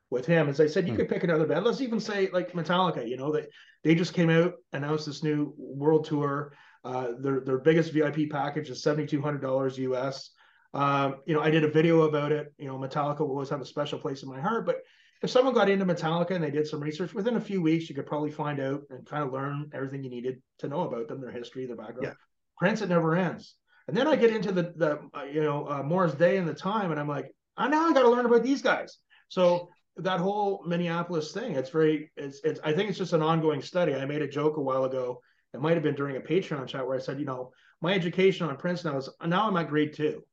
[0.10, 0.49] with him.
[0.49, 0.99] As I said, you hmm.
[0.99, 1.65] could pick another band.
[1.65, 3.07] Let's even say like Metallica.
[3.07, 3.49] You know that
[3.84, 6.53] they just came out announced this new world tour.
[6.84, 10.31] Uh, their their biggest VIP package is seventy two hundred dollars US.
[10.73, 12.53] Um, you know, I did a video about it.
[12.57, 14.65] You know, Metallica will always have a special place in my heart.
[14.65, 14.77] But
[15.22, 17.95] if someone got into Metallica and they did some research within a few weeks, you
[17.95, 21.22] could probably find out and kind of learn everything you needed to know about them,
[21.22, 22.03] their history, their background.
[22.03, 22.14] Yeah.
[22.57, 23.56] Prince, it never ends.
[23.88, 26.53] And then I get into the the uh, you know uh, Morris Day and the
[26.53, 28.98] time, and I'm like, I now I got to learn about these guys.
[29.30, 29.69] So
[30.03, 33.95] that whole Minneapolis thing, it's very, it's, it's, I think it's just an ongoing study.
[33.95, 35.21] I made a joke a while ago.
[35.53, 37.51] It might have been during a Patreon chat where I said, you know,
[37.81, 40.23] my education on Prince now is now I'm at grade two.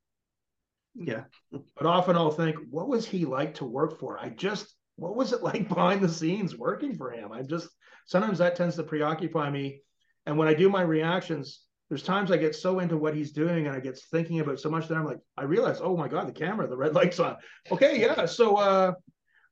[0.94, 1.24] Yeah.
[1.50, 4.18] But often I'll think, what was he like to work for?
[4.18, 7.32] I just, what was it like behind the scenes working for him?
[7.32, 7.68] I just,
[8.06, 9.80] sometimes that tends to preoccupy me.
[10.26, 13.66] And when I do my reactions, there's times I get so into what he's doing
[13.66, 16.26] and I get thinking about so much that I'm like, I realize, oh my God,
[16.26, 17.36] the camera, the red light's on.
[17.70, 18.26] Okay, yeah.
[18.26, 18.92] So uh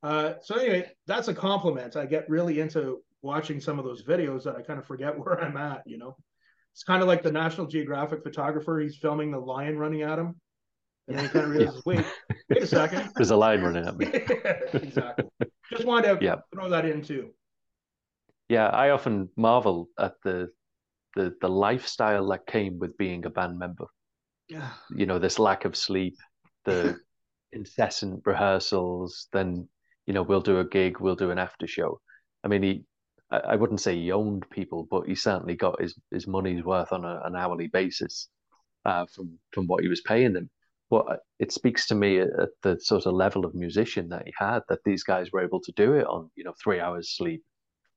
[0.05, 1.97] uh, so anyway, that's a compliment.
[1.97, 5.43] I get really into watching some of those videos that I kind of forget where
[5.43, 5.83] I'm at.
[5.87, 6.17] You know,
[6.73, 8.79] it's kind of like the National Geographic photographer.
[8.79, 10.39] He's filming the lion running at him,
[11.09, 11.95] and then he kind of realizes, yeah.
[11.97, 12.07] wait,
[12.51, 14.07] wait a second, there's a lion running at me.
[14.75, 15.25] exactly.
[15.71, 16.37] Just wanted to yeah.
[16.53, 17.31] throw that in too.
[18.51, 20.51] Yeah, I often marvel at the
[21.17, 23.87] the the lifestyle that came with being a band member.
[24.51, 24.69] Yeah.
[24.95, 26.19] You know, this lack of sleep,
[26.67, 26.99] the
[27.53, 29.67] incessant rehearsals, then
[30.07, 32.01] you know, we'll do a gig, we'll do an after show.
[32.43, 32.85] I mean, he,
[33.31, 37.05] I wouldn't say he owned people, but he certainly got his, his money's worth on
[37.05, 38.29] a, an hourly basis
[38.85, 40.51] uh, from from what he was paying them.
[40.91, 44.61] But it speaks to me at the sort of level of musician that he had
[44.69, 47.43] that these guys were able to do it on, you know, three hours sleep.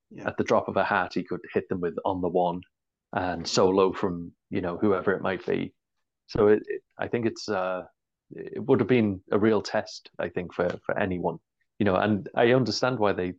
[0.10, 0.28] Yeah.
[0.28, 2.62] At the drop of a hat, he could hit them with on the one
[3.14, 5.74] and solo from you know whoever it might be.
[6.28, 7.84] So it, it, I think it's uh,
[8.32, 11.40] it would have been a real test, I think, for for anyone
[11.80, 13.34] you know, and I understand why they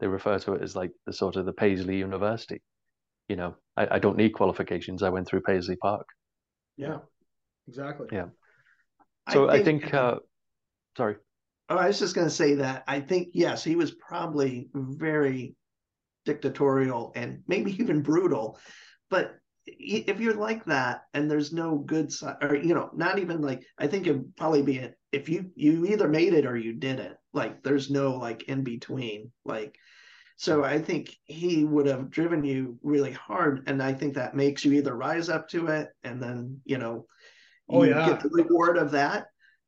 [0.00, 2.60] they refer to it as like the sort of the Paisley University.
[3.28, 5.02] You know, I, I don't need qualifications.
[5.02, 6.06] I went through Paisley Park.
[6.76, 6.98] Yeah,
[7.68, 8.08] exactly.
[8.12, 8.26] Yeah.
[9.32, 10.16] So I think, I think uh,
[10.96, 11.16] sorry.
[11.70, 15.54] Oh, I was just going to say that I think yes, he was probably very
[16.24, 18.58] dictatorial and maybe even brutal,
[19.08, 23.40] but if you're like that and there's no good side or you know not even
[23.40, 26.74] like i think it'd probably be it if you you either made it or you
[26.74, 29.76] didn't like there's no like in between like
[30.36, 30.64] so hmm.
[30.64, 34.72] i think he would have driven you really hard and i think that makes you
[34.72, 37.06] either rise up to it and then you know
[37.68, 38.08] oh, you oh, yeah.
[38.08, 39.26] get the reward of that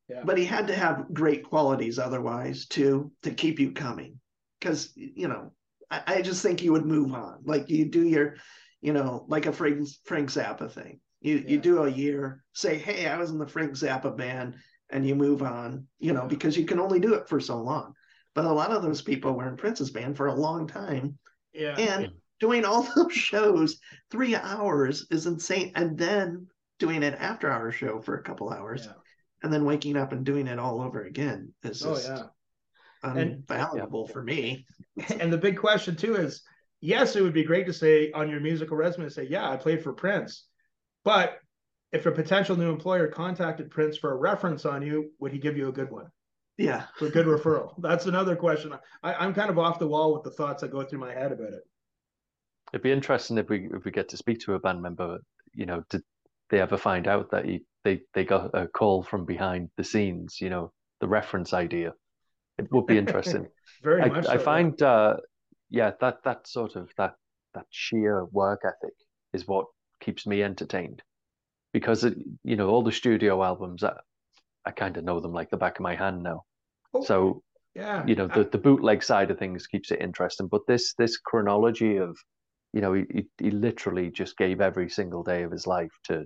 [0.09, 0.21] yeah.
[0.23, 4.19] but he had to have great qualities otherwise to to keep you coming
[4.59, 5.51] because you know
[5.91, 8.35] I, I just think you would move on like you do your
[8.81, 10.99] you know, like a Frank, Frank Zappa thing.
[11.21, 11.49] You yeah.
[11.49, 14.55] you do a year, say, hey, I was in the Frank Zappa band,
[14.89, 17.93] and you move on, you know, because you can only do it for so long.
[18.33, 21.17] But a lot of those people were in Prince's band for a long time.
[21.53, 21.75] Yeah.
[21.77, 22.09] And yeah.
[22.39, 23.79] doing all those shows,
[24.11, 25.71] three hours is insane.
[25.75, 26.47] And then
[26.79, 28.85] doing an after hour show for a couple hours.
[28.85, 28.93] Yeah.
[29.43, 32.29] And then waking up and doing it all over again is oh, just oh,
[33.03, 33.11] yeah.
[33.11, 34.65] unvaluable and, for me.
[35.19, 36.41] And the big question too is
[36.81, 39.83] yes, it would be great to say on your musical resume, say, yeah, I played
[39.83, 40.45] for Prince.
[41.03, 41.37] But
[41.91, 45.57] if a potential new employer contacted Prince for a reference on you, would he give
[45.57, 46.07] you a good one?
[46.57, 46.85] Yeah.
[46.97, 47.73] For a good referral.
[47.77, 48.73] That's another question.
[49.03, 51.31] I, am kind of off the wall with the thoughts that go through my head
[51.31, 51.61] about it.
[52.73, 55.19] It'd be interesting if we if we get to speak to a band member,
[55.53, 56.01] you know, did
[56.49, 60.41] they ever find out that he, they they got a call from behind the scenes,
[60.41, 61.93] you know, the reference idea.
[62.57, 63.47] It would be interesting.
[63.83, 64.25] Very I, much.
[64.25, 64.87] So, I find yeah.
[64.87, 65.17] uh,
[65.69, 67.13] yeah, that that sort of that
[67.53, 68.95] that sheer work ethic
[69.31, 69.67] is what
[70.01, 71.01] keeps me entertained
[71.73, 73.93] because it, you know all the studio albums I,
[74.65, 76.43] I kind of know them like the back of my hand now.
[76.93, 77.43] Oh, so
[77.75, 81.17] yeah, you know the the bootleg side of things keeps it interesting, but this this
[81.17, 82.17] chronology of
[82.73, 86.25] you know he he literally just gave every single day of his life to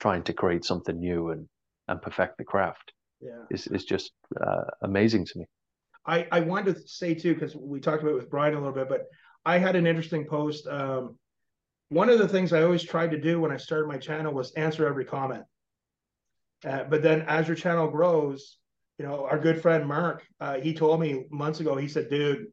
[0.00, 1.48] trying to create something new and
[1.88, 2.92] and perfect the craft.
[3.20, 5.46] Yeah, is is just uh, amazing to me.
[6.06, 8.72] I, I wanted to say too, because we talked about it with Brian a little
[8.72, 9.06] bit, but
[9.44, 10.66] I had an interesting post.
[10.66, 11.16] Um,
[11.92, 14.52] one of the things I always tried to do when I started my channel was
[14.52, 15.44] answer every comment.
[16.64, 18.58] Uh, but then as your channel grows,
[18.98, 22.46] you know, our good friend Mark, uh, he told me months ago, he said, dude,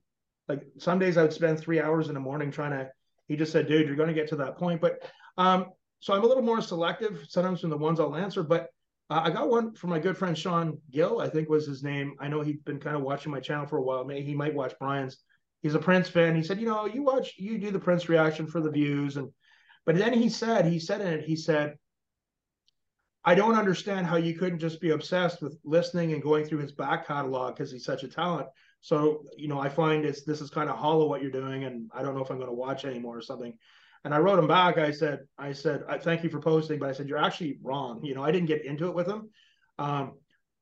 [0.50, 2.90] like some days I would spend three hours in the morning trying to.
[3.28, 5.04] He just said, "Dude, you're going to get to that point." But
[5.38, 5.68] um,
[6.00, 8.42] so I'm a little more selective sometimes from the ones I'll answer.
[8.42, 8.70] But
[9.12, 12.16] uh, I got one from my good friend Sean Gill, I think was his name.
[12.20, 14.04] I know he'd been kind of watching my channel for a while.
[14.04, 15.18] Maybe he might watch Brian's.
[15.62, 16.36] He's a Prince fan.
[16.36, 19.32] He said, "You know, you watch, you do the Prince reaction for the views." And
[19.86, 21.76] but then he said, he said in it, he said,
[23.26, 26.72] I don't understand how you couldn't just be obsessed with listening and going through his
[26.72, 28.48] back catalog because he's such a talent.
[28.82, 31.90] So, you know, I find it's this is kind of hollow what you're doing, and
[31.94, 33.58] I don't know if I'm going to watch anymore or something.
[34.06, 34.78] And I wrote him back.
[34.78, 38.04] I said, I said, I thank you for posting, but I said you're actually wrong.
[38.04, 39.30] You know, I didn't get into it with him,
[39.78, 40.14] um,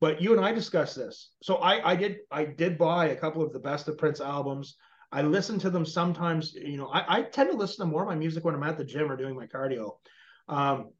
[0.02, 1.32] but you and I discussed this.
[1.44, 4.78] So I, I did, I did buy a couple of the best of Prince albums.
[5.12, 6.54] I listen to them sometimes.
[6.54, 8.78] You know, I, I tend to listen to more of my music when I'm at
[8.78, 9.92] the gym or doing my cardio.
[10.48, 10.92] Um,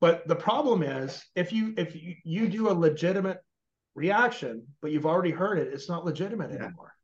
[0.00, 3.38] but the problem is, if you if you, you do a legitimate
[3.94, 6.66] reaction, but you've already heard it, it's not legitimate yeah.
[6.66, 6.94] anymore.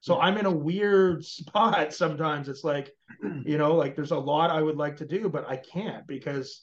[0.00, 0.20] So.
[0.20, 2.48] I'm in a weird spot sometimes.
[2.48, 2.90] It's like,
[3.44, 6.62] you know, like there's a lot I would like to do, but I can't because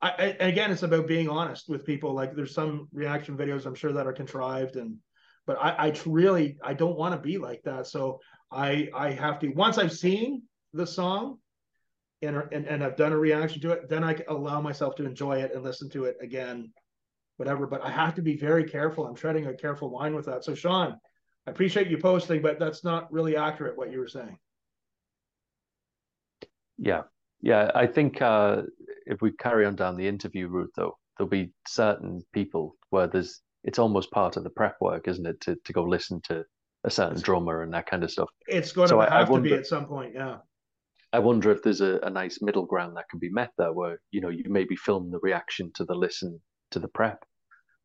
[0.00, 2.12] I, I again, it's about being honest with people.
[2.12, 4.98] Like there's some reaction videos I'm sure that are contrived and
[5.46, 7.86] but I, I really I don't want to be like that.
[7.86, 10.42] So I I have to once I've seen
[10.72, 11.38] the song
[12.22, 15.42] and, and and I've done a reaction to it, then I allow myself to enjoy
[15.42, 16.72] it and listen to it again
[17.36, 17.66] whatever.
[17.66, 19.06] But I have to be very careful.
[19.06, 20.44] I'm treading a careful line with that.
[20.44, 20.98] So, Sean,
[21.46, 24.38] I appreciate you posting, but that's not really accurate what you were saying.
[26.78, 27.02] Yeah,
[27.40, 27.70] yeah.
[27.74, 28.62] I think uh,
[29.06, 33.40] if we carry on down the interview route, though, there'll be certain people where there's
[33.64, 36.44] it's almost part of the prep work, isn't it, to to go listen to
[36.84, 38.28] a certain drummer and that kind of stuff.
[38.46, 40.38] It's going so to have wonder, to be at some point, yeah.
[41.12, 44.00] I wonder if there's a, a nice middle ground that can be met there, where
[44.10, 46.40] you know you maybe film the reaction to the listen
[46.72, 47.24] to the prep.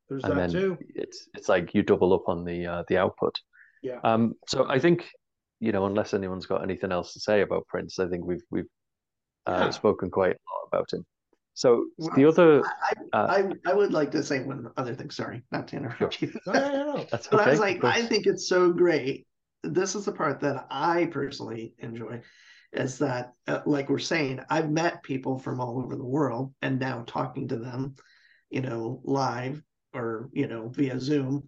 [0.10, 0.78] There's and that too.
[0.96, 3.36] It's it's like you double up on the uh, the output.
[3.82, 4.00] Yeah.
[4.04, 4.36] Um.
[4.48, 5.08] So I think
[5.60, 8.66] you know, unless anyone's got anything else to say about Prince, I think we've we've
[9.46, 9.70] uh, yeah.
[9.70, 11.06] spoken quite a lot about him.
[11.60, 15.10] So well, the other, I, uh, I, I would like to say one other thing.
[15.10, 16.30] Sorry, not to interrupt sure.
[16.30, 16.40] you.
[16.48, 17.06] no, no, no.
[17.12, 19.28] That's but okay, I was like, I think it's so great.
[19.64, 22.22] This is the part that I personally enjoy,
[22.72, 26.80] is that, uh, like we're saying, I've met people from all over the world, and
[26.80, 27.96] now talking to them,
[28.50, 29.62] you know, live
[29.94, 31.44] or you know via zoom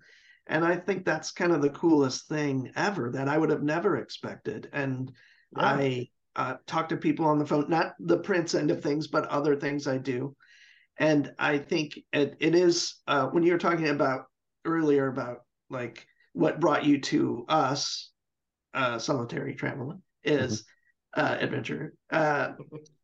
[0.47, 3.97] and i think that's kind of the coolest thing ever that i would have never
[3.97, 5.11] expected and
[5.55, 5.63] yeah.
[5.63, 9.25] i uh, talk to people on the phone not the prince end of things but
[9.27, 10.35] other things i do
[10.97, 14.25] and i think it, it is uh, when you were talking about
[14.65, 15.39] earlier about
[15.69, 18.11] like what brought you to us
[18.73, 20.63] uh, solitary traveling is
[21.17, 21.25] mm-hmm.
[21.25, 22.51] uh, adventure uh,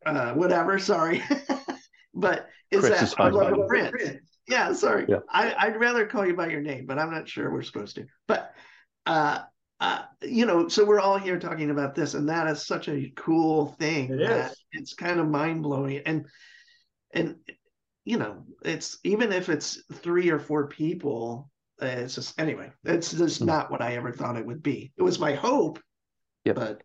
[0.06, 1.22] uh, whatever sorry
[2.14, 5.06] but is Chris that is love of Prince yeah, sorry.
[5.08, 5.20] Yeah.
[5.30, 8.06] I, would rather call you by your name, but I'm not sure we're supposed to.
[8.28, 8.54] But
[9.80, 13.12] uh, you know, so we're all here talking about this, and that is such a
[13.16, 14.12] cool thing.
[14.12, 14.66] It is.
[14.72, 16.26] It's kind of mind blowing, and
[17.14, 17.36] and
[18.04, 21.52] you know, it's even if it's three or four people,
[21.82, 22.72] uh, it's just anyway.
[22.86, 24.91] It's just mm not what I ever thought it would be.
[24.98, 25.80] It was my hope,
[26.44, 26.56] yep.
[26.56, 26.82] but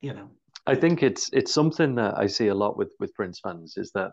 [0.00, 0.30] you know,
[0.66, 3.92] I think it's it's something that I see a lot with with Prince fans is
[3.92, 4.10] that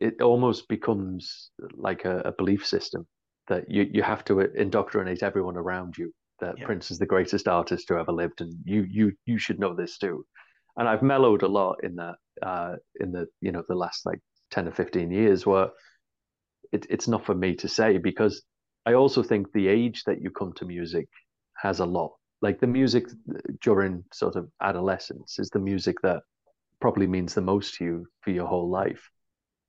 [0.00, 3.06] it almost becomes like a, a, belief system
[3.48, 6.10] that you, you have to indoctrinate everyone around you
[6.40, 6.66] that yeah.
[6.66, 9.98] Prince is the greatest artist who ever lived, and you you you should know this
[9.98, 10.24] too.
[10.76, 14.20] And I've mellowed a lot in that uh, in the you know the last like
[14.50, 15.68] ten or fifteen years where
[16.72, 18.42] it, it's not for me to say because
[18.84, 21.08] I also think the age that you come to music
[21.56, 22.12] has a lot.
[22.42, 23.06] Like the music
[23.62, 26.22] during sort of adolescence is the music that
[26.80, 29.10] probably means the most to you for your whole life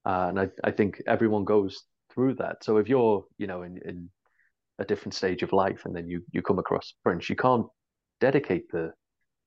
[0.07, 1.83] uh, and I, I think everyone goes
[2.13, 2.63] through that.
[2.63, 4.09] So if you're, you know, in, in
[4.79, 7.65] a different stage of life and then you, you come across Prince, you can't
[8.19, 8.91] dedicate the,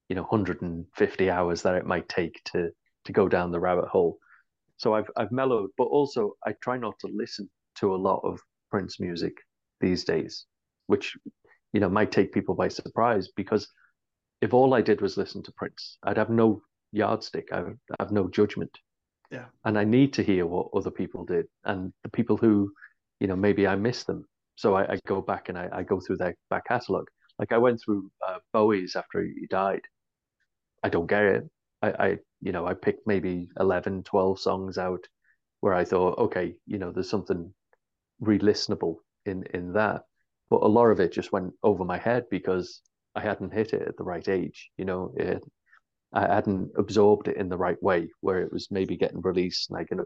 [0.09, 2.70] you know, 150 hours that it might take to,
[3.05, 4.19] to go down the rabbit hole.
[4.77, 8.40] So I've, I've mellowed, but also I try not to listen to a lot of
[8.70, 9.35] Prince music
[9.81, 10.47] these days,
[10.86, 11.16] which,
[11.73, 13.69] you know, might take people by surprise because
[14.40, 16.62] if all I did was listen to Prince, I'd have no
[16.93, 17.48] yardstick.
[17.52, 18.77] I would have no judgment
[19.31, 22.73] yeah and i need to hear what other people did and the people who
[23.20, 24.27] you know maybe i miss them
[24.60, 27.06] so i, I go back and I, I, go through their back catalog
[27.38, 29.80] like i went through uh, bowie's after he died.
[30.82, 31.44] I don't get it.
[31.82, 32.08] I, I
[32.40, 35.04] you know i picked maybe 11 12 songs out
[35.60, 37.52] where i thought okay you know there's something
[38.20, 40.02] re-listenable in in that.
[40.50, 42.82] But a lot of it just went over my head because
[43.14, 45.12] i hadn't hit it at the right age you know?
[45.16, 45.42] It,
[46.12, 49.78] I hadn't absorbed it in the right way, where it was maybe getting released and
[49.78, 50.00] I could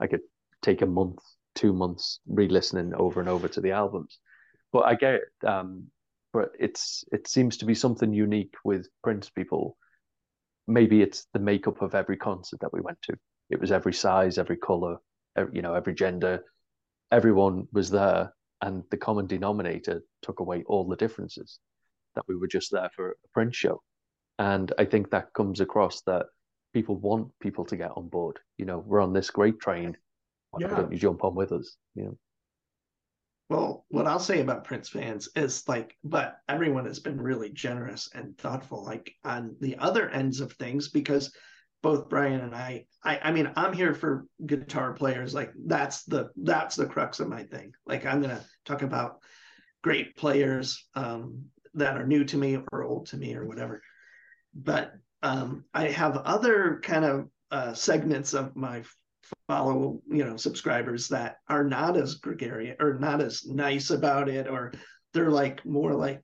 [0.00, 0.20] I could
[0.62, 1.18] take a month,
[1.58, 4.18] two months re-listening over and over to the albums.
[4.72, 5.46] But I get it.
[5.46, 5.88] Um,
[6.32, 9.76] but it's it seems to be something unique with Prince people.
[10.66, 13.14] Maybe it's the makeup of every concert that we went to.
[13.50, 14.98] It was every size, every color,
[15.36, 16.44] every, you know, every gender.
[17.10, 21.58] Everyone was there, and the common denominator took away all the differences.
[22.14, 23.82] That we were just there for a Prince show,
[24.38, 26.26] and I think that comes across that
[26.74, 28.38] people want people to get on board.
[28.58, 29.96] You know, we're on this great train.
[30.50, 30.68] Why yeah.
[30.68, 31.76] don't you jump on with us?
[31.94, 32.18] You know.
[33.50, 38.10] Well, what I'll say about Prince fans is like, but everyone has been really generous
[38.14, 41.32] and thoughtful, like on the other ends of things, because
[41.82, 45.32] both Brian and I, I, I mean, I'm here for guitar players.
[45.32, 47.72] Like that's the that's the crux of my thing.
[47.86, 49.20] Like I'm gonna talk about
[49.82, 53.80] great players um, that are new to me or old to me or whatever.
[54.54, 54.92] But
[55.22, 58.82] um, I have other kind of uh, segments of my
[59.46, 64.46] follow you know subscribers that are not as gregarious or not as nice about it
[64.46, 64.72] or
[65.12, 66.22] they're like more like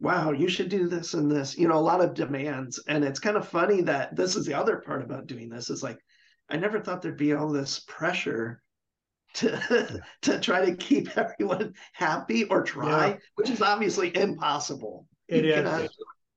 [0.00, 3.20] wow you should do this and this you know a lot of demands and it's
[3.20, 5.98] kind of funny that this is the other part about doing this is like
[6.50, 8.62] i never thought there'd be all this pressure
[9.34, 13.16] to to try to keep everyone happy or try yeah.
[13.36, 15.56] which is obviously impossible It you is.
[15.56, 15.90] Cannot...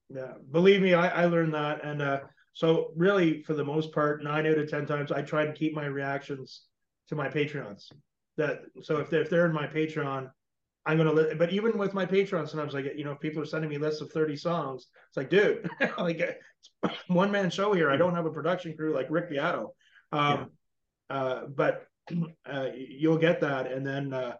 [0.09, 2.19] yeah believe me i i learned that and uh
[2.53, 5.73] so really, for the most part, nine out of ten times, I try to keep
[5.73, 6.63] my reactions
[7.09, 7.91] to my Patreons.
[8.37, 10.29] That so if they're, if they're in my Patreon,
[10.85, 11.13] I'm gonna.
[11.13, 13.69] Li- but even with my Patreon, sometimes I get you know if people are sending
[13.69, 15.67] me lists of 30 songs, it's like, dude,
[15.97, 16.39] like
[17.07, 17.89] one man show here.
[17.89, 19.73] I don't have a production crew like Rick Beato.
[20.11, 20.51] Um,
[21.09, 21.15] yeah.
[21.15, 21.87] uh, but
[22.45, 24.13] uh, you'll get that, and then.
[24.13, 24.35] Uh,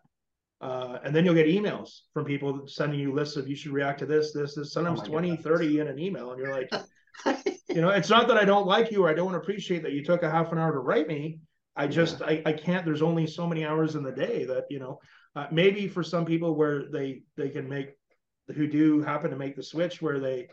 [0.62, 4.00] uh, and then you'll get emails from people sending you lists of you should react
[4.00, 4.72] to this, this, this.
[4.72, 6.70] Sometimes oh 20, 30 in an email, and you're like,
[7.26, 10.04] you know, it's not that I don't like you or I don't appreciate that you
[10.04, 11.40] took a half an hour to write me.
[11.76, 12.28] I just yeah.
[12.28, 12.86] I, I can't.
[12.86, 15.00] There's only so many hours in the day that you know.
[15.36, 17.96] Uh, maybe for some people where they they can make
[18.56, 20.48] who do happen to make the switch where they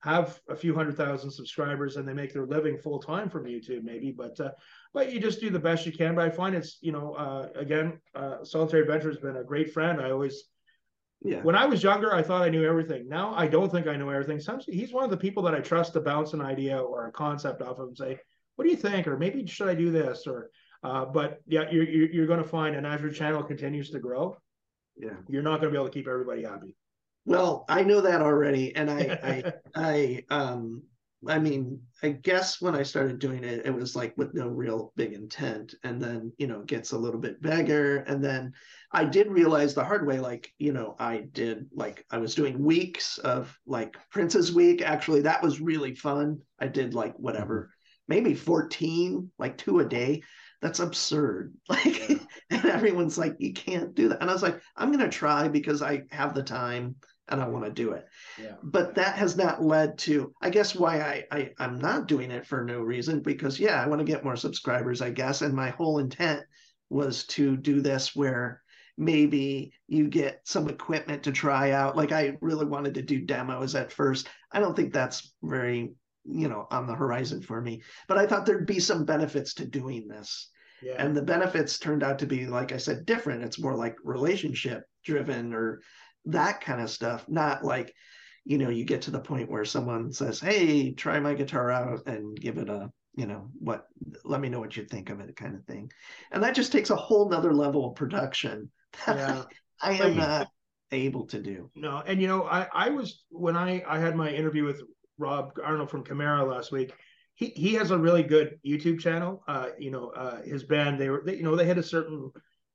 [0.00, 3.82] have a few hundred thousand subscribers and they make their living full time from YouTube,
[3.82, 4.12] maybe.
[4.12, 4.52] But uh,
[4.94, 6.14] but you just do the best you can.
[6.14, 9.72] But I find it's you know uh, again, uh, Solitary Adventure has been a great
[9.72, 10.00] friend.
[10.00, 10.44] I always
[11.22, 11.40] yeah.
[11.42, 13.08] When I was younger, I thought I knew everything.
[13.08, 14.40] Now I don't think I know everything.
[14.66, 17.62] He's one of the people that I trust to bounce an idea or a concept
[17.62, 18.18] off of and say,
[18.56, 20.26] "What do you think?" Or maybe should I do this?
[20.26, 20.50] Or,
[20.82, 23.98] uh, but yeah, you're you're, you're going to find, and as your channel continues to
[23.98, 24.36] grow,
[24.96, 26.76] yeah, you're not going to be able to keep everybody happy.
[27.24, 30.82] Well, I know that already, and I I I um
[31.26, 34.92] I mean, I guess when I started doing it, it was like with no real
[34.96, 35.74] big intent.
[35.82, 37.98] And then, you know, it gets a little bit bigger.
[37.98, 38.52] And then
[38.92, 42.62] I did realize the hard way, like, you know, I did like I was doing
[42.62, 44.82] weeks of like Prince's Week.
[44.82, 46.40] Actually, that was really fun.
[46.60, 48.14] I did like whatever, mm-hmm.
[48.14, 50.22] maybe 14, like two a day.
[50.62, 51.54] That's absurd.
[51.68, 52.16] Like, yeah.
[52.50, 54.20] and everyone's like, you can't do that.
[54.20, 56.94] And I was like, I'm gonna try because I have the time
[57.28, 58.06] and I want to do it.
[58.40, 58.54] Yeah.
[58.62, 62.46] But that has not led to, I guess, why I, I I'm not doing it
[62.46, 65.70] for no reason because yeah, I want to get more subscribers, I guess, and my
[65.70, 66.42] whole intent
[66.88, 68.62] was to do this where
[68.96, 71.96] maybe you get some equipment to try out.
[71.96, 74.28] Like I really wanted to do demos at first.
[74.52, 75.94] I don't think that's very
[76.24, 79.66] you know on the horizon for me, but I thought there'd be some benefits to
[79.66, 80.50] doing this.
[80.82, 80.96] Yeah.
[80.98, 83.42] And the benefits turned out to be, like I said, different.
[83.42, 85.80] It's more like relationship driven or
[86.26, 87.94] that kind of stuff, not like,
[88.44, 92.06] you know, you get to the point where someone says, Hey, try my guitar out
[92.06, 93.86] and give it a, you know, what,
[94.24, 95.90] let me know what you think of it kind of thing.
[96.30, 98.70] And that just takes a whole nother level of production
[99.06, 99.42] yeah.
[99.82, 100.48] I, am not
[100.90, 101.70] able to do.
[101.74, 102.02] No.
[102.06, 104.82] And, you know, I, I was, when I, I had my interview with
[105.18, 106.92] Rob Arnold from Chimaira last week,
[107.34, 109.42] he, he has a really good YouTube channel.
[109.46, 112.30] Uh, you know, uh, his band, they were, they, you know, they had a certain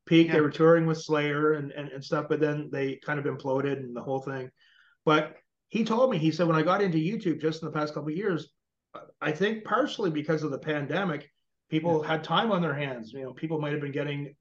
[0.06, 0.28] peak.
[0.28, 0.34] Yeah.
[0.34, 3.78] They were touring with Slayer and, and, and stuff, but then they kind of imploded
[3.78, 4.52] and the whole thing.
[5.06, 5.38] But
[5.70, 8.10] he told me, he said, when I got into YouTube just in the past couple
[8.10, 8.50] of years,
[9.22, 11.30] I think partially because of the pandemic,
[11.70, 12.12] people yeah.
[12.12, 13.14] had time on their hands.
[13.14, 14.36] You know, people might have been getting,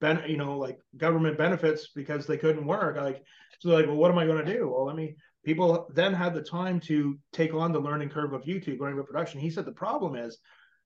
[0.00, 2.96] ben, you know, like government benefits because they couldn't work.
[2.96, 3.22] Like,
[3.60, 4.68] so like, well, what am I going to do?
[4.68, 5.16] Well, let me.
[5.44, 9.06] People then had the time to take on the learning curve of YouTube, learning about
[9.06, 9.38] production.
[9.38, 10.38] He said the problem is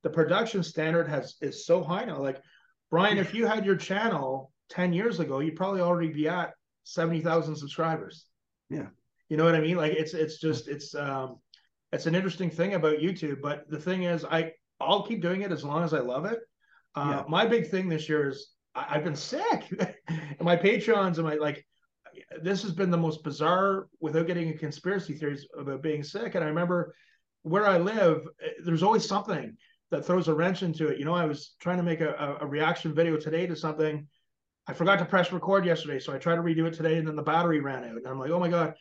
[0.02, 2.20] the production standard has is so high now.
[2.20, 2.42] Like
[2.90, 6.52] Brian, if you had your channel 10 years ago, you'd probably already be at
[6.84, 8.26] 70,000 subscribers.
[8.68, 8.86] Yeah.
[9.28, 9.76] You know what I mean?
[9.76, 11.36] Like it's it's just it's um
[11.92, 15.52] it's an interesting thing about YouTube, but the thing is I I'll keep doing it
[15.52, 16.40] as long as I love it.
[16.94, 17.24] Uh, yeah.
[17.28, 18.48] my big thing this year is
[18.88, 19.72] I, have been sick.
[20.08, 21.64] and my Patreons and my like
[22.42, 26.34] this has been the most bizarre without getting a conspiracy theories about being sick.
[26.34, 26.94] And I remember
[27.42, 29.56] where I live, eh, there's always something
[29.90, 30.98] that throws a wrench into it.
[30.98, 34.06] You know, I was trying to make a, a reaction video today to something.
[34.66, 37.16] I forgot to press record yesterday, so I tried to redo it today, and then
[37.16, 38.74] the battery ran out, and I'm like, oh my god.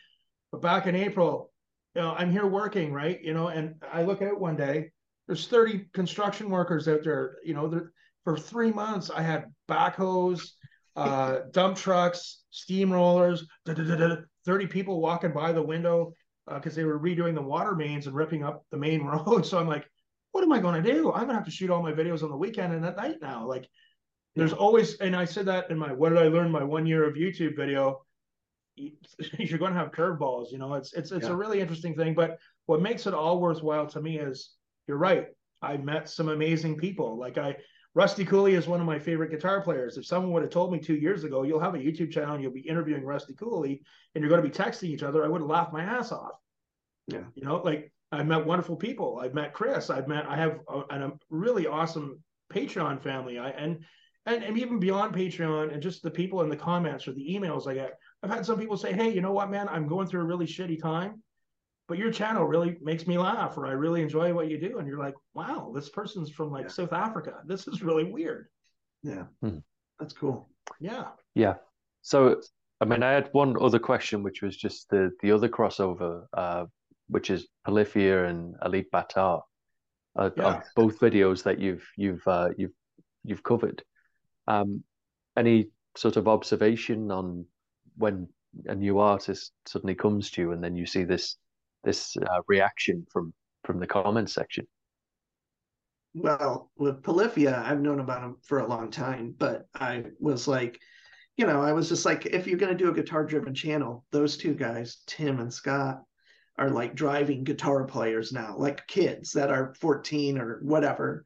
[0.51, 1.51] But back in April,
[1.95, 3.19] you know, I'm here working, right?
[3.23, 4.91] You know, and I look out one day,
[5.27, 7.37] there's 30 construction workers out there.
[7.43, 7.81] You know,
[8.23, 10.49] for three months, I had backhoes,
[10.95, 16.13] uh, dump trucks, steamrollers, 30 people walking by the window
[16.47, 19.45] because uh, they were redoing the water mains and ripping up the main road.
[19.45, 19.85] So I'm like,
[20.31, 21.11] what am I going to do?
[21.11, 23.17] I'm going to have to shoot all my videos on the weekend and at night
[23.21, 23.47] now.
[23.47, 23.67] Like,
[24.35, 27.07] there's always, and I said that in my what did I learn my one year
[27.07, 28.01] of YouTube video.
[28.77, 30.75] You're going to have curveballs, you know.
[30.75, 31.33] It's it's it's yeah.
[31.33, 32.13] a really interesting thing.
[32.13, 32.37] But
[32.67, 34.51] what makes it all worthwhile to me is
[34.87, 35.25] you're right.
[35.61, 37.19] I met some amazing people.
[37.19, 37.57] Like I
[37.95, 39.97] Rusty Cooley is one of my favorite guitar players.
[39.97, 42.43] If someone would have told me two years ago, you'll have a YouTube channel and
[42.43, 43.81] you'll be interviewing Rusty Cooley
[44.13, 46.33] and you're going to be texting each other, I would have laughed my ass off.
[47.07, 47.23] Yeah.
[47.33, 49.19] You know, like I've met wonderful people.
[49.21, 49.89] I've met Chris.
[49.89, 53.39] I've met, I have a, a really awesome Patreon family.
[53.39, 53.83] I, and,
[54.27, 57.67] and, and even beyond Patreon and just the people in the comments or the emails
[57.67, 60.21] I get, I've had some people say, Hey, you know what, man, I'm going through
[60.21, 61.23] a really shitty time
[61.89, 64.77] but your channel really makes me laugh or I really enjoy what you do.
[64.77, 66.69] And you're like, wow, this person's from like yeah.
[66.69, 67.33] South Africa.
[67.47, 68.47] This is really weird.
[69.01, 69.23] Yeah.
[69.41, 69.57] Hmm.
[69.99, 70.47] That's cool.
[70.79, 71.07] Yeah.
[71.33, 71.55] Yeah.
[72.03, 72.41] So,
[72.79, 76.65] I mean, I had one other question, which was just the, the other crossover, uh,
[77.07, 79.41] which is Polyphia and Alip Ba Ta,
[80.15, 80.61] uh, yeah.
[80.75, 82.71] both videos that you've, you've, uh, you've,
[83.23, 83.83] you've covered.
[84.47, 84.83] Um,
[85.35, 87.45] any sort of observation on
[87.97, 88.27] when
[88.67, 91.35] a new artist suddenly comes to you and then you see this
[91.83, 93.33] this uh, reaction from
[93.63, 94.65] from the comments section?
[96.13, 100.79] Well, with Polyphia, I've known about him for a long time, but I was like,
[101.37, 104.05] you know, I was just like, if you're going to do a guitar driven channel,
[104.11, 106.01] those two guys, Tim and Scott,
[106.57, 111.23] are like driving guitar players now, like kids that are 14 or whatever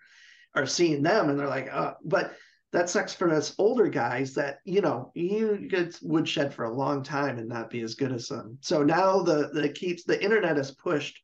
[0.53, 2.35] are seeing them and they're like, uh, but
[2.73, 7.03] that sucks for us older guys that you know you get woodshed for a long
[7.03, 8.57] time and not be as good as them.
[8.61, 11.21] So now the the keeps the internet has pushed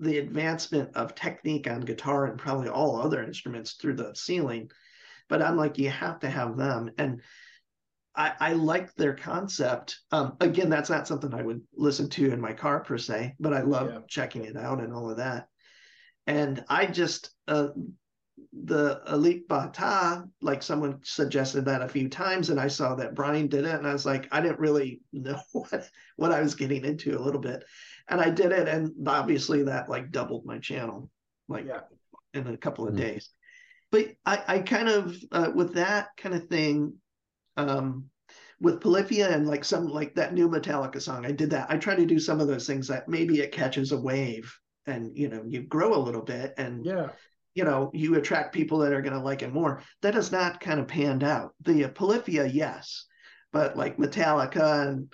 [0.00, 4.68] the advancement of technique on guitar and probably all other instruments through the ceiling
[5.28, 6.90] but i'm like you have to have them.
[6.98, 7.20] And
[8.14, 9.98] i i like their concept.
[10.12, 13.52] Um again that's not something i would listen to in my car per se but
[13.52, 13.98] i love yeah.
[14.08, 15.48] checking it out and all of that.
[16.26, 17.68] And i just uh
[18.52, 23.14] the Alip Ba Ta like someone suggested that a few times and i saw that
[23.14, 26.54] brian did it and i was like i didn't really know what, what i was
[26.54, 27.64] getting into a little bit
[28.08, 31.10] and i did it and obviously that like doubled my channel
[31.48, 31.80] like yeah.
[32.32, 33.02] in a couple of mm-hmm.
[33.02, 33.30] days
[33.90, 36.94] but i i kind of uh, with that kind of thing
[37.56, 38.04] um
[38.60, 41.66] with Polyphia and like some like that new Metallica song, I did that.
[41.70, 44.56] I try to do some of those things that maybe it catches a wave
[44.86, 47.08] and you know you grow a little bit and yeah
[47.54, 49.82] you know, you attract people that are going to like it more.
[50.02, 51.54] That has not kind of panned out.
[51.62, 53.06] The Polyphia, yes,
[53.52, 55.12] but like Metallica and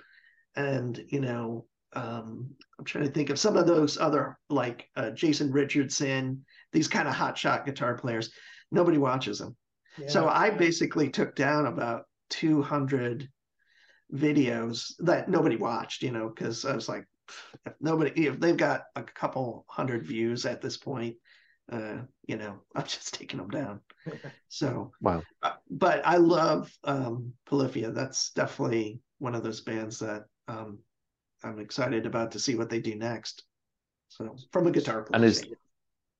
[0.55, 2.49] and you know, um,
[2.79, 7.07] I'm trying to think of some of those other like uh, Jason Richardson, these kind
[7.07, 8.31] of hotshot guitar players.
[8.71, 9.55] Nobody watches them.
[9.97, 10.07] Yeah.
[10.07, 13.27] So I basically took down about 200
[14.13, 17.05] videos that nobody watched, you know, because I was like,
[17.65, 21.15] if nobody, if they've got a couple hundred views at this point,
[21.71, 21.97] uh,
[22.27, 23.79] you know, I'm just taking them down.
[24.53, 25.23] So, wow.
[25.41, 27.91] Uh, but I love um, Polyphia.
[27.91, 30.79] That's definitely one of those bands that um,
[31.41, 33.43] I'm excited about to see what they do next.
[34.09, 35.15] So, from a guitar player.
[35.15, 35.45] And is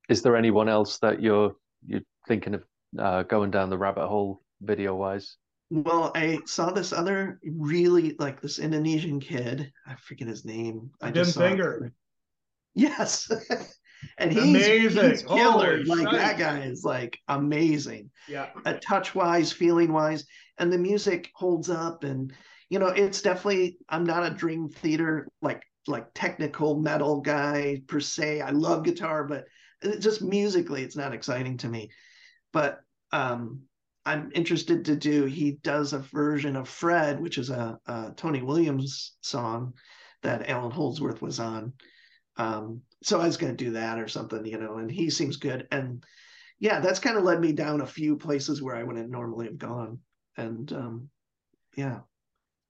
[0.08, 1.56] is there anyone else that you're
[1.86, 2.64] you're thinking of
[2.98, 5.36] uh, going down the rabbit hole video wise?
[5.70, 9.72] Well, I saw this other really like this Indonesian kid.
[9.88, 10.92] I forget his name.
[11.02, 11.92] Abim Finger.
[12.76, 13.30] Yes.
[14.18, 15.10] and he's amazing.
[15.10, 15.78] He's killer.
[15.78, 16.12] Holy like shite.
[16.14, 18.10] that guy is like amazing.
[18.28, 18.50] Yeah.
[18.66, 20.26] A touch wise, feeling wise,
[20.58, 22.04] and the music holds up.
[22.04, 22.34] And
[22.70, 23.78] you know, it's definitely.
[23.90, 28.42] I'm not a Dream Theater like like technical metal guy per se.
[28.42, 29.46] I love guitar, but
[30.00, 31.90] just musically, it's not exciting to me.
[32.54, 33.62] But um,
[34.06, 35.26] I'm interested to do.
[35.26, 39.74] He does a version of Fred, which is a, a Tony Williams song
[40.24, 41.74] that Allan Holdsworth was on.
[42.38, 45.38] Um, so I was going to do that or something, you know, and he seems
[45.38, 45.68] good.
[45.72, 46.04] And
[46.60, 49.58] yeah, that's kind of led me down a few places where I wouldn't normally have
[49.58, 50.00] gone.
[50.38, 51.10] And um,
[51.76, 52.00] yeah,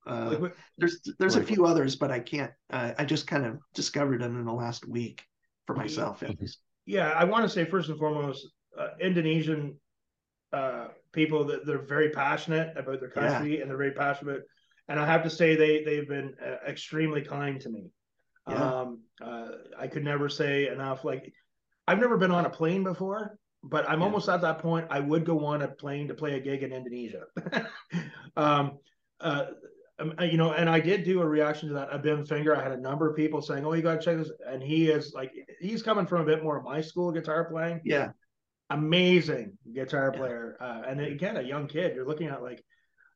[0.07, 2.51] uh, like, there's there's like, a few others, but I can't.
[2.71, 5.23] Uh, I just kind of discovered them in the last week
[5.67, 6.23] for myself.
[6.85, 8.47] Yeah, I want to say first and foremost,
[8.77, 9.77] uh, Indonesian
[10.51, 13.61] uh, people that they're very passionate about their country yeah.
[13.61, 14.41] and they're very passionate.
[14.87, 17.91] And I have to say they they've been uh, extremely kind to me.
[18.49, 18.80] Yeah.
[19.19, 21.03] Uh, I could never say enough.
[21.03, 21.33] Like,
[21.87, 24.05] I've never been on a plane before, but I'm yeah.
[24.05, 24.87] almost at that point.
[24.89, 27.23] I would go on a plane to play a gig in Indonesia.
[28.37, 28.79] Um,
[29.19, 29.47] uh,
[29.99, 31.91] um, uh, you know, and I did do a reaction to that.
[31.91, 32.55] Abim Finger.
[32.55, 34.89] I had a number of people saying, "Oh, you got to check this," and he
[34.89, 37.81] is like, he's coming from a bit more of my school guitar playing.
[37.83, 38.11] Yeah,
[38.69, 41.95] amazing guitar player, uh, and again, a young kid.
[41.95, 42.63] You're looking at like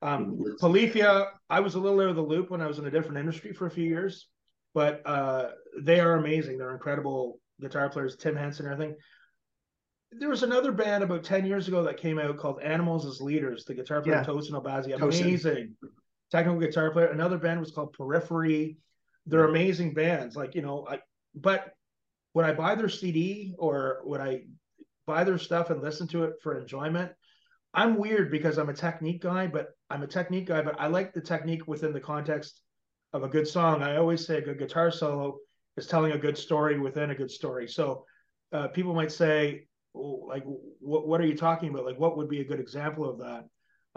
[0.01, 1.27] um, Polyphia.
[1.49, 3.53] I was a little out of the loop when I was in a different industry
[3.53, 4.27] for a few years,
[4.75, 6.57] but uh, they are amazing.
[6.57, 8.17] They're incredible guitar players.
[8.17, 8.97] Tim Henson, and everything.
[10.11, 13.63] There was another band about ten years ago that came out called Animals as Leaders.
[13.63, 14.23] The guitar player yeah.
[14.25, 15.91] Tosin Abasi, amazing Tosin.
[16.29, 17.07] technical guitar player.
[17.07, 18.77] Another band was called Periphery.
[19.25, 20.35] They're amazing bands.
[20.35, 20.99] Like you know, I
[21.33, 21.71] but
[22.33, 24.41] would I buy their CD or would I
[25.07, 27.13] buy their stuff and listen to it for enjoyment?
[27.73, 31.13] I'm weird because I'm a technique guy, but I'm a technique guy, but I like
[31.13, 32.61] the technique within the context
[33.15, 33.81] of a good song.
[33.81, 35.37] I always say a good guitar solo
[35.77, 37.67] is telling a good story within a good story.
[37.67, 38.05] So
[38.51, 40.43] uh, people might say, like,
[40.79, 41.85] what, what are you talking about?
[41.85, 43.45] Like, what would be a good example of that?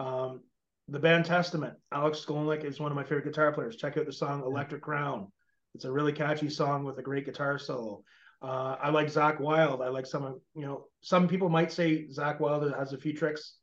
[0.02, 0.42] Um,
[0.86, 3.76] the band Testament, Alex Skolnick is one of my favorite guitar players.
[3.76, 5.32] Check out the song Electric Crown.
[5.74, 8.04] It's a really catchy song with a great guitar solo.
[8.40, 9.82] Uh, I like Zakk Wylde.
[9.82, 13.12] I like some of, you know, some people might say Zakk Wylde has a few
[13.12, 13.56] tricks,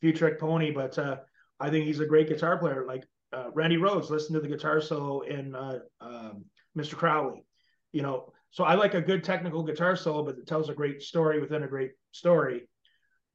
[0.00, 1.16] few trick pony, but uh,
[1.58, 2.84] I think he's a great guitar player.
[2.86, 6.44] Like uh, Randy Rhoads, listen to the guitar solo in uh, um,
[6.76, 6.96] Mr.
[6.96, 7.44] Crowley
[7.92, 11.02] you know, so I like a good technical guitar solo, but it tells a great
[11.02, 12.68] story within a great story.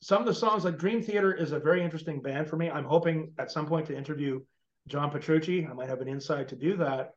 [0.01, 2.69] Some of the songs, like Dream Theater, is a very interesting band for me.
[2.69, 4.41] I'm hoping at some point to interview
[4.87, 5.65] John Petrucci.
[5.65, 7.11] I might have an insight to do that.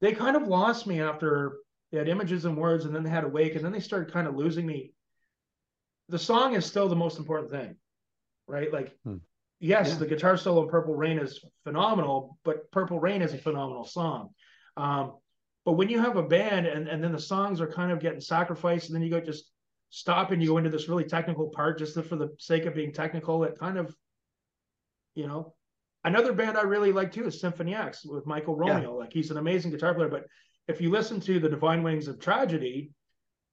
[0.00, 1.56] They kind of lost me after
[1.90, 4.26] they had images and words, and then they had Awake, and then they started kind
[4.26, 4.92] of losing me.
[6.08, 7.76] The song is still the most important thing,
[8.46, 8.72] right?
[8.72, 9.16] Like, hmm.
[9.60, 9.94] Yes, yeah.
[9.96, 14.30] the guitar solo in Purple Rain is phenomenal, but Purple Rain is a phenomenal song.
[14.76, 15.14] Um,
[15.64, 18.20] but when you have a band and, and then the songs are kind of getting
[18.20, 19.50] sacrificed, and then you go just
[19.90, 22.92] stop and you go into this really technical part just for the sake of being
[22.92, 23.94] technical, it kind of,
[25.14, 25.54] you know,
[26.04, 28.92] another band I really like too is Symphony X with Michael Romeo.
[28.92, 28.98] Yeah.
[29.04, 30.24] Like he's an amazing guitar player, but
[30.68, 32.90] if you listen to the Divine Wings of Tragedy,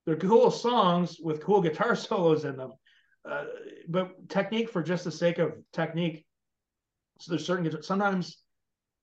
[0.05, 2.73] they're cool songs with cool guitar solos in them.
[3.29, 3.45] Uh,
[3.87, 6.25] but technique for just the sake of technique.
[7.19, 8.37] So there's certain sometimes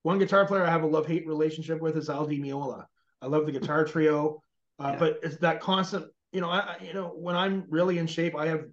[0.03, 2.85] one guitar player I have a love hate relationship with is Al Di Meola.
[3.23, 4.43] I love the guitar trio,
[4.79, 4.99] uh, yeah.
[4.99, 6.07] but it's that constant.
[6.33, 8.65] You know, I you know when I'm really in shape, I have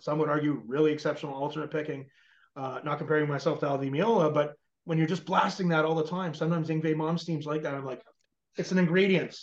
[0.00, 2.06] some would argue really exceptional alternate picking.
[2.54, 4.54] Uh, not comparing myself to Al Di Meola, but
[4.84, 7.74] when you're just blasting that all the time, sometimes Yngwie Malmsteen's like that.
[7.74, 8.02] I'm like,
[8.56, 9.36] it's an ingredient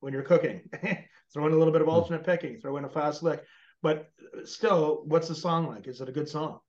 [0.00, 0.62] when you're cooking.
[1.32, 1.94] throw in a little bit of hmm.
[1.94, 3.42] alternate picking, throw in a fast lick.
[3.82, 4.10] But
[4.44, 5.86] still, what's the song like?
[5.88, 6.60] Is it a good song?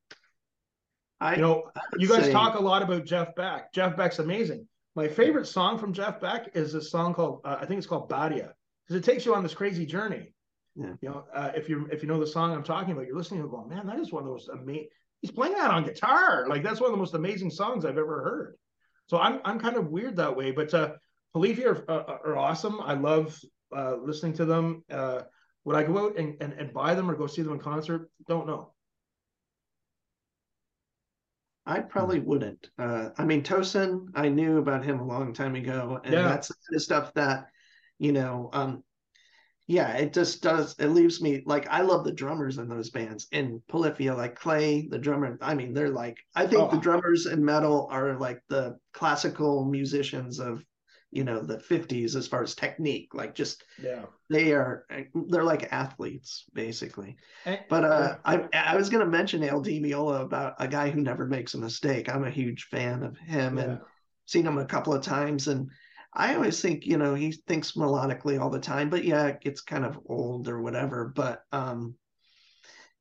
[1.21, 2.31] I, you know, you guys say...
[2.31, 3.71] talk a lot about Jeff Beck.
[3.71, 4.67] Jeff Beck's amazing.
[4.95, 8.09] My favorite song from Jeff Beck is a song called uh, I think it's called
[8.09, 8.53] Nadia
[8.85, 10.33] because it takes you on this crazy journey.
[10.75, 10.93] Yeah.
[11.01, 13.41] You know, uh, if you if you know the song I'm talking about, you're listening
[13.43, 14.87] to going, man, that is one of those amazing.
[15.21, 18.23] He's playing that on guitar, like that's one of the most amazing songs I've ever
[18.23, 18.55] heard.
[19.07, 20.93] So I'm I'm kind of weird that way, but uh,
[21.33, 22.81] Polyphia are, uh, are awesome.
[22.81, 23.39] I love
[23.75, 24.83] uh, listening to them.
[24.91, 25.21] Uh,
[25.65, 28.09] would I go out and, and, and buy them or go see them in concert?
[28.27, 28.73] Don't know.
[31.65, 32.69] I probably wouldn't.
[32.77, 36.23] Uh, I mean, Tosin, I knew about him a long time ago, and yeah.
[36.23, 37.47] that's the stuff that,
[37.99, 38.83] you know, um,
[39.65, 40.75] yeah, it just does.
[40.77, 43.27] It leaves me like I love the drummers in those bands.
[43.31, 45.37] In Polyphia, like Clay, the drummer.
[45.41, 46.69] I mean, they're like I think oh.
[46.69, 50.65] the drummers in metal are like the classical musicians of
[51.13, 54.85] you know the 50s as far as technique like just yeah they are
[55.27, 57.15] they're like athletes basically
[57.45, 58.47] and, but uh yeah.
[58.53, 61.53] i i was going to mention Al Di Meola about a guy who never makes
[61.53, 63.63] a mistake i'm a huge fan of him yeah.
[63.63, 63.79] and
[64.25, 65.69] seen him a couple of times and
[66.15, 69.61] i always think you know he thinks melodically all the time but yeah it gets
[69.61, 71.93] kind of old or whatever but um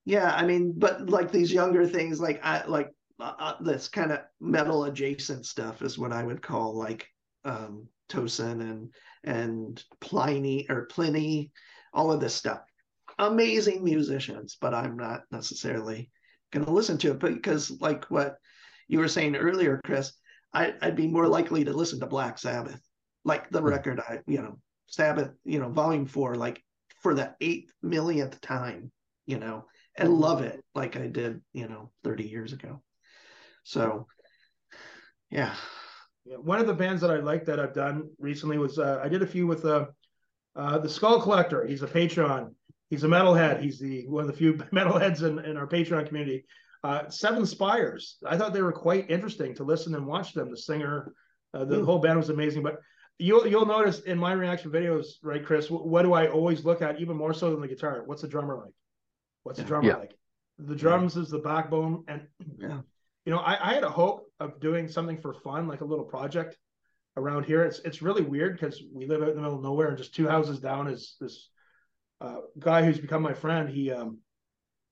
[0.04, 2.90] yeah i mean but like these younger things like i like
[3.20, 7.08] uh, uh this kind of metal adjacent stuff is what i would call like
[7.44, 8.92] um Tosin and
[9.24, 11.50] and Pliny or Pliny,
[11.92, 12.60] all of this stuff.
[13.18, 16.10] Amazing musicians, but I'm not necessarily
[16.52, 18.36] going to listen to it because, like what
[18.88, 20.12] you were saying earlier, Chris,
[20.52, 22.80] I, would be more likely to listen to Black Sabbath,
[23.24, 23.66] like the hmm.
[23.66, 26.62] record I, you know, Sabbath, you know, Volume Four, like
[27.02, 28.92] for the eighth millionth time,
[29.26, 29.66] you know,
[29.96, 30.14] and hmm.
[30.14, 32.82] love it like I did, you know, 30 years ago.
[33.64, 34.06] So,
[35.30, 35.54] yeah,
[36.24, 39.08] yeah, one of the bands that I like that I've done recently was uh, I
[39.08, 39.86] did a few with uh,
[40.54, 41.66] uh, the Skull Collector.
[41.66, 42.54] He's a Patreon.
[42.90, 43.60] He's a metalhead.
[43.60, 46.44] He's the one of the few metalheads in, in our Patreon community.
[46.84, 48.18] Uh, Seven Spires.
[48.26, 50.50] I thought they were quite interesting to listen and watch them.
[50.50, 51.12] The singer,
[51.54, 51.84] uh, the mm.
[51.84, 52.62] whole band was amazing.
[52.62, 52.80] But
[53.18, 55.70] you'll you'll notice in my reaction videos, right, Chris?
[55.70, 58.02] What, what, do I always look at even more so than the guitar?
[58.06, 58.74] What's the drummer like?
[59.42, 59.96] What's the drummer yeah.
[59.96, 60.14] like?
[60.58, 61.22] The drums yeah.
[61.22, 62.26] is the backbone, and
[62.58, 62.80] yeah
[63.24, 66.04] you know, I, I had a hope of doing something for fun, like a little
[66.04, 66.56] project
[67.16, 67.62] around here.
[67.62, 70.14] It's it's really weird because we live out in the middle of nowhere, and just
[70.14, 71.50] two houses down is this
[72.20, 73.68] uh, guy who's become my friend.
[73.68, 74.18] He um,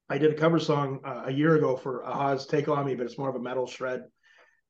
[0.09, 3.07] I did a cover song uh, a year ago for a-ha's "Take on Me," but
[3.07, 4.03] it's more of a metal shred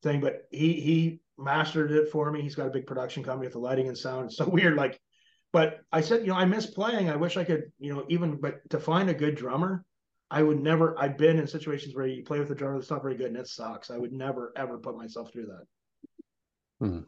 [0.02, 0.20] thing.
[0.20, 2.40] But he he mastered it for me.
[2.42, 4.26] He's got a big production company with the lighting and sound.
[4.26, 4.98] It's so weird, like.
[5.52, 7.10] But I said, you know, I miss playing.
[7.10, 9.84] I wish I could, you know, even but to find a good drummer,
[10.30, 10.98] I would never.
[10.98, 13.36] I've been in situations where you play with a drummer that's not very good and
[13.36, 13.90] it sucks.
[13.90, 15.66] I would never ever put myself through that.
[16.86, 17.00] Hmm.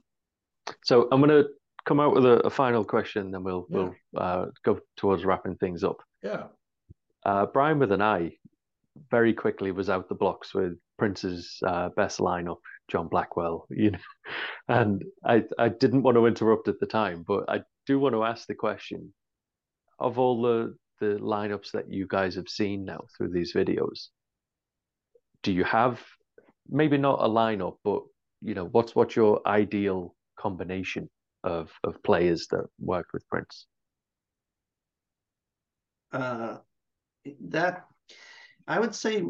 [0.84, 1.48] So I'm going to
[1.84, 3.76] come out with a, a final question, then we'll yeah.
[3.76, 5.98] we'll uh, go towards wrapping things up.
[6.22, 6.44] Yeah.
[7.24, 8.32] Uh, Brian with an I
[9.10, 12.58] very quickly was out the blocks with Prince's uh, best lineup,
[12.88, 13.66] John Blackwell.
[13.70, 13.98] You know,
[14.68, 18.24] and I I didn't want to interrupt at the time, but I do want to
[18.24, 19.12] ask the question
[19.98, 24.08] of all the the lineups that you guys have seen now through these videos.
[25.42, 26.00] Do you have
[26.68, 28.02] maybe not a lineup, but
[28.40, 31.10] you know what's what's your ideal combination
[31.42, 33.66] of of players that worked with Prince?
[36.12, 36.58] Uh,
[37.48, 37.86] that
[38.68, 39.24] I would say,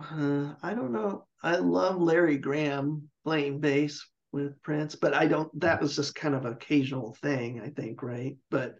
[0.00, 1.26] uh, I don't know.
[1.40, 5.48] I love Larry Graham playing bass with Prince, but I don't.
[5.60, 8.36] That was just kind of an occasional thing, I think, right?
[8.50, 8.74] But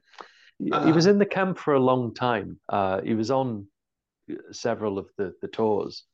[0.71, 2.59] uh, he was in the camp for a long time.
[2.69, 3.67] Uh, he was on
[4.51, 6.05] several of the the tours.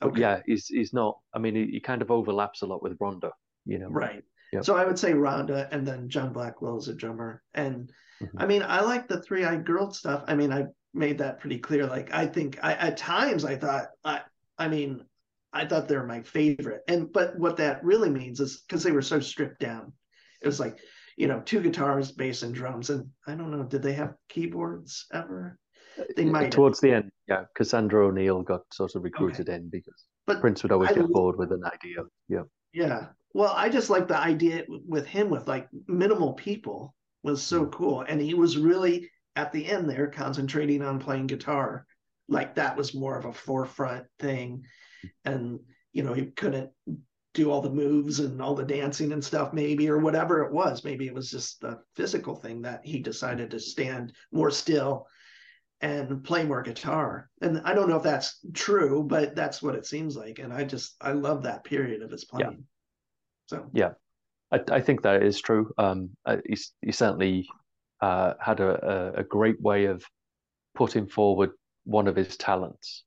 [0.00, 0.20] But okay.
[0.20, 1.18] yeah, he's he's not.
[1.32, 3.30] I mean, he, he kind of overlaps a lot with Rhonda,
[3.64, 3.88] you know.
[3.88, 4.22] Right.
[4.52, 4.64] Yep.
[4.64, 7.42] So I would say Rhonda and then John Blackwell is a drummer.
[7.54, 7.90] And
[8.22, 8.38] mm-hmm.
[8.38, 10.24] I mean, I like the three eyed girl stuff.
[10.28, 11.86] I mean, I made that pretty clear.
[11.86, 14.20] Like, I think I, at times I thought, I,
[14.58, 15.04] I mean,
[15.52, 16.82] I thought they were my favorite.
[16.88, 19.92] And, but what that really means is because they were so stripped down,
[20.40, 20.78] it was like,
[21.16, 22.90] you know, two guitars, bass, and drums.
[22.90, 25.58] And I don't know, did they have keyboards ever?
[26.16, 26.52] They might.
[26.52, 26.90] Towards have.
[26.90, 27.44] the end, yeah.
[27.54, 29.56] Cassandra O'Neal got sort of recruited okay.
[29.56, 32.04] in because but Prince would always I get bored with an idea.
[32.28, 32.42] Yeah.
[32.72, 33.06] Yeah.
[33.32, 37.72] Well, I just like the idea with him with like minimal people was so mm.
[37.72, 38.02] cool.
[38.02, 41.86] And he was really at the end there concentrating on playing guitar.
[42.28, 44.64] Like that was more of a forefront thing.
[45.24, 45.60] And,
[45.92, 46.70] you know, he couldn't
[47.36, 50.82] do all the moves and all the dancing and stuff, maybe, or whatever it was.
[50.84, 55.06] Maybe it was just the physical thing that he decided to stand more still
[55.82, 57.28] and play more guitar.
[57.42, 60.38] And I don't know if that's true, but that's what it seems like.
[60.38, 62.50] And I just, I love that period of his playing.
[62.50, 62.56] Yeah.
[63.46, 63.90] So yeah,
[64.50, 65.70] I, I think that is true.
[65.76, 67.46] Um, uh, he, he certainly
[68.00, 70.04] uh, had a, a, great way of
[70.74, 71.50] putting forward
[71.84, 73.04] one of his talents,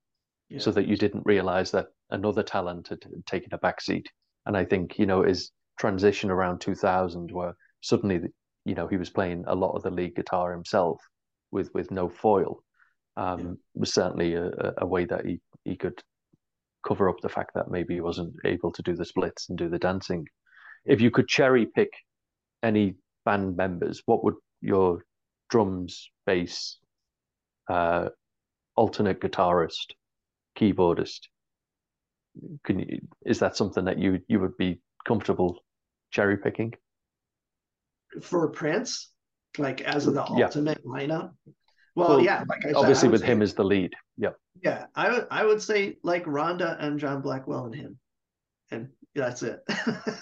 [0.49, 0.59] yeah.
[0.59, 4.07] so that you didn't realize that another talent had taken a backseat.
[4.45, 8.21] And I think you know his transition around 2000, where suddenly
[8.65, 11.01] you know he was playing a lot of the lead guitar himself
[11.51, 12.63] with with no foil,
[13.17, 13.51] um, yeah.
[13.75, 14.49] was certainly a,
[14.79, 16.01] a way that he he could
[16.87, 19.69] cover up the fact that maybe he wasn't able to do the splits and do
[19.69, 20.25] the dancing.
[20.85, 21.89] If you could cherry pick
[22.63, 22.95] any
[23.25, 25.03] band members, what would your
[25.49, 26.77] drums, bass,
[27.69, 28.09] uh,
[28.75, 29.93] alternate guitarist,
[30.57, 31.27] keyboardist?
[32.63, 35.59] Can you, is that something that you you would be comfortable
[36.11, 36.73] cherry picking?
[38.21, 39.11] For Prince,
[39.57, 40.45] like as of the yeah.
[40.45, 41.31] ultimate lineup,
[41.95, 43.93] well, well yeah, like I obviously said, with him as the lead.
[44.17, 44.31] Yeah.
[44.61, 47.99] Yeah, I would I would say like Rhonda and John Blackwell and him,
[48.71, 49.59] and that's it.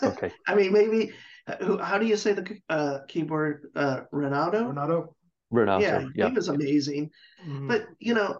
[0.03, 0.31] Okay.
[0.47, 1.11] I mean, maybe
[1.47, 3.69] how do you say the uh, keyboard?
[3.75, 4.65] Uh, Renato.
[4.65, 5.15] Renato.
[5.49, 5.81] Renato.
[5.81, 6.27] Yeah, yeah.
[6.27, 7.09] he was amazing.
[7.45, 7.67] Mm-hmm.
[7.67, 8.39] But you know,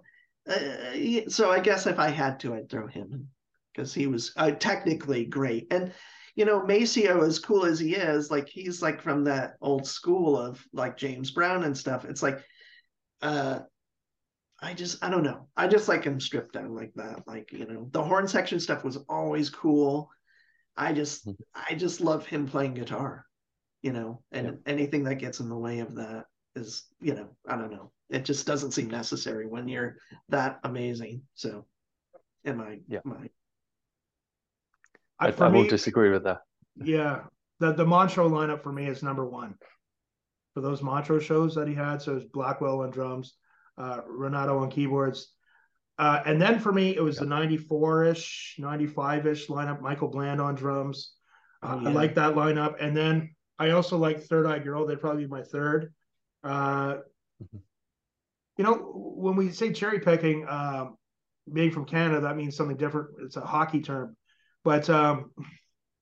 [0.49, 3.27] uh, so I guess if I had to, I'd throw him in
[3.78, 5.72] because he was uh, technically great.
[5.72, 5.94] And
[6.36, 10.38] you know, Maceo, as cool as he is, like he's like from that old school
[10.38, 12.06] of like James Brown and stuff.
[12.06, 12.44] It's like
[13.22, 13.60] uh
[14.62, 15.48] I just I don't know.
[15.56, 17.28] I just like him stripped down like that.
[17.28, 20.10] Like, you know, the horn section stuff was always cool.
[20.76, 21.41] I just mm-hmm.
[21.70, 23.26] I just love him playing guitar,
[23.82, 24.54] you know, and yeah.
[24.72, 26.26] anything that gets in the way of that
[26.56, 27.91] is, you know, I don't know.
[28.10, 29.98] It just doesn't seem necessary when you're
[30.30, 31.24] that amazing.
[31.34, 31.66] So
[32.45, 32.99] am I yeah.
[33.06, 33.28] Am
[35.19, 36.41] I, I, I won't disagree with that.
[36.76, 37.22] Yeah.
[37.60, 39.56] The the Montreux lineup for me is number one
[40.53, 42.02] for those Montreux shows that he had.
[42.02, 43.35] So it was Blackwell on drums,
[43.77, 45.34] uh, Renato on keyboards.
[45.99, 50.41] Uh, and then for me, it was the 94 ish, 95 ish lineup, Michael Bland
[50.41, 51.14] on drums.
[51.61, 51.89] Oh, yeah.
[51.89, 52.76] I like that lineup.
[52.80, 54.85] And then I also like Third Eye Girl.
[54.85, 55.94] They'd probably be my third.
[56.44, 56.98] Uh,
[57.44, 57.57] mm-hmm.
[58.57, 60.98] you know, when we say cherry picking, um,
[61.53, 63.10] being from Canada, that means something different.
[63.23, 64.18] It's a hockey term.
[64.68, 65.31] But um,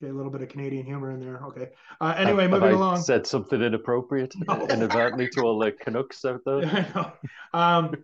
[0.02, 1.40] Okay, a little bit of Canadian humor in there.
[1.46, 1.70] Okay.
[2.02, 3.02] Uh, anyway, have, moving have along.
[3.02, 4.68] Said something inappropriate no.
[4.68, 6.66] inadvertently to all the Canucks out there.
[6.66, 7.12] I know.
[7.54, 7.96] Um,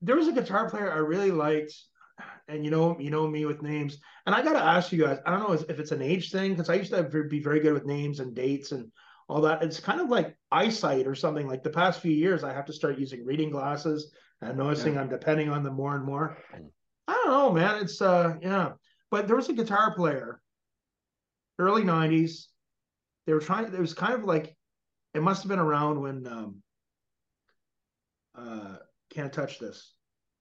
[0.00, 1.74] there was a guitar player I really liked.
[2.48, 3.98] and you know, you know me with names.
[4.24, 6.52] And I got to ask you guys, I don't know if it's an age thing
[6.52, 8.90] because I used to be very good with names and dates and
[9.28, 9.62] all that.
[9.62, 11.46] It's kind of like eyesight or something.
[11.46, 14.10] Like the past few years, I have to start using reading glasses
[14.40, 15.02] and noticing yeah.
[15.02, 16.38] I'm depending on them more and more.
[17.06, 17.82] I don't know, man.
[17.82, 18.72] It's uh, yeah.
[19.12, 20.40] But there was a guitar player,
[21.58, 22.46] early '90s.
[23.26, 23.66] They were trying.
[23.66, 24.56] It was kind of like,
[25.12, 26.62] it must have been around when um,
[28.34, 28.76] uh,
[29.14, 29.92] can't touch this.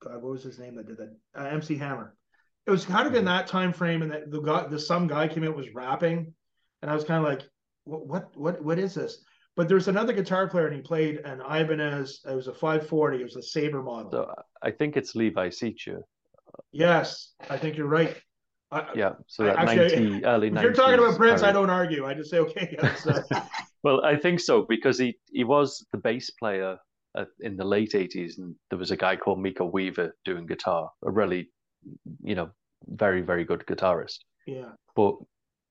[0.01, 1.13] God, what was his name that did that?
[1.37, 2.15] Uh, MC Hammer.
[2.65, 3.25] It was kind of in mm-hmm.
[3.25, 6.33] that time frame, and that the guy, the some guy came out was rapping,
[6.81, 7.45] and I was kind of like,
[7.83, 9.21] what, what, what, what is this?
[9.57, 12.21] But there's another guitar player, and he played an Ibanez.
[12.25, 13.19] It was a 540.
[13.19, 14.11] It was a Sabre model.
[14.11, 15.99] So I think it's Levi Seacer.
[16.71, 18.15] Yes, I think you're right.
[18.71, 22.05] I, yeah, so that actually, 90, early if you're talking about Prince, I don't argue.
[22.05, 22.77] I just say okay.
[23.83, 26.77] well, I think so because he he was the bass player
[27.41, 31.11] in the late 80s and there was a guy called Miko Weaver doing guitar a
[31.11, 31.49] really
[32.23, 32.49] you know
[32.87, 34.19] very very good guitarist.
[34.47, 34.69] Yeah.
[34.95, 35.15] But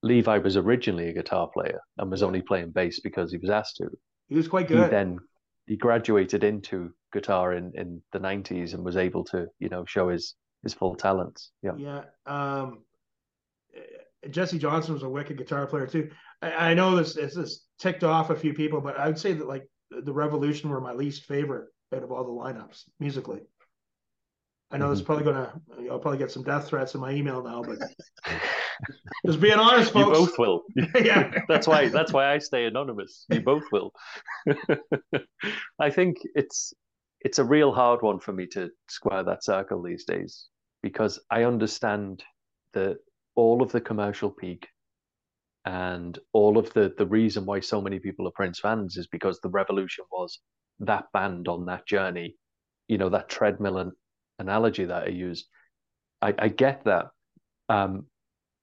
[0.02, 3.76] Levi was originally a guitar player and was only playing bass because he was asked
[3.76, 3.90] to.
[4.28, 4.84] He was quite good.
[4.84, 5.18] he then
[5.66, 10.08] he graduated into guitar in in the 90s and was able to you know show
[10.08, 11.50] his his full talents.
[11.62, 11.76] Yeah.
[11.76, 12.80] Yeah um
[14.28, 16.10] Jesse Johnson was a wicked guitar player too.
[16.42, 19.46] I, I know this this ticked off a few people, but I would say that
[19.46, 23.40] like the Revolution were my least favorite out of all the lineups musically.
[24.70, 24.92] I know mm-hmm.
[24.92, 25.52] this is probably gonna
[25.90, 27.78] I'll probably get some death threats in my email now, but
[29.26, 30.18] just being honest, folks.
[30.18, 30.62] You both will.
[31.04, 33.26] yeah, that's why that's why I stay anonymous.
[33.30, 33.92] You both will.
[35.80, 36.72] I think it's
[37.20, 40.46] it's a real hard one for me to square that circle these days
[40.82, 42.22] because I understand
[42.72, 42.98] that
[43.36, 44.68] all of the commercial peak
[45.64, 49.40] and all of the the reason why so many people are Prince fans is because
[49.40, 50.40] the revolution was
[50.80, 52.36] that band on that journey.
[52.88, 53.92] You know that treadmill an,
[54.38, 55.46] analogy that I used.
[56.22, 57.06] I, I get that,
[57.68, 58.06] um,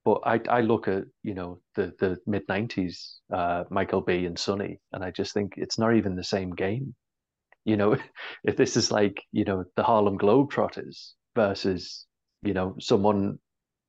[0.03, 4.37] but I I look at you know the the mid nineties uh, Michael B and
[4.37, 6.95] Sonny, and I just think it's not even the same game.
[7.63, 7.97] You know,
[8.43, 12.07] if this is like you know the Harlem Globetrotters versus
[12.41, 13.37] you know someone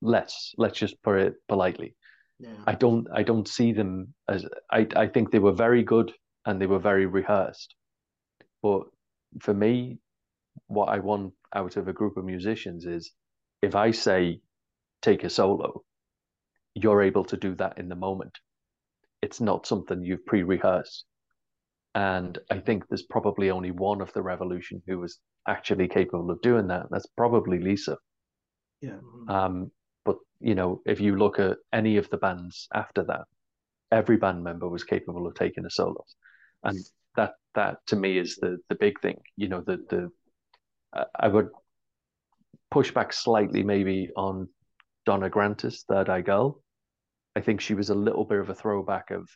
[0.01, 1.95] let's let's just put it politely
[2.39, 2.51] yeah.
[2.67, 6.13] I don't I don't see them as I I think they were very good
[6.47, 7.75] and they were very rehearsed.
[8.63, 8.85] But
[9.41, 9.99] for me,
[10.67, 13.13] what I want out of a group of musicians is
[13.61, 14.41] if I say
[15.03, 15.83] take a solo,
[16.75, 18.39] you're able to do that in the moment.
[19.21, 21.05] It's not something you've pre-rehearsed.
[21.95, 25.19] And I think there's probably only one of the revolution who was
[25.49, 26.87] actually capable of doing that.
[26.91, 27.97] That's probably Lisa.
[28.81, 28.99] Yeah.
[29.29, 29.73] Um,
[30.41, 33.25] you know, if you look at any of the bands after that,
[33.91, 36.05] every band member was capable of taking a solo,
[36.63, 36.79] and
[37.17, 39.19] that that to me is the the big thing.
[39.37, 40.11] You know, the the
[41.19, 41.49] I would
[42.71, 44.49] push back slightly maybe on
[45.07, 46.63] Donna Grantis, Third Eye Girl.
[47.37, 49.29] I think she was a little bit of a throwback of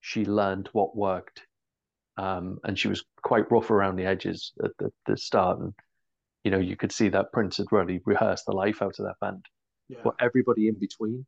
[0.00, 1.42] she learned what worked,
[2.16, 5.58] um, and she was quite rough around the edges at the, the start.
[5.58, 5.74] And
[6.44, 9.18] you know, you could see that Prince had really rehearsed the life out of that
[9.20, 9.44] band
[9.88, 9.98] yeah.
[10.02, 11.26] but everybody in between,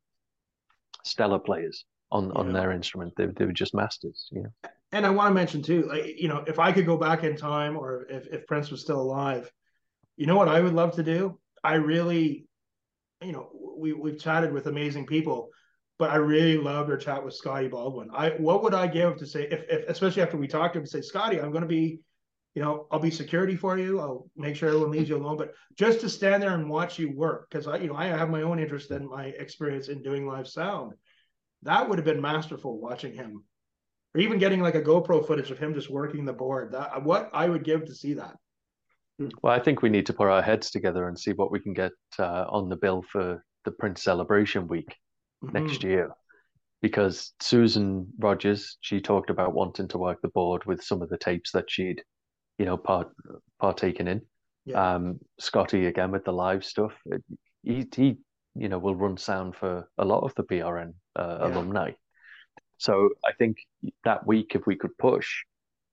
[1.04, 2.32] stellar players on yeah.
[2.34, 3.14] on their instrument.
[3.16, 4.70] They they were just masters, you know.
[4.92, 7.36] And I want to mention too, like you know, if I could go back in
[7.36, 9.50] time, or if if Prince was still alive,
[10.16, 11.38] you know what I would love to do?
[11.62, 12.46] I really,
[13.22, 15.50] you know, we we've chatted with amazing people,
[15.98, 18.10] but I really loved our chat with Scotty Baldwin.
[18.12, 20.86] I what would I give to say if, if especially after we talked to him,
[20.86, 22.00] say Scotty, I'm going to be
[22.58, 24.00] you know, I'll be security for you.
[24.00, 25.36] I'll make sure everyone leaves you alone.
[25.36, 28.30] But just to stand there and watch you work, because I, you know, I have
[28.30, 30.94] my own interest in my experience in doing live sound.
[31.62, 33.44] That would have been masterful watching him,
[34.12, 36.72] or even getting like a GoPro footage of him just working the board.
[36.72, 38.34] That what I would give to see that.
[39.40, 41.74] Well, I think we need to put our heads together and see what we can
[41.74, 44.92] get uh, on the bill for the Prince Celebration Week
[45.44, 45.56] mm-hmm.
[45.56, 46.10] next year.
[46.82, 51.18] Because Susan Rogers, she talked about wanting to work the board with some of the
[51.18, 52.02] tapes that she'd
[52.58, 53.08] you know, part
[53.58, 54.22] partaking in.
[54.64, 54.94] Yeah.
[54.94, 56.92] Um, Scotty again with the live stuff.
[57.62, 58.16] He he
[58.54, 61.46] you know will run sound for a lot of the PRN uh, yeah.
[61.46, 61.90] alumni.
[62.76, 63.56] So I think
[64.04, 65.28] that week, if we could push,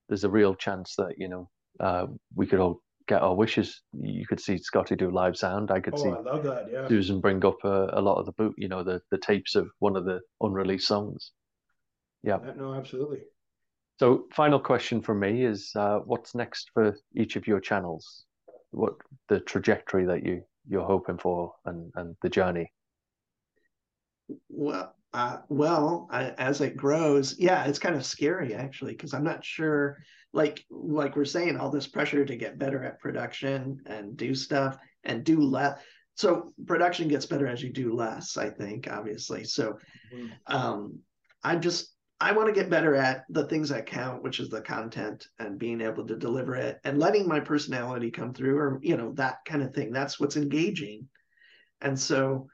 [0.10, 3.82] there's a real chance that you know uh, we could all get our wishes.
[3.94, 5.72] You could see Scotty do live sound.
[5.72, 6.88] I could oh, see I love that, yeah.
[6.88, 9.70] Susan bring up a, a, lot of the boot, you know, the the tapes of
[9.80, 11.32] one of the unreleased songs.
[12.24, 12.40] Yeah.
[12.58, 13.20] No, absolutely.
[13.98, 18.26] So, final question for me is: uh, What's next for each of your channels?
[18.72, 18.96] What
[19.30, 22.72] the trajectory that you you're hoping for, and and the journey?
[24.50, 29.24] Well, uh, well, I, as it grows, yeah, it's kind of scary actually because I'm
[29.24, 29.98] not sure.
[30.34, 34.78] Like like we're saying, all this pressure to get better at production and do stuff
[35.06, 35.80] and do less.
[36.16, 39.46] so production gets better as you do less, I think, obviously.
[39.46, 39.78] So
[40.14, 40.28] mm-hmm.
[40.48, 41.00] um,
[41.42, 44.62] I'm just I want to get better at the things that count, which is the
[44.62, 48.96] content and being able to deliver it and letting my personality come through or you
[48.96, 49.92] know, that kind of thing.
[49.92, 51.10] That's what's engaging.
[51.82, 52.48] And so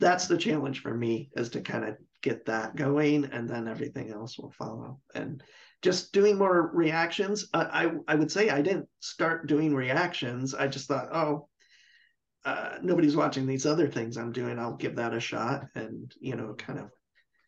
[0.00, 4.10] that's the challenge for me is to kind of get that going and then everything
[4.10, 5.00] else will follow.
[5.14, 5.42] And
[5.84, 7.46] just doing more reactions.
[7.52, 10.54] I I would say I didn't start doing reactions.
[10.54, 11.48] I just thought, oh,
[12.46, 14.58] uh, nobody's watching these other things I'm doing.
[14.58, 16.90] I'll give that a shot, and you know, kind of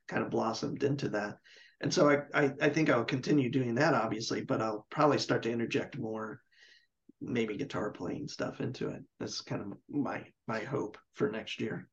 [0.09, 1.39] kind of blossomed into that.
[1.81, 5.43] And so I, I, I think I'll continue doing that, obviously, but I'll probably start
[5.43, 6.41] to interject more,
[7.21, 9.03] maybe guitar playing stuff into it.
[9.21, 11.89] That's kind of my my hope for next year.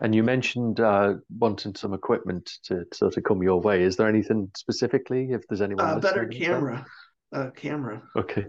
[0.00, 3.84] And you mentioned uh, wanting some equipment to, sort of come your way.
[3.84, 5.28] Is there anything specifically?
[5.30, 6.84] If there's anyone, uh, better camera,
[7.30, 8.02] a camera.
[8.16, 8.46] Okay.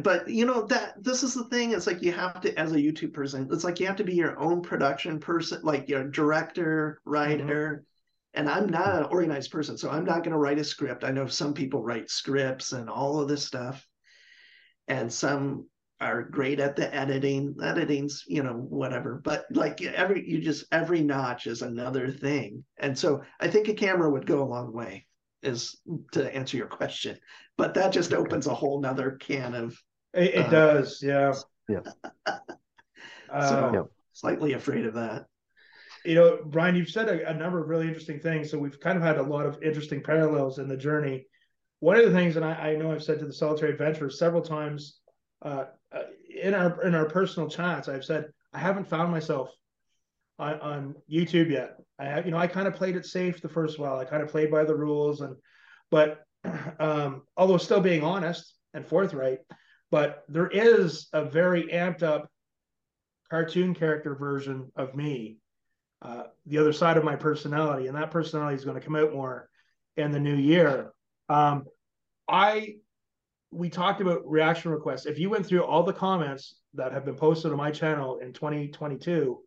[0.00, 1.72] But you know that this is the thing.
[1.72, 4.14] It's like you have to, as a YouTube person, it's like you have to be
[4.14, 7.84] your own production person, like your director, writer.
[8.36, 11.04] And I'm not an organized person, so I'm not going to write a script.
[11.04, 13.86] I know some people write scripts and all of this stuff,
[14.88, 15.66] and some
[16.00, 17.56] are great at the editing.
[17.62, 19.22] Editing's, you know, whatever.
[19.24, 23.74] But like every, you just every notch is another thing, and so I think a
[23.74, 25.06] camera would go a long way.
[25.42, 25.78] Is
[26.12, 27.18] to answer your question,
[27.56, 29.78] but that just opens a whole nother can of.
[30.12, 31.34] It, it uh, does, yeah.
[31.68, 31.80] Yeah.
[32.26, 33.82] so yeah.
[34.12, 35.26] slightly afraid of that
[36.06, 38.50] you know, Brian, you've said a, a, number of really interesting things.
[38.50, 41.26] So we've kind of had a lot of interesting parallels in the journey.
[41.80, 44.42] One of the things, and I, I know I've said to the Solitary Adventurer several
[44.42, 45.00] times
[45.42, 46.02] uh, uh,
[46.42, 49.50] in our in our personal chats, I've said I haven't found myself
[50.38, 51.76] on, on YouTube yet.
[51.98, 53.98] I have, you know, I kind of played it safe the first while.
[53.98, 55.36] I kind of played by the rules, and
[55.90, 56.24] but
[56.80, 59.38] um, although still being honest and forthright,
[59.90, 62.30] but there is a very amped up
[63.30, 65.38] cartoon character version of me
[66.02, 69.12] uh, the other side of my personality, and that personality is going to come out
[69.12, 69.48] more
[69.96, 70.92] in the new year.
[71.28, 71.64] Um,
[72.28, 72.76] I
[73.50, 75.06] we talked about reaction requests.
[75.06, 78.32] If you went through all the comments that have been posted on my channel in
[78.32, 79.40] 2022,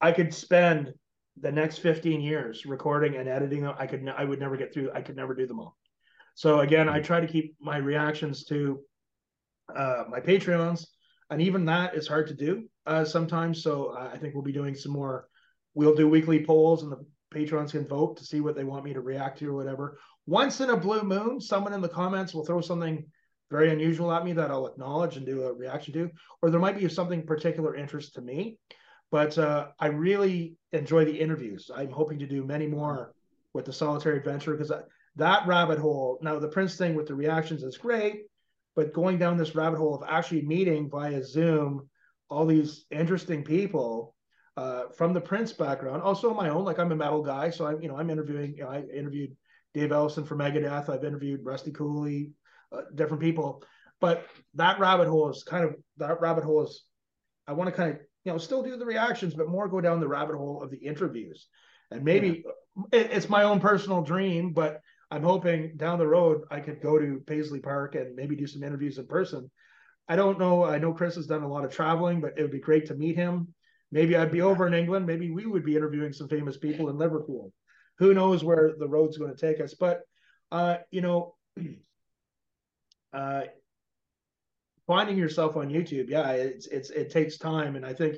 [0.00, 0.92] I could spend
[1.40, 3.74] the next 15 years recording and editing them.
[3.78, 4.90] I could I would never get through.
[4.94, 5.76] I could never do them all.
[6.34, 8.80] So again, I try to keep my reactions to
[9.74, 10.86] uh, my Patreons,
[11.30, 13.62] and even that is hard to do uh, sometimes.
[13.62, 15.28] So I think we'll be doing some more
[15.76, 18.94] we'll do weekly polls and the patrons can vote to see what they want me
[18.94, 19.98] to react to or whatever.
[20.26, 23.04] Once in a blue moon, someone in the comments will throw something
[23.50, 26.78] very unusual at me that I'll acknowledge and do a reaction to, or there might
[26.78, 28.58] be something particular interest to me.
[29.10, 31.70] But uh, I really enjoy the interviews.
[31.72, 33.12] I'm hoping to do many more
[33.52, 34.86] with the solitary adventure because that,
[35.16, 36.18] that rabbit hole.
[36.22, 38.22] Now the Prince thing with the reactions is great,
[38.74, 41.88] but going down this rabbit hole of actually meeting via Zoom
[42.30, 44.15] all these interesting people
[44.56, 46.64] uh, from the Prince background, also my own.
[46.64, 48.54] Like I'm a metal guy, so I'm you know I'm interviewing.
[48.56, 49.36] You know, I interviewed
[49.74, 50.88] Dave Ellefson for Megadeth.
[50.88, 52.32] I've interviewed Rusty Cooley,
[52.72, 53.62] uh, different people.
[54.00, 56.84] But that rabbit hole is kind of that rabbit hole is.
[57.46, 60.00] I want to kind of you know still do the reactions, but more go down
[60.00, 61.46] the rabbit hole of the interviews.
[61.90, 63.00] And maybe yeah.
[63.00, 64.80] it, it's my own personal dream, but
[65.10, 68.64] I'm hoping down the road I could go to Paisley Park and maybe do some
[68.64, 69.50] interviews in person.
[70.08, 70.64] I don't know.
[70.64, 72.94] I know Chris has done a lot of traveling, but it would be great to
[72.94, 73.54] meet him.
[73.96, 75.06] Maybe I'd be over in England.
[75.06, 77.50] Maybe we would be interviewing some famous people in Liverpool.
[77.96, 79.72] Who knows where the road's going to take us?
[79.72, 80.02] But
[80.52, 81.34] uh, you know,
[83.14, 83.44] uh,
[84.86, 88.16] finding yourself on YouTube, yeah, it's it's it takes time, and I think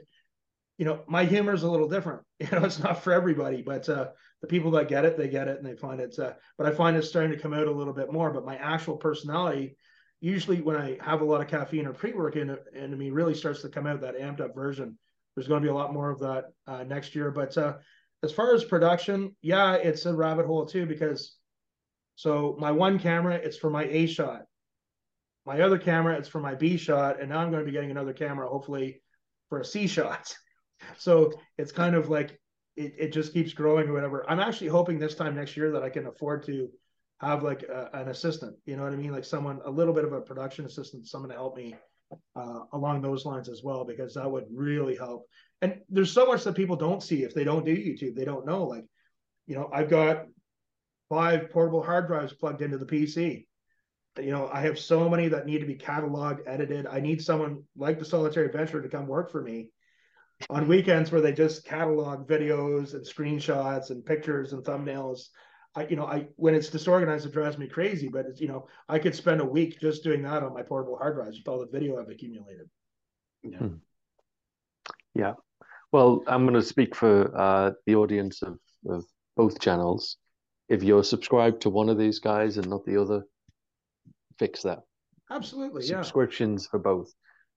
[0.78, 2.22] you know my humor is a little different.
[2.40, 4.09] You know, it's not for everybody, but uh,
[4.42, 6.18] the people that get it, they get it, and they find it.
[6.18, 8.32] Uh, but I find it's starting to come out a little bit more.
[8.32, 9.76] But my actual personality,
[10.20, 13.62] usually when I have a lot of caffeine or pre-work in, into me, really starts
[13.62, 14.98] to come out that amped up version
[15.39, 17.31] there's going to be a lot more of that uh, next year.
[17.31, 17.74] But uh,
[18.24, 21.36] as far as production, yeah, it's a rabbit hole too because
[22.16, 24.43] so my one camera it's for my A shot,
[25.47, 27.93] my other camera it's for my B shot, and now I'm going to be getting
[27.93, 29.01] another camera hopefully
[29.48, 30.35] for a C shot.
[30.98, 32.36] so it's kind of like
[32.74, 34.28] it, it just keeps growing or whatever.
[34.28, 36.69] I'm actually hoping this time next year that I can afford to
[37.20, 38.56] have like a, an assistant.
[38.66, 39.12] You know what I mean?
[39.12, 41.77] Like someone a little bit of a production assistant, someone to help me
[42.36, 45.26] uh, along those lines as well, because that would really help.
[45.60, 48.14] And there's so much that people don't see if they don't do YouTube.
[48.14, 48.64] They don't know.
[48.64, 48.85] Like,
[49.47, 50.26] you know, I've got
[51.09, 53.47] five portable hard drives plugged into the PC.
[54.18, 56.86] You know, I have so many that need to be cataloged, edited.
[56.86, 59.70] I need someone like the Solitary Adventurer to come work for me
[60.51, 65.28] on weekends where they just catalog videos and screenshots and pictures and thumbnails
[65.78, 68.09] I, you know, I when it's disorganized, it drives me crazy.
[68.09, 70.96] But it's, you know, I could spend a week just doing that on my portable
[70.96, 72.68] hard drives with all the video I've accumulated.
[73.42, 73.59] Yeah.
[73.59, 73.74] Hmm.
[75.14, 75.34] Yeah.
[75.92, 79.05] Well, I'm going to speak for uh, the audience of, of
[79.36, 80.18] both channels.
[80.68, 83.24] If you're subscribed to one of these guys and not the other,
[84.38, 84.80] fix that.
[85.30, 86.02] Absolutely, yeah.
[86.02, 87.12] Subscriptions for both.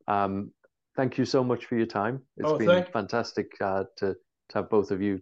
[0.07, 0.52] Um,
[0.95, 2.22] thank you so much for your time.
[2.38, 2.91] It's oh, been thank...
[2.91, 5.19] fantastic uh, to, to have both of you.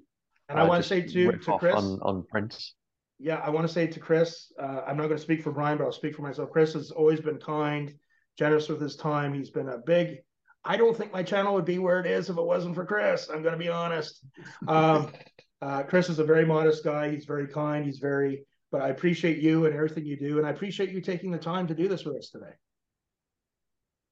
[0.49, 2.75] And uh, I want to say to, to Chris on, on Prince.
[3.19, 5.77] Yeah, I want to say to Chris, uh, I'm not going to speak for Brian,
[5.77, 6.51] but I'll speak for myself.
[6.51, 7.93] Chris has always been kind,
[8.37, 9.33] generous with his time.
[9.33, 10.19] He's been a big.
[10.63, 13.29] I don't think my channel would be where it is if it wasn't for Chris.
[13.29, 14.23] I'm going to be honest.
[14.67, 15.11] Um,
[15.61, 17.11] uh, Chris is a very modest guy.
[17.11, 17.85] He's very kind.
[17.85, 18.45] He's very.
[18.71, 21.67] But I appreciate you and everything you do, and I appreciate you taking the time
[21.67, 22.53] to do this with us today.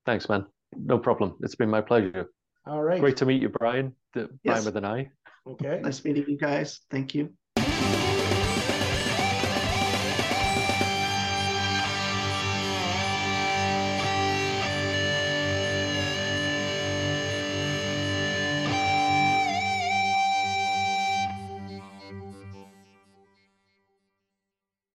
[0.06, 0.46] Thanks, man.
[0.76, 1.36] No problem.
[1.42, 2.32] It's been my pleasure.
[2.66, 3.00] All right.
[3.00, 3.94] Great to meet you, Brian.
[4.14, 4.30] The, yes.
[4.44, 5.10] Brian with an eye.
[5.46, 5.80] Okay.
[5.82, 6.82] Nice meeting you guys.
[6.90, 7.34] Thank you.